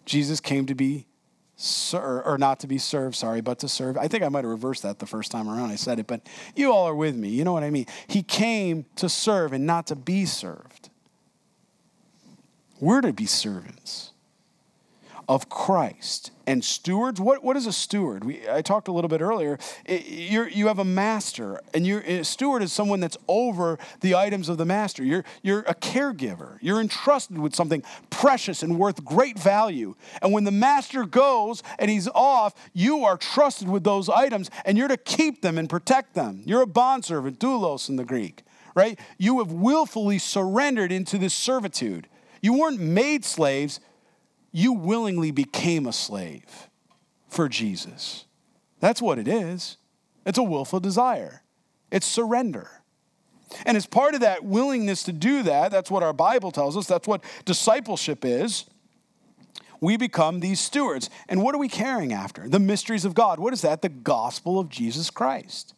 Jesus 0.07 0.41
came 0.41 0.65
to 0.67 0.75
be 0.75 1.07
serve, 1.57 2.23
or 2.25 2.39
not 2.39 2.61
to 2.61 2.67
be 2.67 2.79
served, 2.79 3.17
sorry, 3.17 3.41
but 3.41 3.59
to 3.59 3.69
serve. 3.69 3.99
I 3.99 4.09
think 4.09 4.23
I 4.23 4.29
might 4.29 4.45
have 4.45 4.51
reversed 4.51 4.83
that 4.83 4.99
the 4.99 5.07
first 5.07 5.31
time 5.31 5.49
around 5.49 5.71
I 5.71 5.77
said 5.77 5.99
it, 5.99 6.07
but 6.07 6.27
you 6.55 6.73
all 6.73 6.87
are 6.87 6.95
with 6.95 7.17
me. 7.17 7.29
You 7.29 7.45
know 7.45 7.53
what 7.53 7.65
I 7.65 7.71
mean? 7.71 7.87
He 8.07 8.23
came 8.23 8.87
to 8.97 9.09
serve 9.09 9.53
and 9.53 9.67
not 9.67 9.87
to 9.89 9.97
be 9.97 10.25
served. 10.25 10.91
We're 12.79 13.01
to 13.01 13.13
be 13.13 13.27
servants 13.27 14.13
of 15.29 15.49
Christ 15.49 16.31
and 16.47 16.65
stewards. 16.65 17.21
What, 17.21 17.43
what 17.43 17.57
is 17.57 17.67
a 17.67 17.73
steward? 17.73 18.23
We, 18.23 18.49
I 18.49 18.63
talked 18.63 18.87
a 18.87 18.93
little 18.93 19.09
bit 19.09 19.21
earlier. 19.21 19.59
You're, 19.89 20.49
you 20.49 20.69
have 20.69 20.79
a 20.79 20.85
master, 20.85 21.61
and 21.75 21.85
you're, 21.85 22.01
a 22.01 22.25
steward 22.25 22.63
is 22.63 22.73
someone 22.73 23.01
that's 23.01 23.17
over 23.27 23.79
the 24.01 24.15
items 24.15 24.49
of 24.49 24.57
the 24.57 24.65
master. 24.65 25.03
You're, 25.03 25.25
you're 25.43 25.61
a 25.63 25.75
caregiver. 25.75 26.59
You're 26.61 26.81
entrusted 26.81 27.39
with 27.39 27.57
something 27.57 27.83
precious 28.11 28.63
and 28.63 28.79
worth 28.79 29.05
great 29.05 29.39
value. 29.39 29.97
And 30.23 30.33
when 30.33 30.45
the 30.45 30.53
master 30.53 31.05
goes 31.05 31.65
and 31.79 31.91
he's 31.91 32.09
off, 32.15 32.55
you 32.73 33.05
are 33.05 33.17
trusted 33.17 33.69
with 33.69 33.83
those 33.83 34.09
items, 34.09 34.51
and 34.65 34.79
you're 34.79 34.89
to 34.89 34.97
keep 34.97 35.43
them 35.43 35.59
and 35.59 35.69
protect 35.69 36.15
them. 36.15 36.43
You're 36.45 36.63
a 36.63 36.67
bondservant, 36.67 37.41
doulos 37.41 37.89
in 37.89 37.97
the 37.97 38.05
Greek, 38.05 38.45
right? 38.77 38.99
You 39.19 39.41
have 39.41 39.51
willfully 39.51 40.19
surrendered 40.19 40.93
into 40.93 41.19
this 41.19 41.35
servitude. 41.35 42.07
You 42.43 42.53
weren't 42.53 42.79
made 42.79 43.25
slaves, 43.25 43.81
you 44.57 44.73
willingly 44.73 45.31
became 45.31 45.87
a 45.87 45.93
slave 45.93 46.71
for 47.29 47.47
Jesus. 47.47 48.25
That's 48.81 49.03
what 49.03 49.19
it 49.19 49.29
is. 49.29 49.77
It's 50.25 50.39
a 50.39 50.43
willful 50.43 50.81
desire, 50.81 51.43
it's 51.91 52.07
surrender. 52.07 52.71
And 53.67 53.77
as 53.77 53.85
part 53.85 54.15
of 54.15 54.23
that 54.23 54.45
willingness 54.45 55.03
to 55.05 55.13
do 55.13 55.43
that, 55.43 55.71
that's 55.71 55.91
what 55.91 56.03
our 56.03 56.15
Bible 56.15 56.51
tells 56.51 56.75
us, 56.75 56.87
that's 56.87 57.07
what 57.07 57.23
discipleship 57.45 58.25
is. 58.25 58.65
We 59.83 59.99
become 59.99 60.41
these 60.41 60.59
stewards. 60.59 61.11
And 61.29 61.43
what 61.43 61.55
are 61.55 61.59
we 61.59 61.69
carrying 61.69 62.15
after? 62.15 62.49
The 62.49 62.59
mysteries 62.59 63.05
of 63.05 63.13
God. 63.13 63.39
What 63.39 63.53
is 63.53 63.61
that? 63.61 63.83
The 63.83 63.91
gospel 63.91 64.59
of 64.59 64.71
Jesus 64.71 65.11
Christ. 65.11 65.75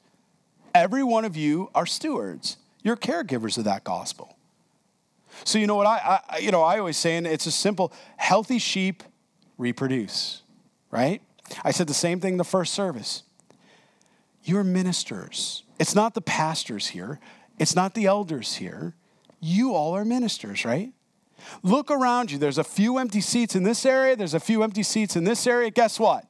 Every 0.72 1.02
one 1.02 1.24
of 1.24 1.36
you 1.36 1.68
are 1.74 1.84
stewards. 1.84 2.58
You're 2.84 2.96
caregivers 2.96 3.58
of 3.58 3.64
that 3.64 3.82
gospel. 3.82 4.37
So 5.44 5.58
you 5.58 5.66
know 5.66 5.76
what 5.76 5.86
I, 5.86 6.20
I 6.28 6.38
you 6.38 6.50
know 6.50 6.62
I 6.62 6.78
always 6.78 6.96
say, 6.96 7.16
and 7.16 7.26
it's 7.26 7.46
a 7.46 7.52
simple: 7.52 7.92
healthy 8.16 8.58
sheep 8.58 9.02
reproduce, 9.56 10.42
right? 10.90 11.20
I 11.64 11.70
said 11.70 11.86
the 11.86 11.94
same 11.94 12.20
thing 12.20 12.36
the 12.36 12.44
first 12.44 12.74
service. 12.74 13.22
You're 14.44 14.64
ministers. 14.64 15.64
It's 15.78 15.94
not 15.94 16.14
the 16.14 16.20
pastors 16.20 16.88
here. 16.88 17.20
It's 17.58 17.74
not 17.74 17.94
the 17.94 18.06
elders 18.06 18.56
here. 18.56 18.94
You 19.40 19.74
all 19.74 19.94
are 19.94 20.04
ministers, 20.04 20.64
right? 20.64 20.92
Look 21.62 21.90
around 21.90 22.30
you. 22.30 22.38
There's 22.38 22.58
a 22.58 22.64
few 22.64 22.98
empty 22.98 23.20
seats 23.20 23.54
in 23.54 23.62
this 23.62 23.86
area, 23.86 24.16
there's 24.16 24.34
a 24.34 24.40
few 24.40 24.62
empty 24.62 24.82
seats 24.82 25.16
in 25.16 25.24
this 25.24 25.46
area. 25.46 25.70
Guess 25.70 26.00
what? 26.00 26.24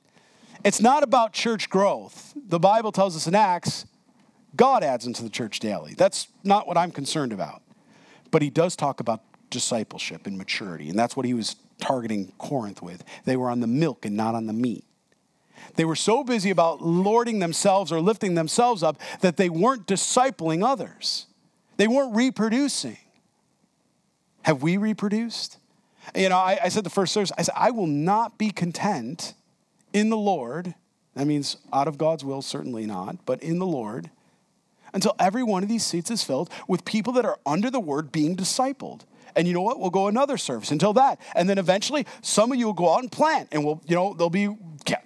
It's 0.65 0.81
not 0.81 1.03
about 1.03 1.33
church 1.33 1.71
growth. 1.71 2.35
The 2.37 2.59
Bible 2.59 2.93
tells 2.93 3.15
us 3.17 3.27
in 3.27 3.35
Acts, 3.35 3.87
God 4.57 4.83
adds 4.83 5.07
into 5.07 5.23
the 5.23 5.31
church 5.31 5.61
daily. 5.61 5.95
That's 5.95 6.29
not 6.43 6.67
what 6.67 6.77
I'm 6.77 6.91
concerned 6.91 7.33
about. 7.33 7.63
But 8.31 8.43
he 8.43 8.51
does 8.51 8.77
talk 8.77 9.01
about 9.01 9.23
discipleship 9.51 10.27
and 10.27 10.37
maturity, 10.37 10.89
and 10.89 10.99
that's 10.99 11.17
what 11.17 11.27
he 11.27 11.35
was 11.35 11.57
targeting 11.81 12.33
Corinth 12.39 12.83
with. 12.83 13.05
They 13.25 13.37
were 13.37 13.51
on 13.51 13.61
the 13.61 13.67
milk 13.67 14.05
and 14.05 14.17
not 14.17 14.35
on 14.35 14.47
the 14.47 14.53
meat. 14.53 14.85
They 15.77 15.85
were 15.85 15.97
so 15.97 16.25
busy 16.25 16.51
about 16.51 16.83
lording 16.83 17.39
themselves 17.39 17.93
or 17.93 18.01
lifting 18.01 18.35
themselves 18.35 18.83
up 18.83 19.01
that 19.21 19.37
they 19.37 19.49
weren't 19.49 19.87
discipling 19.87 20.65
others. 20.65 21.27
They 21.77 21.89
weren't 21.89 22.15
reproducing. 22.15 22.99
Have 24.43 24.63
we 24.63 24.77
reproduced? 24.77 25.59
You 26.15 26.29
know, 26.29 26.37
I, 26.37 26.59
I 26.65 26.69
said 26.69 26.85
the 26.85 26.91
first 26.91 27.13
service, 27.13 27.33
I 27.37 27.43
said, 27.43 27.55
I 27.57 27.71
will 27.71 27.87
not 27.87 28.39
be 28.39 28.51
content 28.51 29.35
in 29.93 30.11
the 30.11 30.17
Lord. 30.17 30.75
That 31.15 31.27
means 31.27 31.57
out 31.73 31.89
of 31.89 31.99
God's 31.99 32.25
will, 32.25 32.43
certainly 32.43 32.87
not, 32.87 33.25
but 33.27 33.43
in 33.43 33.59
the 33.59 33.67
Lord, 33.67 34.11
until 34.93 35.15
every 35.19 35.43
one 35.43 35.63
of 35.63 35.69
these 35.69 35.85
seats 35.85 36.11
is 36.11 36.23
filled 36.23 36.51
with 36.67 36.85
people 36.85 37.13
that 37.15 37.25
are 37.25 37.39
under 37.47 37.71
the 37.71 37.81
word 37.81 38.13
being 38.13 38.37
discipled. 38.37 39.03
And 39.37 39.47
you 39.47 39.55
know 39.55 39.63
what? 39.63 39.79
We'll 39.79 39.91
go 39.91 40.09
another 40.09 40.37
service 40.37 40.71
until 40.71 40.93
that. 40.95 41.21
And 41.35 41.49
then 41.49 41.59
eventually, 41.59 42.07
some 42.23 42.51
of 42.51 42.59
you 42.59 42.67
will 42.67 42.73
go 42.73 42.93
out 42.93 43.03
and 43.03 43.13
plant, 43.13 43.49
and 43.53 43.65
we'll, 43.65 43.81
you 43.87 43.95
know, 43.95 44.15
there'll 44.15 44.31
be, 44.31 44.49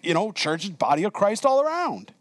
you 0.03 0.15
know, 0.15 0.33
church, 0.33 0.79
body 0.79 1.05
of 1.05 1.13
Christ 1.13 1.45
all 1.45 1.61
around. 1.61 2.13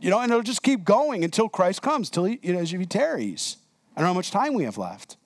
You 0.00 0.10
know, 0.10 0.20
and 0.20 0.30
it'll 0.30 0.42
just 0.42 0.62
keep 0.62 0.84
going 0.84 1.24
until 1.24 1.48
Christ 1.48 1.82
comes, 1.82 2.08
till 2.08 2.24
he, 2.24 2.38
you 2.42 2.52
know, 2.52 2.60
as 2.60 2.70
he 2.70 2.86
tarries. 2.86 3.56
I 3.94 4.00
don't 4.00 4.04
know 4.04 4.12
how 4.12 4.18
much 4.18 4.30
time 4.30 4.54
we 4.54 4.64
have 4.64 4.78
left. 4.78 5.16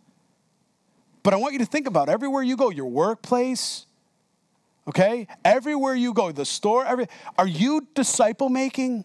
But 1.23 1.35
I 1.35 1.37
want 1.37 1.53
you 1.53 1.59
to 1.59 1.67
think 1.67 1.87
about 1.87 2.09
everywhere 2.09 2.43
you 2.43 2.57
go, 2.57 2.71
your 2.71 2.87
workplace, 2.87 3.87
okay? 4.89 5.27
Everywhere 5.45 5.95
you 5.95 6.15
go, 6.15 6.33
the 6.33 6.45
store, 6.45 6.85
every, 6.85 7.07
are 7.37 7.47
you 7.47 7.87
disciple 7.95 8.49
making? 8.49 9.05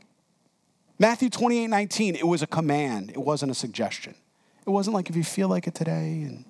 Matthew 0.97 1.29
28 1.29 1.67
19, 1.67 2.15
it 2.15 2.27
was 2.27 2.41
a 2.41 2.47
command, 2.47 3.11
it 3.11 3.17
wasn't 3.17 3.51
a 3.51 3.55
suggestion. 3.55 4.15
It 4.65 4.69
wasn't 4.69 4.95
like 4.95 5.09
if 5.09 5.15
you 5.15 5.23
feel 5.23 5.47
like 5.47 5.67
it 5.67 5.75
today 5.75 6.23
and 6.23 6.45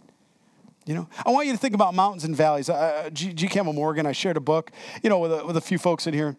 you 0.85 0.93
know, 0.93 1.09
I 1.25 1.31
want 1.31 1.47
you 1.47 1.53
to 1.53 1.57
think 1.57 1.73
about 1.73 1.95
mountains 1.95 2.23
and 2.23 2.35
valleys. 2.35 2.69
Uh, 2.69 3.09
G. 3.11 3.33
G. 3.33 3.47
Campbell 3.47 3.73
Morgan, 3.73 4.05
I 4.05 4.11
shared 4.11 4.37
a 4.37 4.41
book, 4.41 4.71
you 5.01 5.09
know, 5.09 5.17
with 5.17 5.33
a, 5.33 5.43
with 5.43 5.57
a 5.57 5.61
few 5.61 5.79
folks 5.79 6.05
in 6.05 6.13
here. 6.13 6.35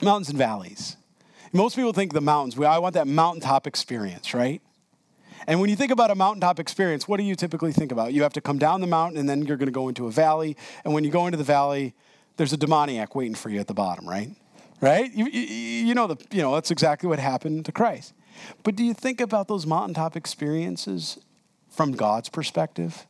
Mountains 0.00 0.30
and 0.30 0.38
valleys. 0.38 0.96
Most 1.52 1.76
people 1.76 1.92
think 1.92 2.14
the 2.14 2.22
mountains. 2.22 2.56
We, 2.56 2.64
I 2.64 2.78
want 2.78 2.94
that 2.94 3.06
mountaintop 3.06 3.66
experience, 3.66 4.32
right? 4.32 4.62
And 5.46 5.60
when 5.60 5.70
you 5.70 5.76
think 5.76 5.92
about 5.92 6.10
a 6.10 6.14
mountaintop 6.14 6.58
experience, 6.58 7.06
what 7.06 7.18
do 7.18 7.24
you 7.24 7.34
typically 7.34 7.72
think 7.72 7.92
about? 7.92 8.12
You 8.12 8.22
have 8.22 8.32
to 8.34 8.40
come 8.40 8.58
down 8.58 8.80
the 8.80 8.86
mountain 8.86 9.18
and 9.18 9.28
then 9.28 9.44
you're 9.44 9.56
going 9.56 9.68
to 9.68 9.72
go 9.72 9.88
into 9.88 10.06
a 10.06 10.10
valley. 10.10 10.56
And 10.84 10.94
when 10.94 11.04
you 11.04 11.10
go 11.10 11.26
into 11.26 11.38
the 11.38 11.44
valley, 11.44 11.94
there's 12.36 12.52
a 12.52 12.56
demoniac 12.56 13.14
waiting 13.14 13.34
for 13.34 13.50
you 13.50 13.60
at 13.60 13.66
the 13.66 13.74
bottom, 13.74 14.08
right? 14.08 14.30
Right? 14.80 15.12
You, 15.12 15.26
you, 15.26 15.40
you 15.40 15.94
know 15.94 16.06
the 16.06 16.16
you 16.30 16.42
know 16.42 16.54
that's 16.54 16.70
exactly 16.70 17.08
what 17.08 17.18
happened 17.18 17.64
to 17.64 17.72
Christ. 17.72 18.14
But 18.62 18.76
do 18.76 18.84
you 18.84 18.94
think 18.94 19.20
about 19.20 19.48
those 19.48 19.66
mountaintop 19.66 20.16
experiences 20.16 21.18
from 21.68 21.92
God's 21.92 22.28
perspective? 22.28 23.06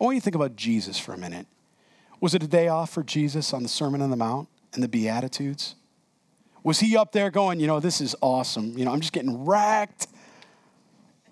I 0.00 0.04
want 0.04 0.14
you 0.14 0.20
to 0.20 0.24
think 0.24 0.36
about 0.36 0.54
Jesus 0.54 0.98
for 0.98 1.12
a 1.12 1.18
minute. 1.18 1.46
Was 2.20 2.34
it 2.34 2.42
a 2.42 2.48
day 2.48 2.68
off 2.68 2.90
for 2.90 3.02
Jesus 3.02 3.52
on 3.52 3.62
the 3.62 3.68
Sermon 3.68 4.00
on 4.00 4.10
the 4.10 4.16
Mount 4.16 4.48
and 4.74 4.82
the 4.82 4.88
Beatitudes? 4.88 5.74
Was 6.62 6.80
he 6.80 6.96
up 6.96 7.12
there 7.12 7.30
going, 7.30 7.60
you 7.60 7.66
know, 7.66 7.80
this 7.80 8.00
is 8.00 8.14
awesome. 8.20 8.76
You 8.76 8.84
know, 8.84 8.92
I'm 8.92 9.00
just 9.00 9.12
getting 9.12 9.44
wrecked. 9.44 10.08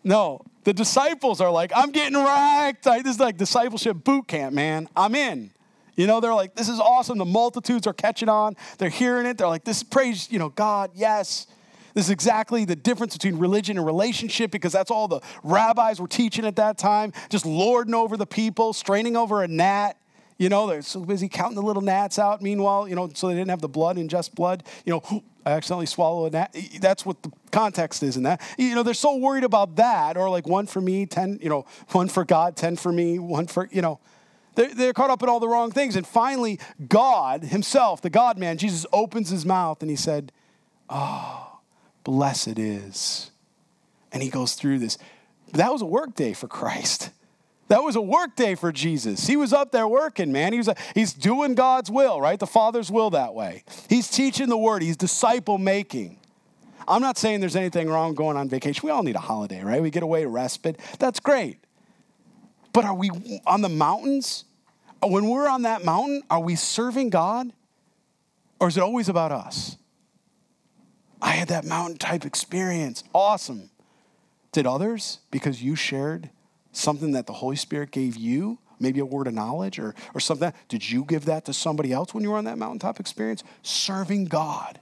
No, 0.03 0.41
the 0.65 0.73
disciples 0.73 1.41
are 1.41 1.51
like, 1.51 1.73
I'm 1.75 1.91
getting 1.91 2.17
wrecked. 2.17 2.85
This 2.85 3.15
is 3.15 3.21
like 3.21 3.37
discipleship 3.37 4.03
boot 4.05 4.29
camp, 4.29 4.55
man. 4.55 4.89
I'm 4.97 5.15
in. 5.15 5.51
You 5.97 6.07
know, 6.07 6.21
they're 6.21 6.35
like, 6.35 6.55
this 6.55 6.69
is 6.69 6.79
awesome. 6.79 7.19
The 7.19 7.25
multitudes 7.25 7.87
are 7.87 7.95
catching 7.95 8.29
on. 8.29 8.57
They're 8.79 8.89
hearing 8.89 9.27
it. 9.27 9.39
They're 9.39 9.49
like, 9.49 9.65
this 9.65 9.83
praise, 9.83 10.31
you 10.31 10.39
know, 10.39 10.51
God, 10.51 10.91
yes. 10.95 11.47
This 11.95 12.05
is 12.05 12.11
exactly 12.11 12.67
the 12.67 12.77
difference 12.77 13.15
between 13.15 13.39
religion 13.39 13.79
and 13.79 13.87
relationship 13.87 14.51
because 14.51 14.73
that's 14.73 14.91
all 14.91 15.09
the 15.09 15.21
rabbis 15.43 15.99
were 15.99 16.07
teaching 16.07 16.45
at 16.45 16.57
that 16.57 16.77
time, 16.77 17.15
just 17.31 17.47
lording 17.47 17.95
over 17.95 18.19
the 18.19 18.27
people, 18.27 18.75
straining 18.75 19.17
over 19.17 19.43
a 19.43 19.49
gnat. 19.49 19.97
You 20.37 20.51
know, 20.51 20.67
they're 20.67 20.83
so 20.83 21.01
busy 21.01 21.27
counting 21.31 21.55
the 21.55 21.63
little 21.63 21.81
gnats 21.81 22.19
out. 22.19 22.43
Meanwhile, 22.43 22.89
you 22.89 22.95
know, 22.95 23.09
so 23.15 23.29
they 23.29 23.35
didn't 23.35 23.49
have 23.49 23.63
the 23.63 23.69
blood, 23.69 23.97
and 23.97 24.11
just 24.11 24.35
blood. 24.35 24.65
You 24.85 24.93
know, 24.93 25.23
I 25.47 25.53
accidentally 25.53 25.87
swallow 25.87 26.27
a 26.27 26.31
gnat. 26.31 26.55
That's 26.79 27.07
what 27.07 27.23
the 27.23 27.33
context 27.51 28.03
is 28.03 28.19
in 28.19 28.25
that. 28.25 28.43
You 28.59 28.75
know, 28.75 28.83
they're 28.83 28.93
so 28.93 29.17
worried 29.17 29.45
about 29.45 29.77
that, 29.77 30.19
or 30.19 30.29
like 30.29 30.47
one 30.47 30.67
for 30.67 30.83
me, 30.83 31.07
10, 31.07 31.39
you 31.41 31.49
know, 31.49 31.65
one 31.93 32.09
for 32.09 32.27
God, 32.27 32.57
10 32.57 32.77
for 32.77 32.93
me, 32.93 33.19
one 33.19 33.47
for, 33.47 33.71
you 33.73 33.81
know. 33.81 33.99
They're, 34.57 34.75
they're 34.75 34.93
caught 34.93 35.11
up 35.11 35.23
in 35.23 35.29
all 35.29 35.39
the 35.39 35.49
wrong 35.49 35.71
things. 35.71 35.95
And 35.95 36.07
finally, 36.07 36.59
God 36.89 37.45
Himself, 37.45 38.03
the 38.03 38.11
God 38.11 38.39
man, 38.39 38.59
Jesus 38.59 38.85
opens 38.93 39.31
his 39.31 39.47
mouth 39.47 39.81
and 39.83 39.91
He 39.91 39.97
said, 39.97 40.33
Oh, 40.91 41.61
blessed 42.03 42.59
is. 42.59 43.31
And 44.11 44.23
He 44.23 44.31
goes 44.31 44.55
through 44.55 44.81
this. 44.81 44.99
That 45.53 45.73
was 45.73 45.83
a 45.83 45.87
work 45.87 46.15
day 46.15 46.33
for 46.33 46.49
Christ. 46.49 47.11
That 47.69 47.83
was 47.83 47.97
a 47.97 48.01
work 48.01 48.37
day 48.37 48.55
for 48.55 48.71
Jesus. 48.71 49.27
He 49.27 49.37
was 49.37 49.53
up 49.53 49.73
there 49.73 49.89
working, 49.89 50.31
man. 50.31 50.53
He 50.53 50.59
was 50.59 50.69
a, 50.69 50.77
he's 50.95 51.13
doing 51.13 51.55
God's 51.55 51.91
will, 51.91 52.21
right? 52.21 52.39
The 52.39 52.47
Father's 52.47 52.91
will 52.91 53.11
that 53.11 53.35
way. 53.35 53.65
He's 53.89 54.09
teaching 54.09 54.49
the 54.49 54.57
word. 54.57 54.83
He's 54.83 54.97
disciple 54.97 55.59
making. 55.59 56.19
I'm 56.89 57.03
not 57.03 57.19
saying 57.19 57.41
there's 57.41 57.57
anything 57.57 57.89
wrong 57.89 58.15
going 58.15 58.37
on 58.37 58.49
vacation. 58.49 58.83
We 58.85 58.93
all 58.93 59.03
need 59.03 59.17
a 59.17 59.21
holiday, 59.21 59.63
right? 59.63 59.83
We 59.83 59.91
get 59.91 60.05
away 60.05 60.25
respite. 60.25 60.79
That's 61.01 61.19
great. 61.19 61.59
But 62.73 62.85
are 62.85 62.95
we 62.95 63.11
on 63.47 63.63
the 63.63 63.69
mountains? 63.69 64.45
Uh, 65.03 65.09
when 65.09 65.29
we're 65.29 65.49
on 65.49 65.63
that 65.63 65.85
mountain, 65.85 66.23
are 66.31 66.41
we 66.41 66.57
serving 66.57 67.11
God? 67.11 67.53
Or 68.59 68.69
is 68.69 68.77
it 68.77 68.83
always 68.83 69.09
about 69.09 69.33
us? 69.33 69.77
I 71.21 71.33
had 71.33 71.49
that 71.49 71.65
mountain 71.65 71.99
type 71.99 72.25
experience. 72.25 73.05
Awesome. 73.15 73.71
Did 74.53 74.67
others, 74.67 75.19
because 75.31 75.63
you 75.63 75.77
shared 75.77 76.31
something 76.73 77.13
that 77.13 77.27
the 77.27 77.33
Holy 77.35 77.57
Spirit 77.57 77.91
gave 77.91 78.17
you, 78.17 78.59
maybe 78.79 79.01
a 79.01 79.05
word 79.05 79.27
of 79.27 79.35
knowledge 79.35 79.79
or, 79.79 79.95
or 80.15 80.21
something. 80.21 80.53
Did 80.69 80.89
you 80.89 81.05
give 81.05 81.25
that 81.27 81.45
to 81.47 81.53
somebody 81.53 81.93
else 81.93 82.15
when 82.15 82.23
you 82.23 82.31
were 82.31 82.37
on 82.37 82.45
that 82.45 82.59
mountaintop 82.59 83.01
experience? 83.01 83.43
Serving 83.63 84.27
God. 84.27 84.81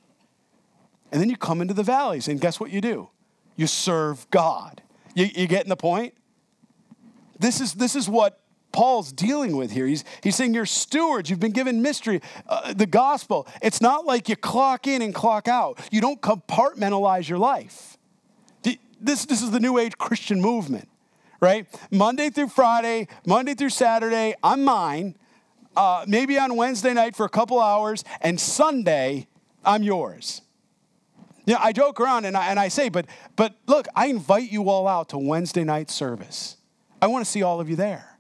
And 1.12 1.20
then 1.20 1.30
you 1.30 1.36
come 1.36 1.60
into 1.60 1.74
the 1.74 1.82
valleys, 1.82 2.26
and 2.26 2.40
guess 2.40 2.58
what 2.58 2.70
you 2.70 2.80
do? 2.80 3.08
You 3.56 3.68
serve 3.68 4.28
God. 4.30 4.82
You, 5.14 5.26
you 5.26 5.46
getting 5.46 5.68
the 5.68 5.76
point? 5.76 6.14
This 7.38 7.60
is, 7.60 7.74
this 7.74 7.94
is 7.94 8.08
what 8.08 8.40
Paul's 8.74 9.12
dealing 9.12 9.56
with 9.56 9.70
here. 9.70 9.86
He's, 9.86 10.04
he's 10.22 10.34
saying 10.34 10.52
you're 10.52 10.66
stewards. 10.66 11.30
You've 11.30 11.40
been 11.40 11.52
given 11.52 11.80
mystery, 11.80 12.20
uh, 12.48 12.74
the 12.74 12.86
gospel. 12.86 13.46
It's 13.62 13.80
not 13.80 14.04
like 14.04 14.28
you 14.28 14.36
clock 14.36 14.86
in 14.86 15.00
and 15.00 15.14
clock 15.14 15.48
out. 15.48 15.78
You 15.92 16.00
don't 16.00 16.20
compartmentalize 16.20 17.28
your 17.28 17.38
life. 17.38 17.96
This, 19.00 19.26
this 19.26 19.42
is 19.42 19.50
the 19.50 19.60
new 19.60 19.78
age 19.78 19.96
Christian 19.98 20.40
movement 20.40 20.88
right? 21.40 21.66
Monday 21.90 22.30
through 22.30 22.48
Friday, 22.48 23.06
Monday 23.26 23.52
through 23.52 23.68
Saturday, 23.68 24.34
I'm 24.42 24.64
mine. 24.64 25.14
Uh, 25.76 26.04
maybe 26.08 26.38
on 26.38 26.56
Wednesday 26.56 26.94
night 26.94 27.14
for 27.14 27.26
a 27.26 27.28
couple 27.28 27.60
hours, 27.60 28.02
and 28.22 28.40
Sunday, 28.40 29.26
I'm 29.62 29.82
yours. 29.82 30.40
You 31.44 31.52
know, 31.52 31.60
I 31.62 31.72
joke 31.72 32.00
around 32.00 32.24
and 32.24 32.34
I, 32.34 32.46
and 32.48 32.58
I 32.58 32.68
say, 32.68 32.88
but, 32.88 33.06
but 33.36 33.54
look, 33.66 33.86
I 33.94 34.06
invite 34.06 34.50
you 34.50 34.70
all 34.70 34.88
out 34.88 35.10
to 35.10 35.18
Wednesday 35.18 35.64
night 35.64 35.90
service. 35.90 36.56
I 37.02 37.08
want 37.08 37.24
to 37.24 37.30
see 37.30 37.42
all 37.42 37.60
of 37.60 37.68
you 37.68 37.76
there. 37.76 38.13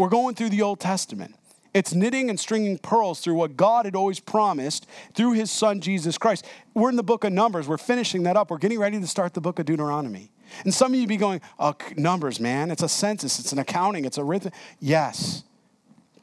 We're 0.00 0.08
going 0.08 0.34
through 0.34 0.48
the 0.48 0.62
Old 0.62 0.80
Testament. 0.80 1.34
It's 1.74 1.92
knitting 1.92 2.30
and 2.30 2.40
stringing 2.40 2.78
pearls 2.78 3.20
through 3.20 3.34
what 3.34 3.54
God 3.54 3.84
had 3.84 3.94
always 3.94 4.18
promised 4.18 4.86
through 5.12 5.32
his 5.32 5.50
son 5.50 5.82
Jesus 5.82 6.16
Christ. 6.16 6.46
We're 6.72 6.88
in 6.88 6.96
the 6.96 7.02
book 7.02 7.22
of 7.22 7.34
Numbers. 7.34 7.68
We're 7.68 7.76
finishing 7.76 8.22
that 8.22 8.34
up. 8.34 8.50
We're 8.50 8.56
getting 8.56 8.78
ready 8.78 8.98
to 8.98 9.06
start 9.06 9.34
the 9.34 9.42
book 9.42 9.58
of 9.58 9.66
Deuteronomy. 9.66 10.32
And 10.64 10.72
some 10.72 10.94
of 10.94 10.98
you 10.98 11.06
be 11.06 11.18
going, 11.18 11.42
oh, 11.58 11.74
numbers, 11.98 12.40
man. 12.40 12.70
It's 12.70 12.82
a 12.82 12.88
census, 12.88 13.38
it's 13.38 13.52
an 13.52 13.58
accounting, 13.58 14.06
it's 14.06 14.16
a 14.16 14.24
rhythm. 14.24 14.52
Yes. 14.80 15.44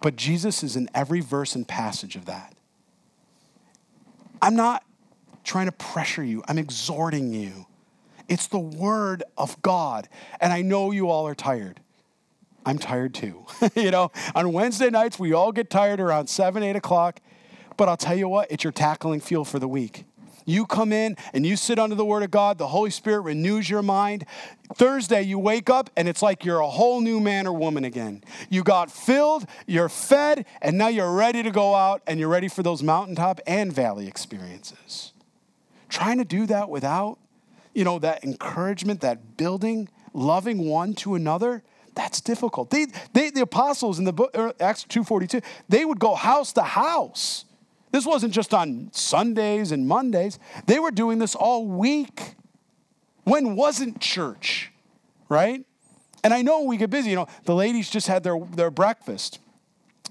But 0.02 0.16
Jesus 0.16 0.64
is 0.64 0.76
in 0.76 0.90
every 0.96 1.20
verse 1.20 1.54
and 1.54 1.68
passage 1.68 2.16
of 2.16 2.26
that. 2.26 2.56
I'm 4.42 4.56
not 4.56 4.84
trying 5.44 5.68
to 5.68 5.72
pressure 5.72 6.24
you, 6.24 6.44
I'm 6.48 6.58
exhorting 6.58 7.32
you. 7.32 7.68
It's 8.28 8.48
the 8.48 8.58
word 8.58 9.22
of 9.38 9.62
God. 9.62 10.10
And 10.42 10.52
I 10.52 10.64
know 10.64 10.90
you 10.90 11.12
all 11.12 11.28
are 11.28 11.36
tired. 11.36 11.80
I'm 12.68 12.78
tired 12.78 13.14
too. 13.14 13.46
you 13.76 13.92
know, 13.92 14.12
on 14.36 14.52
Wednesday 14.52 14.90
nights, 14.90 15.18
we 15.18 15.32
all 15.32 15.54
get 15.54 15.70
tired 15.70 16.02
around 16.02 16.28
7, 16.28 16.62
8 16.62 16.76
o'clock. 16.76 17.22
But 17.78 17.88
I'll 17.88 17.96
tell 17.96 18.18
you 18.18 18.28
what, 18.28 18.52
it's 18.52 18.66
your 18.66 18.74
tackling 18.74 19.22
fuel 19.22 19.46
for 19.46 19.58
the 19.58 19.70
week. 19.70 20.04
You 20.46 20.66
come 20.66 20.92
in 20.92 21.16
and 21.34 21.46
you 21.46 21.56
sit 21.56 21.80
under 21.80 21.96
the 21.96 22.04
Word 22.04 22.24
of 22.24 22.32
God, 22.32 22.58
the 22.58 22.68
Holy 22.68 22.90
Spirit 22.90 23.22
renews 23.22 23.70
your 23.70 23.82
mind. 23.82 24.26
Thursday, 24.76 25.22
you 25.22 25.40
wake 25.40 25.70
up 25.70 25.90
and 25.96 26.10
it's 26.10 26.22
like 26.22 26.44
you're 26.44 26.60
a 26.60 26.68
whole 26.68 27.00
new 27.00 27.22
man 27.22 27.48
or 27.48 27.54
woman 27.54 27.86
again. 27.86 28.22
You 28.50 28.64
got 28.64 28.92
filled, 28.92 29.46
you're 29.66 29.90
fed, 29.90 30.46
and 30.62 30.78
now 30.78 30.90
you're 30.90 31.14
ready 31.14 31.44
to 31.44 31.52
go 31.52 31.74
out 31.74 32.02
and 32.06 32.20
you're 32.20 32.28
ready 32.28 32.50
for 32.50 32.64
those 32.64 32.84
mountaintop 32.84 33.40
and 33.48 33.72
valley 33.72 34.08
experiences. 34.10 35.14
Trying 35.88 36.18
to 36.18 36.26
do 36.26 36.46
that 36.48 36.70
without, 36.70 37.18
you 37.74 37.86
know, 37.86 37.98
that 38.00 38.26
encouragement, 38.26 39.00
that 39.02 39.38
building, 39.38 39.88
loving 40.14 40.68
one 40.68 40.96
to 40.96 41.16
another, 41.16 41.64
That's 41.98 42.22
difficult. 42.22 42.70
They, 42.70 42.86
they, 43.14 43.32
the 43.32 43.42
apostles 43.42 43.98
in 43.98 44.06
the 44.06 44.14
book, 44.14 44.30
er, 44.38 44.54
Acts 44.60 44.86
2.42, 44.86 45.44
they 45.68 45.84
would 45.84 46.00
go 46.00 46.14
house 46.14 46.54
to 46.54 46.62
house. 46.62 47.46
This 47.92 48.06
wasn't 48.06 48.36
just 48.36 48.54
on 48.54 48.92
Sundays 48.94 49.72
and 49.72 49.88
Mondays. 49.88 50.38
They 50.68 50.78
were 50.78 50.92
doing 50.92 51.18
this 51.18 51.34
all 51.34 51.66
week. 51.66 52.36
When 53.24 53.56
wasn't 53.56 54.00
church, 54.00 54.72
right? 55.28 55.66
And 56.24 56.36
I 56.36 56.44
know 56.44 56.62
we 56.62 56.78
get 56.78 56.92
busy. 56.92 57.10
You 57.10 57.16
know, 57.16 57.28
the 57.46 57.56
ladies 57.56 57.90
just 57.90 58.06
had 58.06 58.24
their, 58.24 58.40
their 58.54 58.70
breakfast. 58.70 59.40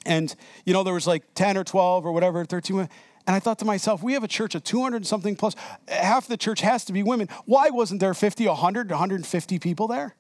And, 0.05 0.35
you 0.65 0.73
know, 0.73 0.83
there 0.83 0.95
was 0.95 1.07
like 1.07 1.23
10 1.35 1.57
or 1.57 1.63
12 1.63 2.05
or 2.05 2.11
whatever, 2.11 2.45
13 2.45 2.75
women. 2.75 2.91
And 3.29 3.37
I 3.37 3.39
thought 3.39 3.61
to 3.61 3.65
myself, 3.65 4.03
we 4.03 4.15
have 4.15 4.25
a 4.25 4.29
church 4.29 4.57
of 4.57 4.65
200 4.65 5.07
something 5.07 5.37
plus. 5.37 5.55
Half 5.87 6.27
the 6.27 6.37
church 6.37 6.63
has 6.63 6.85
to 6.87 6.93
be 6.93 7.05
women. 7.05 7.29
Why 7.45 7.71
wasn't 7.71 8.01
there 8.01 8.13
50, 8.13 8.49
100, 8.49 8.91
150 8.91 9.59
people 9.61 9.87
there? 9.87 10.16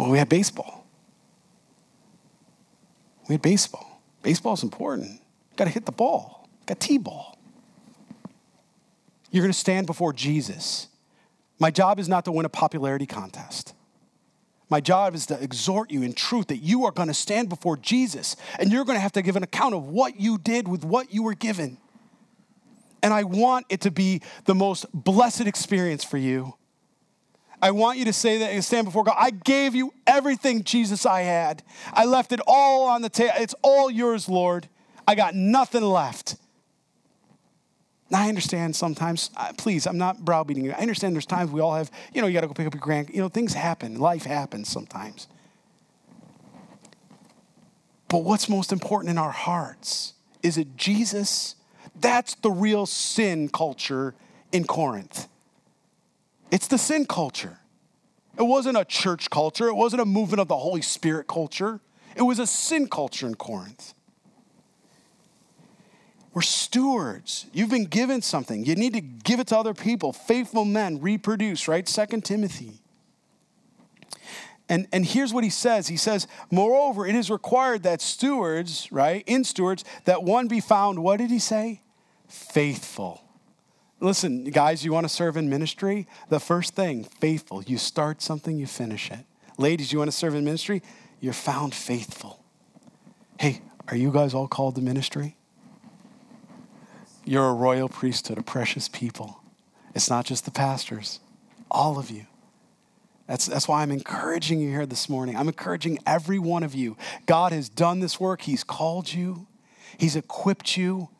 Well, 0.00 0.08
we 0.08 0.16
had 0.16 0.30
baseball. 0.30 0.86
We 3.28 3.34
had 3.34 3.42
baseball. 3.42 4.00
Baseball's 4.22 4.62
important. 4.62 5.20
Got 5.56 5.64
to 5.64 5.70
hit 5.70 5.84
the 5.84 5.92
ball. 5.92 6.48
Got 6.64 6.80
T-ball. 6.80 7.38
You're 9.30 9.42
going 9.42 9.52
to 9.52 9.58
stand 9.58 9.86
before 9.86 10.14
Jesus. 10.14 10.88
My 11.58 11.70
job 11.70 12.00
is 12.00 12.08
not 12.08 12.24
to 12.24 12.32
win 12.32 12.46
a 12.46 12.48
popularity 12.48 13.04
contest. 13.04 13.74
My 14.70 14.80
job 14.80 15.14
is 15.14 15.26
to 15.26 15.38
exhort 15.38 15.90
you 15.90 16.02
in 16.02 16.14
truth 16.14 16.46
that 16.46 16.62
you 16.62 16.86
are 16.86 16.92
going 16.92 17.08
to 17.08 17.14
stand 17.14 17.50
before 17.50 17.76
Jesus 17.76 18.36
and 18.58 18.72
you're 18.72 18.86
going 18.86 18.96
to 18.96 19.02
have 19.02 19.12
to 19.12 19.20
give 19.20 19.36
an 19.36 19.42
account 19.42 19.74
of 19.74 19.84
what 19.84 20.18
you 20.18 20.38
did 20.38 20.66
with 20.66 20.82
what 20.82 21.12
you 21.12 21.24
were 21.24 21.34
given. 21.34 21.76
And 23.02 23.12
I 23.12 23.24
want 23.24 23.66
it 23.68 23.82
to 23.82 23.90
be 23.90 24.22
the 24.46 24.54
most 24.54 24.86
blessed 24.94 25.42
experience 25.42 26.04
for 26.04 26.16
you. 26.16 26.54
I 27.62 27.72
want 27.72 27.98
you 27.98 28.06
to 28.06 28.12
say 28.12 28.38
that 28.38 28.50
and 28.50 28.64
stand 28.64 28.86
before 28.86 29.04
God. 29.04 29.16
I 29.18 29.30
gave 29.30 29.74
you 29.74 29.92
everything, 30.06 30.64
Jesus, 30.64 31.04
I 31.04 31.22
had. 31.22 31.62
I 31.92 32.04
left 32.04 32.32
it 32.32 32.40
all 32.46 32.86
on 32.88 33.02
the 33.02 33.08
table. 33.08 33.34
It's 33.36 33.54
all 33.62 33.90
yours, 33.90 34.28
Lord. 34.28 34.68
I 35.06 35.14
got 35.14 35.34
nothing 35.34 35.82
left. 35.82 36.36
Now, 38.10 38.22
I 38.22 38.28
understand 38.28 38.74
sometimes, 38.74 39.30
uh, 39.36 39.52
please, 39.56 39.86
I'm 39.86 39.98
not 39.98 40.24
browbeating 40.24 40.64
you. 40.64 40.72
I 40.72 40.80
understand 40.80 41.14
there's 41.14 41.26
times 41.26 41.50
we 41.50 41.60
all 41.60 41.74
have, 41.74 41.90
you 42.12 42.20
know, 42.20 42.26
you 42.26 42.34
got 42.34 42.40
to 42.40 42.48
go 42.48 42.54
pick 42.54 42.66
up 42.66 42.74
your 42.74 42.80
grand, 42.80 43.10
you 43.10 43.20
know, 43.20 43.28
things 43.28 43.54
happen. 43.54 43.98
Life 43.98 44.24
happens 44.24 44.68
sometimes. 44.68 45.28
But 48.08 48.18
what's 48.18 48.48
most 48.48 48.72
important 48.72 49.10
in 49.10 49.18
our 49.18 49.30
hearts? 49.30 50.14
Is 50.42 50.58
it 50.58 50.76
Jesus? 50.76 51.54
That's 51.94 52.34
the 52.34 52.50
real 52.50 52.86
sin 52.86 53.48
culture 53.48 54.14
in 54.50 54.64
Corinth. 54.64 55.28
It's 56.50 56.66
the 56.66 56.78
sin 56.78 57.06
culture. 57.06 57.58
It 58.38 58.42
wasn't 58.42 58.76
a 58.76 58.84
church 58.84 59.30
culture, 59.30 59.68
it 59.68 59.74
wasn't 59.74 60.02
a 60.02 60.06
movement 60.06 60.40
of 60.40 60.48
the 60.48 60.56
Holy 60.56 60.82
Spirit 60.82 61.26
culture. 61.26 61.80
It 62.16 62.22
was 62.22 62.38
a 62.38 62.46
sin 62.46 62.88
culture 62.88 63.26
in 63.26 63.36
Corinth. 63.36 63.94
We're 66.32 66.42
stewards. 66.42 67.46
You've 67.52 67.70
been 67.70 67.86
given 67.86 68.22
something. 68.22 68.64
You 68.64 68.76
need 68.76 68.94
to 68.94 69.00
give 69.00 69.40
it 69.40 69.48
to 69.48 69.58
other 69.58 69.74
people. 69.74 70.12
Faithful 70.12 70.64
men 70.64 71.00
reproduce, 71.00 71.66
right? 71.66 71.88
Second 71.88 72.24
Timothy. 72.24 72.80
And, 74.68 74.86
and 74.92 75.04
here's 75.04 75.32
what 75.32 75.42
he 75.42 75.50
says. 75.50 75.88
He 75.88 75.96
says, 75.96 76.28
Moreover, 76.50 77.04
it 77.04 77.16
is 77.16 77.30
required 77.30 77.82
that 77.82 78.00
stewards, 78.00 78.90
right, 78.92 79.24
in 79.26 79.42
stewards, 79.42 79.84
that 80.04 80.22
one 80.22 80.46
be 80.46 80.60
found, 80.60 81.02
what 81.02 81.16
did 81.16 81.30
he 81.30 81.40
say? 81.40 81.82
Faithful. 82.28 83.20
Listen, 84.00 84.44
guys, 84.44 84.82
you 84.82 84.92
want 84.92 85.04
to 85.04 85.12
serve 85.12 85.36
in 85.36 85.50
ministry? 85.50 86.06
The 86.30 86.40
first 86.40 86.74
thing, 86.74 87.04
faithful. 87.04 87.62
You 87.62 87.76
start 87.76 88.22
something, 88.22 88.58
you 88.58 88.66
finish 88.66 89.10
it. 89.10 89.26
Ladies, 89.58 89.92
you 89.92 89.98
want 89.98 90.10
to 90.10 90.16
serve 90.16 90.34
in 90.34 90.42
ministry? 90.42 90.82
You're 91.20 91.34
found 91.34 91.74
faithful. 91.74 92.42
Hey, 93.38 93.60
are 93.88 93.96
you 93.96 94.10
guys 94.10 94.32
all 94.32 94.48
called 94.48 94.76
to 94.76 94.80
ministry? 94.80 95.36
You're 97.26 97.50
a 97.50 97.52
royal 97.52 97.90
priesthood, 97.90 98.38
a 98.38 98.42
precious 98.42 98.88
people. 98.88 99.42
It's 99.94 100.08
not 100.08 100.24
just 100.24 100.46
the 100.46 100.50
pastors, 100.50 101.20
all 101.70 101.98
of 101.98 102.10
you. 102.10 102.26
That's, 103.26 103.46
that's 103.46 103.68
why 103.68 103.82
I'm 103.82 103.92
encouraging 103.92 104.60
you 104.60 104.70
here 104.70 104.86
this 104.86 105.08
morning. 105.10 105.36
I'm 105.36 105.46
encouraging 105.46 105.98
every 106.06 106.38
one 106.38 106.62
of 106.62 106.74
you. 106.74 106.96
God 107.26 107.52
has 107.52 107.68
done 107.68 108.00
this 108.00 108.18
work, 108.18 108.42
He's 108.42 108.64
called 108.64 109.12
you, 109.12 109.46
He's 109.98 110.16
equipped 110.16 110.76
you. 110.76 111.10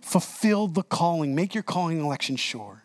Fulfill 0.00 0.66
the 0.66 0.82
calling, 0.82 1.34
make 1.34 1.54
your 1.54 1.62
calling 1.62 2.00
election 2.00 2.36
sure. 2.36 2.84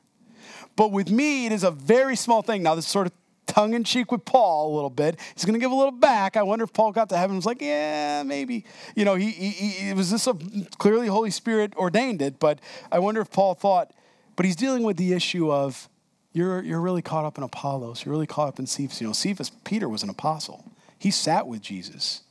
But 0.76 0.92
with 0.92 1.10
me, 1.10 1.46
it 1.46 1.52
is 1.52 1.64
a 1.64 1.72
very 1.72 2.16
small 2.16 2.42
thing. 2.42 2.64
Now, 2.64 2.76
this 2.76 2.88
sort 2.88 3.08
of 3.08 3.14
tongue 3.46 3.74
in 3.74 3.84
cheek 3.84 4.12
with 4.12 4.26
Paul 4.26 4.74
a 4.74 4.76
little 4.76 4.90
bit. 4.90 5.20
He's 5.34 5.46
going 5.46 5.54
to 5.54 5.60
give 5.60 5.72
a 5.72 5.76
little 5.76 5.92
back. 5.92 6.36
I 6.36 6.44
wonder 6.44 6.66
if 6.66 6.74
Paul 6.74 6.92
got 6.92 7.10
to 7.10 7.18
heaven 7.18 7.32
and 7.32 7.38
was 7.38 7.46
like, 7.46 7.62
yeah, 7.62 8.24
maybe. 8.24 8.66
You 8.96 9.06
know, 9.06 9.16
he, 9.16 9.32
he, 9.32 9.50
he 9.52 9.94
was 9.94 10.12
this 10.12 10.28
a, 10.28 10.36
clearly 10.78 11.08
Holy 11.08 11.32
Spirit 11.32 11.74
ordained 11.76 12.22
it, 12.22 12.40
but 12.40 12.60
I 12.92 13.00
wonder 13.00 13.22
if 13.22 13.32
Paul 13.32 13.54
thought, 13.54 13.94
but 14.36 14.46
he's 14.46 14.56
dealing 14.56 14.84
with 14.84 14.98
the 14.98 15.14
issue 15.14 15.52
of 15.52 15.90
you're, 16.34 16.62
you're 16.64 16.82
really 16.82 17.02
caught 17.02 17.24
up 17.24 17.38
in 17.38 17.44
Apollos. 17.44 18.04
You're 18.04 18.12
really 18.12 18.28
caught 18.28 18.50
up 18.50 18.60
in 18.60 18.68
Cephas. 18.68 19.00
You 19.00 19.08
know, 19.08 19.14
Cephas, 19.14 19.52
Peter 19.64 19.88
was 19.88 20.04
an 20.04 20.10
apostle. 20.10 20.70
He 21.00 21.12
sat 21.12 21.48
with 21.48 21.62
Jesus. 21.62 22.24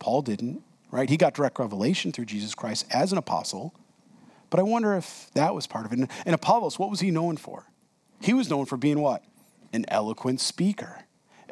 Paul 0.00 0.22
didn't, 0.22 0.62
right? 0.90 1.08
He 1.08 1.16
got 1.16 1.34
direct 1.34 1.60
revelation 1.60 2.10
through 2.10 2.24
Jesus 2.24 2.54
Christ 2.54 2.86
as 2.90 3.12
an 3.12 3.18
apostle. 3.18 3.72
But 4.54 4.60
I 4.60 4.62
wonder 4.62 4.94
if 4.94 5.32
that 5.34 5.52
was 5.52 5.66
part 5.66 5.84
of 5.84 5.92
it. 5.92 5.98
And 5.98 6.32
Apollos, 6.32 6.78
what 6.78 6.88
was 6.88 7.00
he 7.00 7.10
known 7.10 7.36
for? 7.36 7.66
He 8.20 8.32
was 8.32 8.48
known 8.48 8.66
for 8.66 8.76
being 8.76 9.00
what? 9.00 9.24
an 9.72 9.84
eloquent 9.88 10.40
speaker. 10.40 11.00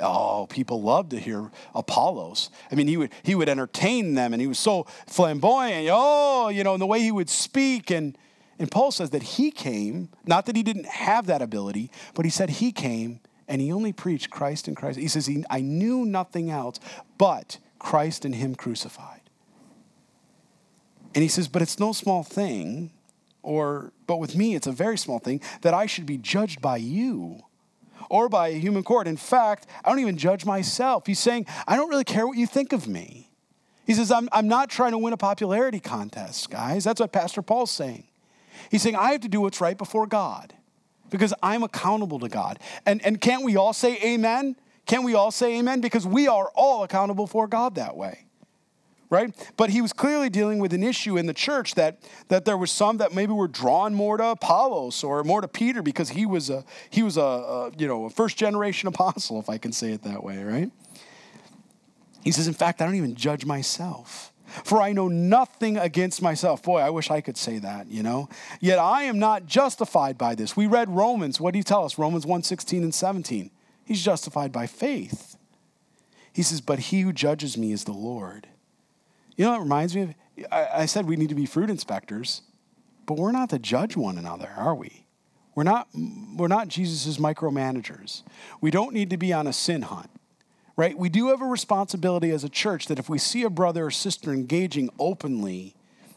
Oh, 0.00 0.46
people 0.48 0.80
loved 0.80 1.11
to 1.11 1.18
hear 1.18 1.50
Apollos. 1.74 2.48
I 2.70 2.76
mean, 2.76 2.86
he 2.86 2.96
would 2.96 3.11
he 3.24 3.34
would 3.34 3.48
entertain 3.48 4.14
them, 4.14 4.32
and 4.32 4.40
he 4.40 4.46
was 4.46 4.61
so 4.61 4.86
flamboyant. 5.07 5.88
Oh, 5.92 6.48
you 6.48 6.62
know, 6.62 6.74
and 6.74 6.80
the 6.80 6.86
way 6.86 7.00
he 7.00 7.11
would 7.11 7.28
speak, 7.28 7.90
and 7.90 8.16
and 8.59 8.70
Paul 8.70 8.92
says 8.92 9.11
that 9.11 9.22
he 9.22 9.50
came, 9.50 10.09
not 10.24 10.46
that 10.46 10.55
he 10.55 10.62
didn't 10.62 10.86
have 10.86 11.26
that 11.26 11.42
ability, 11.42 11.90
but 12.14 12.24
he 12.24 12.30
said 12.30 12.48
he 12.50 12.70
came 12.70 13.18
and 13.48 13.61
he 13.61 13.72
only 13.72 13.92
preached 13.92 14.30
Christ 14.30 14.68
and 14.68 14.76
Christ. 14.76 15.00
He 15.00 15.09
says, 15.09 15.26
he, 15.26 15.44
I 15.50 15.61
knew 15.61 16.05
nothing 16.05 16.48
else 16.48 16.78
but 17.18 17.59
Christ 17.80 18.24
and 18.24 18.34
him 18.36 18.55
crucified. 18.55 19.22
And 21.14 21.22
he 21.22 21.28
says, 21.28 21.48
but 21.48 21.62
it's 21.62 21.78
no 21.78 21.92
small 21.92 22.22
thing, 22.22 22.90
or 23.42 23.92
but 24.06 24.18
with 24.18 24.36
me 24.36 24.54
it's 24.54 24.66
a 24.66 24.72
very 24.72 24.96
small 24.96 25.18
thing 25.18 25.40
that 25.62 25.74
I 25.74 25.86
should 25.86 26.06
be 26.06 26.18
judged 26.18 26.60
by 26.60 26.76
you 26.76 27.40
or 28.08 28.28
by 28.28 28.48
a 28.48 28.58
human 28.58 28.82
court. 28.82 29.06
In 29.06 29.16
fact, 29.16 29.66
I 29.84 29.90
don't 29.90 29.98
even 30.00 30.16
judge 30.16 30.44
myself. 30.44 31.06
He's 31.06 31.18
saying, 31.18 31.46
I 31.66 31.76
don't 31.76 31.88
really 31.88 32.04
care 32.04 32.26
what 32.26 32.36
you 32.36 32.46
think 32.46 32.72
of 32.72 32.86
me. 32.86 33.30
He 33.86 33.94
says, 33.94 34.10
I'm, 34.10 34.28
I'm 34.32 34.48
not 34.48 34.70
trying 34.70 34.92
to 34.92 34.98
win 34.98 35.12
a 35.12 35.16
popularity 35.16 35.80
contest, 35.80 36.50
guys. 36.50 36.84
That's 36.84 37.00
what 37.00 37.12
Pastor 37.12 37.42
Paul's 37.42 37.70
saying. 37.70 38.04
He's 38.70 38.82
saying, 38.82 38.96
I 38.96 39.12
have 39.12 39.22
to 39.22 39.28
do 39.28 39.40
what's 39.40 39.60
right 39.60 39.76
before 39.76 40.06
God 40.06 40.54
because 41.10 41.34
I'm 41.42 41.62
accountable 41.62 42.20
to 42.20 42.28
God. 42.28 42.58
And, 42.86 43.04
and 43.04 43.20
can't 43.20 43.44
we 43.44 43.56
all 43.56 43.72
say 43.72 43.98
amen? 44.02 44.56
Can't 44.86 45.04
we 45.04 45.14
all 45.14 45.30
say 45.30 45.58
amen? 45.58 45.80
Because 45.80 46.06
we 46.06 46.28
are 46.28 46.50
all 46.54 46.84
accountable 46.84 47.26
for 47.26 47.46
God 47.46 47.74
that 47.74 47.96
way 47.96 48.26
right? 49.12 49.34
But 49.58 49.68
he 49.70 49.82
was 49.82 49.92
clearly 49.92 50.30
dealing 50.30 50.58
with 50.58 50.72
an 50.72 50.82
issue 50.82 51.18
in 51.18 51.26
the 51.26 51.34
church 51.34 51.74
that, 51.74 51.98
that 52.28 52.46
there 52.46 52.56
was 52.56 52.70
some 52.70 52.96
that 52.96 53.14
maybe 53.14 53.34
were 53.34 53.46
drawn 53.46 53.94
more 53.94 54.16
to 54.16 54.28
Apollos 54.28 55.04
or 55.04 55.22
more 55.22 55.42
to 55.42 55.48
Peter 55.48 55.82
because 55.82 56.08
he 56.08 56.24
was 56.24 56.48
a 56.48 56.64
he 56.88 57.02
was 57.02 57.18
a, 57.18 57.20
a 57.20 57.70
you 57.76 57.86
know 57.86 58.06
a 58.06 58.10
first 58.10 58.38
generation 58.38 58.88
apostle, 58.88 59.38
if 59.38 59.50
I 59.50 59.58
can 59.58 59.70
say 59.70 59.92
it 59.92 60.02
that 60.04 60.24
way, 60.24 60.42
right? 60.42 60.70
He 62.24 62.32
says, 62.32 62.46
in 62.46 62.54
fact, 62.54 62.80
I 62.80 62.86
don't 62.86 62.94
even 62.94 63.14
judge 63.14 63.44
myself. 63.44 64.32
For 64.64 64.80
I 64.80 64.92
know 64.92 65.08
nothing 65.08 65.76
against 65.76 66.22
myself. 66.22 66.62
Boy, 66.62 66.78
I 66.78 66.90
wish 66.90 67.10
I 67.10 67.20
could 67.20 67.36
say 67.36 67.58
that, 67.58 67.88
you 67.88 68.02
know. 68.02 68.28
Yet 68.60 68.78
I 68.78 69.04
am 69.04 69.18
not 69.18 69.46
justified 69.46 70.16
by 70.16 70.34
this. 70.34 70.56
We 70.56 70.66
read 70.66 70.88
Romans. 70.88 71.40
What 71.40 71.52
do 71.52 71.58
you 71.58 71.64
tell 71.64 71.84
us? 71.84 71.98
Romans 71.98 72.24
1 72.24 72.42
16 72.44 72.82
and 72.82 72.94
17. 72.94 73.50
He's 73.84 74.02
justified 74.02 74.52
by 74.52 74.66
faith. 74.66 75.36
He 76.32 76.42
says, 76.42 76.60
But 76.60 76.78
he 76.78 77.00
who 77.02 77.12
judges 77.12 77.58
me 77.58 77.72
is 77.72 77.84
the 77.84 77.92
Lord. 77.92 78.46
You 79.37 79.47
know, 79.47 79.55
it 79.55 79.61
reminds 79.61 79.95
me 79.95 80.03
of, 80.03 80.14
I, 80.51 80.68
I 80.74 80.87
said 80.87 81.07
we 81.07 81.16
need 81.16 81.28
to 81.30 81.35
be 81.35 81.47
fruit 81.47 81.70
inspectors, 81.70 82.43
but 83.07 83.18
we're 83.18 83.33
not 83.33 83.51
to 83.51 83.59
judge 83.59 83.97
one 83.97 84.18
another, 84.18 84.51
are 84.57 84.74
we? 84.74 85.07
We're 85.55 85.64
not, 85.64 85.89
we're 86.37 86.49
not 86.49 86.68
Jesus' 86.68 87.18
micromanagers. 87.18 88.22
We 88.61 88.70
don't 88.70 88.95
need 88.95 89.11
to 89.11 89.16
be 89.16 89.33
on 89.33 89.47
a 89.47 89.53
sin 89.53 89.83
hunt, 89.83 90.11
right? 90.76 90.97
We 90.97 91.09
do 91.09 91.28
have 91.28 91.43
a 91.43 91.47
responsibility 91.47 92.30
as 92.30 92.45
a 92.45 92.49
church 92.49 92.87
that 92.87 92.99
if 92.99 93.09
we 93.09 93.18
see 93.18 93.43
a 93.43 93.51
brother 93.51 93.87
or 93.87 93.91
sister 93.91 94.33
engaging 94.33 94.89
openly 94.99 95.74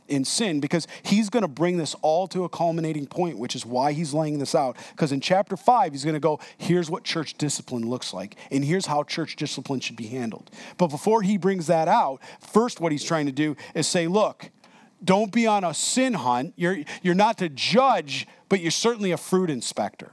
in 0.08 0.26
sin 0.26 0.60
because 0.60 0.88
he's 1.03 1.30
going 1.30 1.41
to 1.41 1.47
bring 1.47 1.78
this 1.78 1.95
all 2.01 2.28
to 2.28 2.43
a 2.43 2.49
culminating 2.49 3.08
point, 3.08 3.38
which 3.38 3.56
is 3.56 3.66
why 3.66 3.91
he's 3.91 4.14
laying 4.14 4.39
this 4.39 4.56
out. 4.56 4.78
Because 4.91 5.12
in 5.12 5.22
chapter 5.22 5.58
five, 5.58 5.91
he's 5.91 6.03
going 6.03 6.14
to 6.16 6.20
go, 6.20 6.39
here's 6.58 6.89
what 6.89 7.03
church 7.03 7.36
discipline 7.36 7.89
looks 7.89 8.14
like, 8.14 8.36
and 8.51 8.64
here's 8.64 8.86
how 8.86 9.03
church 9.03 9.36
discipline 9.36 9.80
should 9.80 9.95
be 9.95 10.08
handled. 10.08 10.51
But 10.78 10.88
before 10.88 11.22
he 11.22 11.38
brings 11.38 11.68
that 11.68 11.88
out, 11.88 12.20
first, 12.39 12.80
what 12.80 12.91
he's 12.91 13.03
trying 13.03 13.26
to 13.26 13.32
do 13.32 13.56
is 13.74 13.88
say, 13.88 14.08
look, 14.08 14.49
don't 15.03 15.32
be 15.32 15.45
on 15.45 15.64
a 15.64 15.74
sin 15.74 16.14
hunt. 16.14 16.53
You're, 16.56 16.78
you're 17.01 17.16
not 17.16 17.38
to 17.39 17.49
judge, 17.49 18.28
but 18.49 18.60
you're 18.62 18.72
certainly 18.72 19.12
a 19.12 19.18
fruit 19.18 19.49
inspector. 19.49 20.12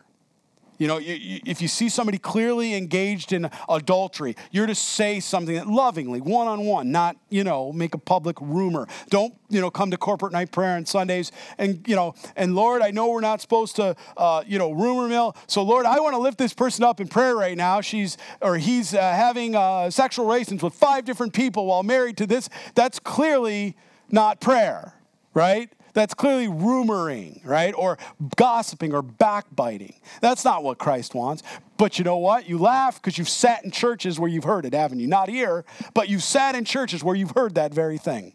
You 0.78 0.88
know, 0.88 0.98
if 1.00 1.62
you 1.62 1.68
see 1.68 1.88
somebody 1.88 2.18
clearly 2.18 2.74
engaged 2.74 3.32
in 3.32 3.48
adultery, 3.68 4.34
you're 4.50 4.66
to 4.66 4.74
say 4.74 5.20
something 5.20 5.54
that 5.54 5.68
lovingly, 5.68 6.20
one 6.20 6.48
on 6.48 6.64
one, 6.64 6.90
not, 6.90 7.16
you 7.28 7.44
know, 7.44 7.72
make 7.72 7.94
a 7.94 7.98
public 7.98 8.36
rumor. 8.40 8.88
Don't, 9.08 9.34
you 9.48 9.60
know, 9.60 9.70
come 9.70 9.90
to 9.90 9.96
corporate 9.96 10.32
night 10.32 10.50
prayer 10.50 10.76
on 10.76 10.84
Sundays 10.86 11.30
and, 11.58 11.86
you 11.86 11.94
know, 11.94 12.14
and 12.36 12.54
Lord, 12.54 12.82
I 12.82 12.90
know 12.90 13.10
we're 13.10 13.20
not 13.20 13.40
supposed 13.40 13.76
to, 13.76 13.94
uh, 14.16 14.42
you 14.46 14.58
know, 14.58 14.72
rumor 14.72 15.08
mill. 15.08 15.36
So, 15.46 15.62
Lord, 15.62 15.86
I 15.86 16.00
want 16.00 16.14
to 16.14 16.20
lift 16.20 16.38
this 16.38 16.52
person 16.52 16.84
up 16.84 17.00
in 17.00 17.06
prayer 17.06 17.36
right 17.36 17.56
now. 17.56 17.80
She's, 17.80 18.16
or 18.40 18.56
he's 18.56 18.94
uh, 18.94 19.00
having 19.00 19.54
uh, 19.54 19.90
sexual 19.90 20.26
relations 20.26 20.62
with 20.62 20.74
five 20.74 21.04
different 21.04 21.32
people 21.32 21.66
while 21.66 21.82
married 21.82 22.16
to 22.16 22.26
this. 22.26 22.48
That's 22.74 22.98
clearly 22.98 23.76
not 24.10 24.40
prayer, 24.40 24.94
right? 25.34 25.70
That's 25.94 26.14
clearly 26.14 26.46
rumoring, 26.46 27.44
right? 27.44 27.74
Or 27.76 27.98
gossiping 28.36 28.94
or 28.94 29.02
backbiting. 29.02 29.94
That's 30.20 30.44
not 30.44 30.64
what 30.64 30.78
Christ 30.78 31.14
wants. 31.14 31.42
But 31.76 31.98
you 31.98 32.04
know 32.04 32.16
what? 32.16 32.48
You 32.48 32.58
laugh 32.58 33.00
because 33.00 33.18
you've 33.18 33.28
sat 33.28 33.64
in 33.64 33.70
churches 33.70 34.18
where 34.18 34.30
you've 34.30 34.44
heard 34.44 34.64
it, 34.64 34.72
haven't 34.72 35.00
you? 35.00 35.06
Not 35.06 35.28
here, 35.28 35.64
but 35.94 36.08
you've 36.08 36.22
sat 36.22 36.54
in 36.54 36.64
churches 36.64 37.04
where 37.04 37.14
you've 37.14 37.32
heard 37.32 37.54
that 37.56 37.74
very 37.74 37.98
thing. 37.98 38.32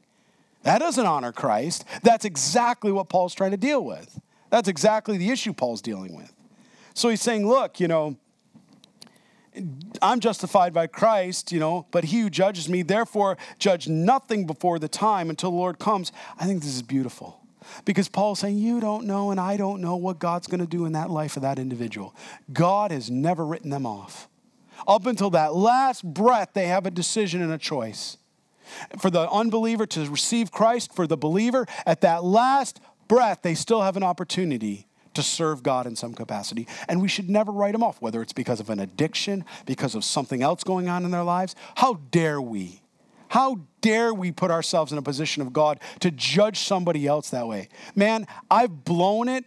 That 0.64 0.80
doesn't 0.80 1.06
honor 1.06 1.32
Christ. 1.32 1.86
That's 2.04 2.26
exactly 2.26 2.92
what 2.92 3.10
Paul's 3.10 3.34
trying 3.34 3.52
to 3.52 3.58
deal 3.58 3.84
with. 3.84 4.20
That's 4.50 4.68
exactly 4.68 5.18
the 5.18 5.30
issue 5.30 5.54
Paul's 5.54 5.82
dealing 5.82 6.16
with. 6.16 6.34
So 6.94 7.10
he's 7.10 7.22
saying, 7.22 7.48
look, 7.48 7.80
you 7.80 7.88
know, 7.88 8.18
I'm 10.02 10.20
justified 10.20 10.74
by 10.74 10.88
Christ, 10.88 11.52
you 11.52 11.60
know, 11.60 11.88
but 11.92 12.06
he 12.06 12.20
who 12.22 12.30
judges 12.30 12.70
me, 12.70 12.84
therefore, 12.84 13.38
judge 13.58 13.88
nothing 13.88 14.46
before 14.46 14.78
the 14.78 14.88
time 14.88 15.30
until 15.30 15.52
the 15.52 15.58
Lord 15.58 15.80
comes. 15.80 16.12
I 16.40 16.46
think 16.46 16.62
this 16.62 16.76
is 16.76 16.84
beautiful. 16.84 17.40
Because 17.86 18.10
Paul's 18.10 18.40
saying, 18.40 18.58
You 18.58 18.80
don't 18.80 19.06
know, 19.06 19.32
and 19.32 19.40
I 19.40 19.58
don't 19.58 19.82
know 19.82 19.96
what 19.96 20.20
God's 20.20 20.48
going 20.48 20.60
to 20.60 20.68
do 20.68 20.86
in 20.86 20.94
that 20.94 21.10
life 21.10 21.36
of 21.36 21.44
that 21.44 21.60
individual. 21.60 22.16
God 22.52 22.92
has 22.92 23.10
never 23.10 23.46
written 23.46 23.70
them 23.70 23.86
off. 23.86 24.28
Up 24.88 25.06
until 25.06 25.30
that 25.32 25.56
last 25.56 26.04
breath, 26.04 26.50
they 26.54 26.68
have 26.68 26.86
a 26.86 26.92
decision 26.92 27.42
and 27.42 27.52
a 27.52 27.58
choice. 27.58 28.18
For 29.00 29.10
the 29.10 29.30
unbeliever 29.32 29.86
to 29.88 30.10
receive 30.10 30.52
Christ, 30.52 30.94
for 30.94 31.08
the 31.08 31.18
believer, 31.18 31.66
at 31.86 32.02
that 32.02 32.24
last 32.24 32.80
breath, 33.08 33.40
they 33.42 33.56
still 33.56 33.82
have 33.82 33.98
an 33.98 34.04
opportunity 34.04 34.88
to 35.14 35.24
serve 35.24 35.64
God 35.64 35.88
in 35.88 35.96
some 35.96 36.14
capacity. 36.14 36.68
And 36.88 37.02
we 37.02 37.08
should 37.08 37.30
never 37.30 37.52
write 37.52 37.72
them 37.72 37.84
off, 37.84 38.02
whether 38.02 38.22
it's 38.22 38.34
because 38.34 38.60
of 38.60 38.70
an 38.70 38.80
addiction, 38.80 39.46
because 39.66 39.96
of 39.96 40.04
something 40.04 40.44
else 40.44 40.64
going 40.64 40.90
on 40.90 41.06
in 41.06 41.12
their 41.12 41.24
lives. 41.24 41.56
How 41.76 41.96
dare 42.12 42.40
we? 42.40 42.82
How 43.30 43.62
dare 43.82 44.14
we 44.14 44.32
put 44.32 44.52
ourselves 44.52 44.92
in 44.92 44.98
a 44.98 45.02
position 45.02 45.42
of 45.42 45.54
God 45.54 45.80
to 46.00 46.12
judge 46.12 46.60
somebody 46.60 47.08
else 47.08 47.30
that 47.32 47.48
way? 47.48 47.70
Man, 47.96 48.28
I've 48.50 48.84
blown 48.84 49.28
it. 49.28 49.46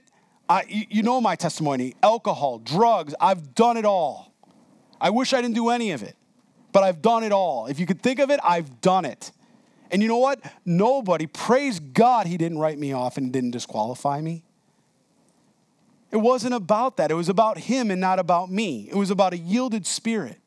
I, 0.48 0.64
you 0.68 1.02
know 1.02 1.20
my 1.20 1.36
testimony 1.36 1.94
alcohol, 2.02 2.58
drugs, 2.58 3.14
I've 3.20 3.54
done 3.54 3.76
it 3.76 3.84
all. 3.84 4.34
I 5.00 5.10
wish 5.10 5.32
I 5.32 5.40
didn't 5.40 5.54
do 5.54 5.68
any 5.68 5.92
of 5.92 6.02
it, 6.02 6.16
but 6.72 6.82
I've 6.82 7.00
done 7.00 7.22
it 7.22 7.32
all. 7.32 7.66
If 7.66 7.78
you 7.78 7.86
could 7.86 8.02
think 8.02 8.18
of 8.18 8.30
it, 8.30 8.40
I've 8.42 8.80
done 8.80 9.04
it. 9.04 9.30
And 9.90 10.02
you 10.02 10.08
know 10.08 10.18
what? 10.18 10.40
Nobody, 10.64 11.26
praise 11.26 11.80
God, 11.80 12.26
He 12.26 12.36
didn't 12.36 12.58
write 12.58 12.78
me 12.78 12.92
off 12.92 13.16
and 13.16 13.32
didn't 13.32 13.52
disqualify 13.52 14.20
me. 14.20 14.44
It 16.10 16.16
wasn't 16.16 16.54
about 16.54 16.96
that. 16.96 17.10
It 17.10 17.14
was 17.14 17.28
about 17.28 17.58
Him 17.58 17.90
and 17.90 18.00
not 18.00 18.18
about 18.18 18.50
me. 18.50 18.88
It 18.90 18.96
was 18.96 19.10
about 19.10 19.32
a 19.32 19.38
yielded 19.38 19.86
spirit. 19.86 20.38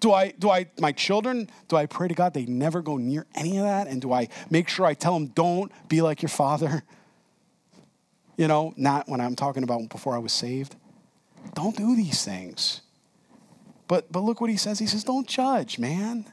Do 0.00 0.12
I, 0.12 0.30
do 0.30 0.50
I, 0.50 0.66
my 0.78 0.92
children, 0.92 1.50
do 1.68 1.76
I 1.76 1.86
pray 1.86 2.08
to 2.08 2.14
God 2.14 2.34
they 2.34 2.46
never 2.46 2.80
go 2.80 2.96
near 2.96 3.26
any 3.34 3.58
of 3.58 3.64
that? 3.64 3.86
And 3.86 4.00
do 4.00 4.12
I 4.12 4.28
make 4.48 4.68
sure 4.68 4.86
I 4.86 4.94
tell 4.94 5.14
them, 5.14 5.26
don't 5.26 5.70
be 5.88 6.02
like 6.02 6.22
your 6.22 6.30
father? 6.30 6.82
You 8.36 8.48
know, 8.48 8.72
not 8.78 9.06
when 9.06 9.20
I'm 9.20 9.36
talking 9.36 9.64
about 9.64 9.86
before 9.90 10.14
I 10.14 10.18
was 10.18 10.32
saved. 10.32 10.74
Don't 11.52 11.76
do 11.76 11.94
these 11.94 12.24
things. 12.24 12.80
But, 13.86 14.10
but 14.10 14.20
look 14.20 14.40
what 14.40 14.48
he 14.48 14.56
says. 14.56 14.78
He 14.78 14.86
says, 14.86 15.04
don't 15.04 15.28
judge, 15.28 15.78
man. 15.78 16.24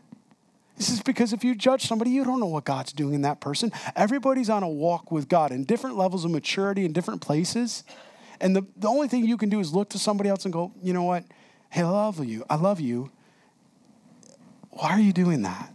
This 0.77 0.89
is 0.89 1.01
because 1.01 1.33
if 1.33 1.43
you 1.43 1.55
judge 1.55 1.85
somebody, 1.85 2.11
you 2.11 2.23
don't 2.23 2.39
know 2.39 2.45
what 2.45 2.65
God's 2.65 2.93
doing 2.93 3.15
in 3.15 3.21
that 3.23 3.41
person. 3.41 3.71
Everybody's 3.95 4.49
on 4.49 4.63
a 4.63 4.69
walk 4.69 5.11
with 5.11 5.27
God 5.27 5.51
in 5.51 5.65
different 5.65 5.97
levels 5.97 6.23
of 6.23 6.31
maturity 6.31 6.85
in 6.85 6.93
different 6.93 7.19
places. 7.19 7.83
And 8.39 8.55
the, 8.55 8.65
the 8.77 8.87
only 8.87 9.07
thing 9.07 9.25
you 9.25 9.35
can 9.35 9.49
do 9.49 9.59
is 9.59 9.73
look 9.73 9.89
to 9.89 9.99
somebody 9.99 10.29
else 10.29 10.45
and 10.45 10.53
go, 10.53 10.71
you 10.81 10.93
know 10.93 11.03
what? 11.03 11.25
Hey, 11.71 11.81
I 11.81 11.89
love 11.89 12.23
you. 12.23 12.45
I 12.49 12.55
love 12.55 12.79
you. 12.79 13.11
Why 14.77 14.91
are 14.91 14.99
you 14.99 15.11
doing 15.11 15.41
that? 15.41 15.73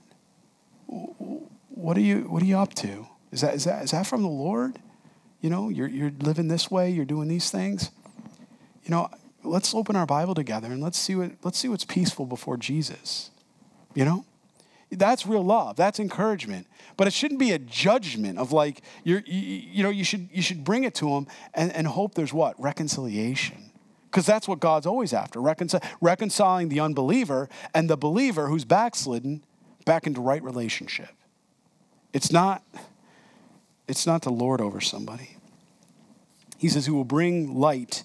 What 0.87 1.97
are 1.97 2.01
you, 2.01 2.21
what 2.29 2.41
are 2.41 2.47
you 2.47 2.57
up 2.57 2.73
to? 2.75 3.09
Is 3.33 3.41
that, 3.41 3.55
is, 3.55 3.65
that, 3.65 3.83
is 3.83 3.91
that 3.91 4.07
from 4.07 4.23
the 4.23 4.29
Lord? 4.29 4.79
You 5.41 5.51
know, 5.51 5.71
you're, 5.71 5.89
you're 5.89 6.13
living 6.21 6.47
this 6.47 6.71
way, 6.71 6.91
you're 6.91 7.05
doing 7.05 7.27
these 7.27 7.51
things. 7.51 7.91
You 8.85 8.93
know, 8.93 9.11
let's 9.43 9.75
open 9.75 9.97
our 9.97 10.07
Bible 10.07 10.35
together 10.35 10.69
and 10.69 10.81
let's 10.81 10.99
see, 10.99 11.17
what, 11.17 11.33
let's 11.43 11.59
see 11.59 11.69
what's 11.69 11.85
peaceful 11.85 12.27
before 12.27 12.57
Jesus. 12.57 13.33
You 13.93 14.05
know? 14.05 14.25
That's 14.93 15.27
real 15.27 15.43
love. 15.45 15.75
That's 15.75 15.99
encouragement. 15.99 16.69
But 16.97 17.09
it 17.09 17.13
shouldn't 17.13 17.41
be 17.41 17.51
a 17.51 17.59
judgment 17.59 18.39
of 18.39 18.53
like, 18.53 18.83
you're, 19.03 19.23
you, 19.27 19.41
you 19.41 19.83
know, 19.83 19.91
you 19.91 20.05
should, 20.05 20.29
you 20.33 20.43
should 20.43 20.63
bring 20.63 20.85
it 20.85 20.95
to 20.97 21.09
him 21.09 21.27
and, 21.55 21.73
and 21.73 21.89
hope 21.89 22.15
there's 22.15 22.33
what? 22.33 22.55
Reconciliation 22.61 23.62
because 24.13 24.27
that's 24.27 24.47
what 24.47 24.61
God's 24.61 24.85
always 24.85 25.15
after 25.15 25.41
reconcil- 25.41 25.83
reconciling 26.03 26.69
the 26.69 26.81
unbeliever 26.81 27.49
and 27.73 27.89
the 27.89 27.97
believer 27.97 28.49
who's 28.49 28.67
backslidden 28.67 29.43
back 29.87 30.07
into 30.07 30.21
right 30.21 30.43
relationship. 30.43 31.09
It's 32.13 32.31
not, 32.31 32.63
it's 33.89 34.07
not 34.07 34.21
to 34.23 34.31
lord 34.31 34.61
over 34.61 34.83
somebody. 34.83 35.39
He 36.59 36.69
says, 36.69 36.85
Who 36.85 36.95
will 36.95 37.05
bring 37.05 37.55
light 37.55 38.05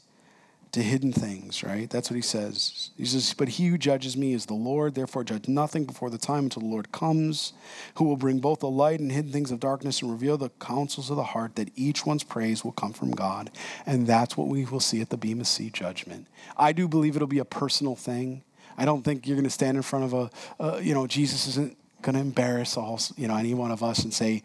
to 0.78 0.84
hidden 0.84 1.11
things, 1.11 1.63
right? 1.63 1.89
That's 1.89 2.09
what 2.09 2.15
he 2.15 2.21
says. 2.21 2.91
He 2.97 3.05
says, 3.05 3.34
But 3.34 3.49
he 3.49 3.67
who 3.67 3.78
judges 3.78 4.15
me 4.15 4.34
is 4.34 4.45
the 4.45 4.53
Lord, 4.53 4.95
therefore 4.95 5.23
judge 5.23 5.47
nothing 5.47 5.86
before 5.86 6.09
the 6.09 6.17
time 6.17 6.45
until 6.45 6.61
the 6.61 6.67
Lord 6.67 6.91
comes, 6.91 7.53
who 7.95 8.05
will 8.05 8.15
bring 8.15 8.39
both 8.39 8.59
the 8.59 8.69
light 8.69 8.99
and 8.99 9.11
hidden 9.11 9.32
things 9.32 9.51
of 9.51 9.59
darkness 9.59 10.01
and 10.01 10.11
reveal 10.11 10.38
the 10.38 10.49
counsels 10.61 11.09
of 11.09 11.15
the 11.15 11.23
heart, 11.23 11.55
that 11.55 11.71
each 11.75 12.05
one's 12.05 12.23
praise 12.23 12.63
will 12.63 12.71
come 12.71 12.93
from 12.93 13.11
God. 13.11 13.49
And 13.86 14.07
that's 14.07 14.38
what 14.38 14.47
we 14.47 14.65
will 14.65 14.80
see 14.80 15.01
at 15.01 15.09
the 15.09 15.17
Bema 15.17 15.45
Seat 15.45 15.73
judgment. 15.73 16.28
I 16.55 16.73
do 16.73 16.88
believe 16.88 17.15
it'll 17.15 17.28
be 17.28 17.39
a 17.39 17.45
personal 17.45 17.95
thing. 17.95 18.43
I 18.78 18.86
don't 18.86 19.03
think 19.03 19.25
you're 19.25 19.36
going 19.36 19.43
to 19.45 19.49
stand 19.49 19.78
in 19.78 19.84
front 19.84 20.05
of 20.05 20.13
a, 20.13 20.30
uh, 20.63 20.78
you 20.78 20.93
know, 20.93 21.07
Jesus 21.07 21.47
isn't 21.47 21.78
going 22.03 22.15
to 22.15 22.21
embarrass 22.21 22.78
all, 22.78 22.99
you 23.15 23.28
know, 23.28 23.36
any 23.36 23.53
one 23.55 23.71
of 23.71 23.82
us 23.82 24.03
and 24.03 24.13
say, 24.13 24.43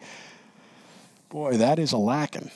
boy, 1.29 1.57
that 1.57 1.77
is 1.77 1.91
a 1.91 1.97
lacking 1.97 2.49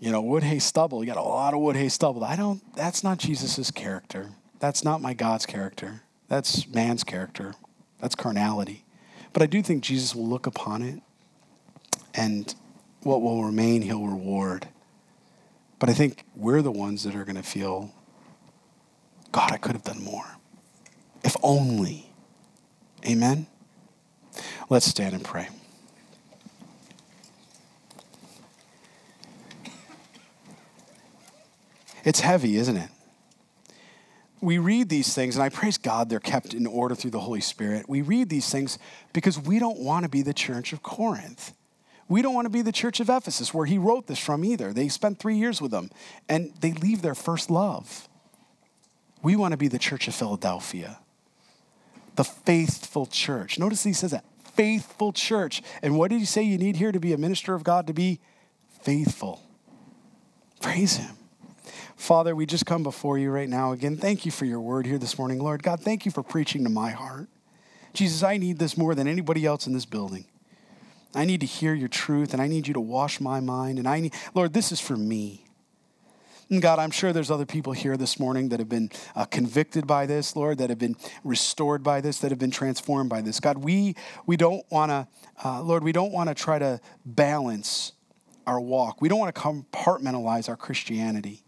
you 0.00 0.10
know, 0.10 0.20
wood, 0.20 0.42
hay, 0.42 0.58
stubble. 0.58 1.02
You 1.02 1.06
got 1.06 1.16
a 1.16 1.22
lot 1.22 1.54
of 1.54 1.60
wood, 1.60 1.76
hay, 1.76 1.88
stubble. 1.88 2.24
I 2.24 2.36
don't, 2.36 2.62
that's 2.74 3.02
not 3.02 3.18
Jesus's 3.18 3.70
character. 3.70 4.30
That's 4.58 4.84
not 4.84 5.00
my 5.00 5.14
God's 5.14 5.46
character. 5.46 6.02
That's 6.28 6.66
man's 6.68 7.04
character. 7.04 7.54
That's 8.00 8.14
carnality. 8.14 8.84
But 9.32 9.42
I 9.42 9.46
do 9.46 9.62
think 9.62 9.82
Jesus 9.82 10.14
will 10.14 10.28
look 10.28 10.46
upon 10.46 10.82
it 10.82 11.00
and 12.14 12.54
what 13.02 13.20
will 13.20 13.44
remain, 13.44 13.82
he'll 13.82 14.06
reward. 14.06 14.68
But 15.78 15.90
I 15.90 15.92
think 15.92 16.24
we're 16.34 16.62
the 16.62 16.72
ones 16.72 17.02
that 17.02 17.14
are 17.14 17.24
going 17.24 17.36
to 17.36 17.42
feel, 17.42 17.92
God, 19.32 19.52
I 19.52 19.56
could 19.56 19.72
have 19.72 19.84
done 19.84 20.02
more. 20.02 20.36
If 21.22 21.36
only. 21.42 22.10
Amen? 23.06 23.46
Let's 24.70 24.86
stand 24.86 25.14
and 25.14 25.24
pray. 25.24 25.48
It's 32.04 32.20
heavy, 32.20 32.56
isn't 32.56 32.76
it? 32.76 32.90
We 34.40 34.58
read 34.58 34.90
these 34.90 35.14
things, 35.14 35.36
and 35.36 35.42
I 35.42 35.48
praise 35.48 35.78
God 35.78 36.10
they're 36.10 36.20
kept 36.20 36.52
in 36.52 36.66
order 36.66 36.94
through 36.94 37.12
the 37.12 37.20
Holy 37.20 37.40
Spirit. 37.40 37.88
We 37.88 38.02
read 38.02 38.28
these 38.28 38.50
things 38.50 38.78
because 39.14 39.38
we 39.38 39.58
don't 39.58 39.78
want 39.78 40.04
to 40.04 40.10
be 40.10 40.20
the 40.20 40.34
church 40.34 40.74
of 40.74 40.82
Corinth. 40.82 41.54
We 42.08 42.20
don't 42.20 42.34
want 42.34 42.44
to 42.44 42.50
be 42.50 42.60
the 42.60 42.72
church 42.72 43.00
of 43.00 43.08
Ephesus, 43.08 43.54
where 43.54 43.64
he 43.64 43.78
wrote 43.78 44.06
this 44.06 44.18
from 44.18 44.44
either. 44.44 44.74
They 44.74 44.88
spent 44.88 45.18
three 45.18 45.36
years 45.36 45.62
with 45.62 45.70
them, 45.70 45.90
and 46.28 46.52
they 46.60 46.72
leave 46.72 47.00
their 47.00 47.14
first 47.14 47.50
love. 47.50 48.06
We 49.22 49.36
want 49.36 49.52
to 49.52 49.56
be 49.56 49.68
the 49.68 49.78
church 49.78 50.06
of 50.06 50.14
Philadelphia, 50.14 50.98
the 52.16 52.24
faithful 52.24 53.06
church. 53.06 53.58
Notice 53.58 53.82
he 53.84 53.94
says 53.94 54.10
that 54.10 54.26
faithful 54.54 55.12
church. 55.12 55.62
And 55.82 55.96
what 55.96 56.10
did 56.10 56.18
he 56.18 56.26
say 56.26 56.42
you 56.42 56.58
need 56.58 56.76
here 56.76 56.92
to 56.92 57.00
be 57.00 57.14
a 57.14 57.18
minister 57.18 57.54
of 57.54 57.64
God? 57.64 57.86
To 57.86 57.94
be 57.94 58.20
faithful. 58.82 59.42
Praise 60.60 60.96
him. 60.96 61.16
Father, 62.04 62.36
we 62.36 62.44
just 62.44 62.66
come 62.66 62.82
before 62.82 63.16
you 63.16 63.30
right 63.30 63.48
now 63.48 63.72
again. 63.72 63.96
Thank 63.96 64.26
you 64.26 64.30
for 64.30 64.44
your 64.44 64.60
word 64.60 64.84
here 64.84 64.98
this 64.98 65.18
morning, 65.18 65.38
Lord. 65.38 65.62
God, 65.62 65.80
thank 65.80 66.04
you 66.04 66.10
for 66.10 66.22
preaching 66.22 66.62
to 66.64 66.68
my 66.68 66.90
heart. 66.90 67.28
Jesus, 67.94 68.22
I 68.22 68.36
need 68.36 68.58
this 68.58 68.76
more 68.76 68.94
than 68.94 69.08
anybody 69.08 69.46
else 69.46 69.66
in 69.66 69.72
this 69.72 69.86
building. 69.86 70.26
I 71.14 71.24
need 71.24 71.40
to 71.40 71.46
hear 71.46 71.72
your 71.72 71.88
truth 71.88 72.34
and 72.34 72.42
I 72.42 72.46
need 72.46 72.68
you 72.68 72.74
to 72.74 72.80
wash 72.80 73.22
my 73.22 73.40
mind. 73.40 73.78
And 73.78 73.88
I 73.88 74.00
need, 74.00 74.12
Lord, 74.34 74.52
this 74.52 74.70
is 74.70 74.80
for 74.80 74.98
me. 74.98 75.46
And 76.50 76.60
God, 76.60 76.78
I'm 76.78 76.90
sure 76.90 77.10
there's 77.14 77.30
other 77.30 77.46
people 77.46 77.72
here 77.72 77.96
this 77.96 78.20
morning 78.20 78.50
that 78.50 78.58
have 78.58 78.68
been 78.68 78.90
uh, 79.16 79.24
convicted 79.24 79.86
by 79.86 80.04
this, 80.04 80.36
Lord, 80.36 80.58
that 80.58 80.68
have 80.68 80.78
been 80.78 80.96
restored 81.24 81.82
by 81.82 82.02
this, 82.02 82.18
that 82.18 82.30
have 82.30 82.38
been 82.38 82.50
transformed 82.50 83.08
by 83.08 83.22
this. 83.22 83.40
God, 83.40 83.64
we, 83.64 83.96
we 84.26 84.36
don't 84.36 84.70
want 84.70 84.90
to, 84.90 85.08
uh, 85.42 85.62
Lord, 85.62 85.82
we 85.82 85.92
don't 85.92 86.12
want 86.12 86.28
to 86.28 86.34
try 86.34 86.58
to 86.58 86.82
balance 87.06 87.92
our 88.46 88.60
walk. 88.60 89.00
We 89.00 89.08
don't 89.08 89.18
want 89.18 89.34
to 89.34 89.40
compartmentalize 89.40 90.50
our 90.50 90.56
Christianity. 90.56 91.43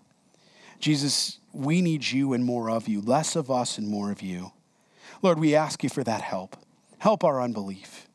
Jesus, 0.79 1.39
we 1.53 1.83
need 1.83 2.07
you 2.07 2.33
and 2.33 2.45
more 2.45 2.71
of 2.71 2.89
you, 2.89 3.01
less 3.01 3.37
of 3.37 3.51
us 3.51 3.79
and 3.79 3.89
more 3.89 4.11
of 4.11 4.23
you. 4.23 4.53
Lord, 5.23 5.39
we 5.39 5.55
ask 5.55 5.83
you 5.83 5.89
for 5.89 6.05
that 6.05 6.21
help. 6.21 6.57
Help 6.99 7.25
our 7.25 7.41
unbelief. 7.41 8.07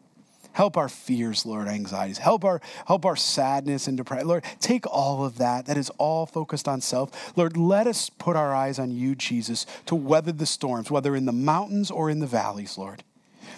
Help 0.54 0.76
our 0.76 0.90
fears, 0.90 1.46
Lord, 1.46 1.68
anxieties. 1.68 2.18
Help 2.18 2.44
our 2.44 2.62
help 2.86 3.06
our 3.06 3.16
sadness 3.16 3.88
and 3.88 3.96
depression. 3.96 4.28
Lord, 4.28 4.44
take 4.60 4.86
all 4.86 5.24
of 5.24 5.38
that 5.38 5.66
that 5.68 5.78
is 5.78 5.90
all 5.92 6.26
focused 6.26 6.68
on 6.68 6.82
self. 6.82 7.38
Lord, 7.38 7.56
let 7.56 7.88
us 7.88 8.10
put 8.10 8.36
our 8.36 8.54
eyes 8.54 8.78
on 8.78 8.92
you, 8.92 9.16
Jesus, 9.16 9.66
to 9.86 9.96
weather 9.96 10.34
the 10.34 10.46
storms, 10.46 10.92
whether 10.92 11.16
in 11.16 11.26
the 11.26 11.32
mountains 11.32 11.90
or 11.90 12.10
in 12.10 12.20
the 12.20 12.28
valleys, 12.28 12.78
Lord. 12.78 13.04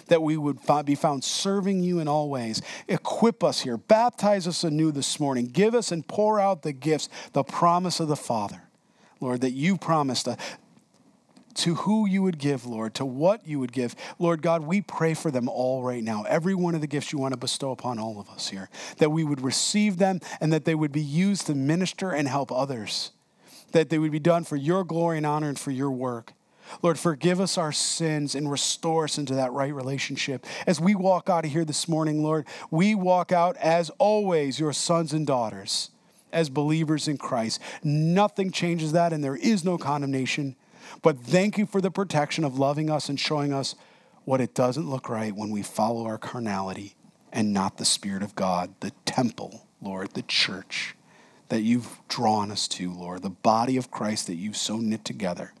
That 0.06 0.22
we 0.22 0.36
would 0.36 0.60
be 0.84 0.94
found 0.94 1.24
serving 1.24 1.82
you 1.82 1.98
in 1.98 2.08
all 2.08 2.28
ways. 2.28 2.62
Equip 2.86 3.42
us 3.42 3.62
here. 3.62 3.76
Baptize 3.76 4.46
us 4.46 4.62
anew 4.62 4.92
this 4.92 5.18
morning. 5.18 5.46
Give 5.46 5.74
us 5.74 5.90
and 5.90 6.06
pour 6.06 6.38
out 6.38 6.62
the 6.62 6.72
gifts, 6.72 7.08
the 7.32 7.42
promise 7.42 8.00
of 8.00 8.08
the 8.08 8.16
Father. 8.16 8.63
Lord, 9.20 9.40
that 9.42 9.52
you 9.52 9.76
promised 9.76 10.28
uh, 10.28 10.36
to 11.54 11.76
who 11.76 12.06
you 12.06 12.22
would 12.22 12.38
give, 12.38 12.66
Lord, 12.66 12.94
to 12.94 13.04
what 13.04 13.46
you 13.46 13.60
would 13.60 13.72
give. 13.72 13.94
Lord 14.18 14.42
God, 14.42 14.62
we 14.64 14.80
pray 14.80 15.14
for 15.14 15.30
them 15.30 15.48
all 15.48 15.82
right 15.82 16.02
now. 16.02 16.24
Every 16.24 16.54
one 16.54 16.74
of 16.74 16.80
the 16.80 16.86
gifts 16.86 17.12
you 17.12 17.18
want 17.18 17.32
to 17.32 17.38
bestow 17.38 17.70
upon 17.70 17.98
all 17.98 18.18
of 18.18 18.28
us 18.28 18.48
here, 18.48 18.68
that 18.98 19.10
we 19.10 19.24
would 19.24 19.40
receive 19.40 19.98
them 19.98 20.20
and 20.40 20.52
that 20.52 20.64
they 20.64 20.74
would 20.74 20.92
be 20.92 21.00
used 21.00 21.46
to 21.46 21.54
minister 21.54 22.10
and 22.10 22.26
help 22.28 22.50
others, 22.50 23.12
that 23.72 23.88
they 23.88 23.98
would 23.98 24.12
be 24.12 24.18
done 24.18 24.44
for 24.44 24.56
your 24.56 24.84
glory 24.84 25.16
and 25.18 25.26
honor 25.26 25.48
and 25.48 25.58
for 25.58 25.70
your 25.70 25.90
work. 25.90 26.32
Lord, 26.82 26.98
forgive 26.98 27.40
us 27.40 27.58
our 27.58 27.72
sins 27.72 28.34
and 28.34 28.50
restore 28.50 29.04
us 29.04 29.18
into 29.18 29.34
that 29.34 29.52
right 29.52 29.72
relationship. 29.72 30.46
As 30.66 30.80
we 30.80 30.94
walk 30.94 31.28
out 31.28 31.44
of 31.44 31.52
here 31.52 31.64
this 31.64 31.88
morning, 31.88 32.22
Lord, 32.22 32.46
we 32.70 32.94
walk 32.94 33.32
out 33.32 33.56
as 33.58 33.90
always 33.98 34.58
your 34.58 34.72
sons 34.72 35.12
and 35.12 35.26
daughters, 35.26 35.90
as 36.34 36.50
believers 36.50 37.08
in 37.08 37.16
Christ. 37.16 37.60
Nothing 37.82 38.50
changes 38.50 38.92
that, 38.92 39.12
and 39.12 39.24
there 39.24 39.36
is 39.36 39.64
no 39.64 39.78
condemnation. 39.78 40.56
But 41.00 41.18
thank 41.18 41.56
you 41.56 41.64
for 41.64 41.80
the 41.80 41.90
protection 41.90 42.44
of 42.44 42.58
loving 42.58 42.90
us 42.90 43.08
and 43.08 43.18
showing 43.18 43.52
us 43.52 43.74
what 44.24 44.40
it 44.40 44.54
doesn't 44.54 44.90
look 44.90 45.08
right 45.08 45.34
when 45.34 45.50
we 45.50 45.62
follow 45.62 46.04
our 46.04 46.18
carnality 46.18 46.96
and 47.32 47.52
not 47.52 47.78
the 47.78 47.84
Spirit 47.84 48.22
of 48.22 48.34
God, 48.34 48.74
the 48.80 48.92
temple, 49.04 49.66
Lord, 49.80 50.10
the 50.12 50.22
church 50.22 50.94
that 51.48 51.62
you've 51.62 51.98
drawn 52.08 52.50
us 52.50 52.66
to, 52.68 52.92
Lord, 52.92 53.22
the 53.22 53.30
body 53.30 53.76
of 53.76 53.90
Christ 53.90 54.26
that 54.26 54.36
you've 54.36 54.56
so 54.56 54.78
knit 54.78 55.04
together. 55.04 55.52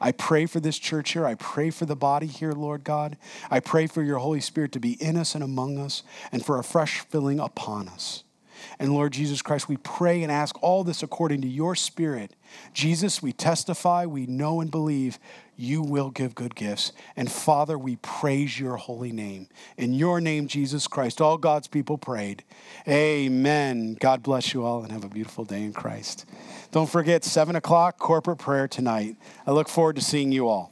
I 0.00 0.12
pray 0.12 0.46
for 0.46 0.60
this 0.60 0.78
church 0.78 1.12
here. 1.12 1.26
I 1.26 1.34
pray 1.34 1.70
for 1.70 1.84
the 1.84 1.96
body 1.96 2.26
here, 2.26 2.52
Lord 2.52 2.84
God. 2.84 3.16
I 3.50 3.60
pray 3.60 3.86
for 3.86 4.02
your 4.02 4.18
Holy 4.18 4.40
Spirit 4.40 4.72
to 4.72 4.80
be 4.80 4.92
in 5.02 5.16
us 5.16 5.34
and 5.34 5.44
among 5.44 5.78
us 5.78 6.02
and 6.30 6.44
for 6.44 6.58
a 6.58 6.64
fresh 6.64 7.00
filling 7.00 7.38
upon 7.38 7.88
us. 7.88 8.24
And 8.78 8.92
Lord 8.92 9.12
Jesus 9.12 9.42
Christ, 9.42 9.68
we 9.68 9.76
pray 9.78 10.22
and 10.22 10.30
ask 10.30 10.60
all 10.62 10.84
this 10.84 11.02
according 11.02 11.42
to 11.42 11.48
your 11.48 11.74
Spirit. 11.74 12.34
Jesus, 12.72 13.22
we 13.22 13.32
testify, 13.32 14.06
we 14.06 14.26
know 14.26 14.60
and 14.60 14.70
believe 14.70 15.18
you 15.56 15.82
will 15.82 16.10
give 16.10 16.34
good 16.34 16.54
gifts. 16.54 16.92
And 17.16 17.30
Father, 17.30 17.78
we 17.78 17.96
praise 17.96 18.58
your 18.58 18.76
holy 18.76 19.12
name. 19.12 19.48
In 19.76 19.92
your 19.92 20.20
name, 20.20 20.46
Jesus 20.46 20.86
Christ, 20.86 21.20
all 21.20 21.38
God's 21.38 21.68
people 21.68 21.98
prayed. 21.98 22.44
Amen. 22.86 23.96
God 23.98 24.22
bless 24.22 24.54
you 24.54 24.64
all 24.64 24.82
and 24.82 24.92
have 24.92 25.04
a 25.04 25.08
beautiful 25.08 25.44
day 25.44 25.62
in 25.62 25.72
Christ. 25.72 26.26
Don't 26.70 26.88
forget, 26.88 27.24
7 27.24 27.56
o'clock 27.56 27.98
corporate 27.98 28.38
prayer 28.38 28.68
tonight. 28.68 29.16
I 29.46 29.50
look 29.50 29.68
forward 29.68 29.96
to 29.96 30.02
seeing 30.02 30.32
you 30.32 30.48
all. 30.48 30.70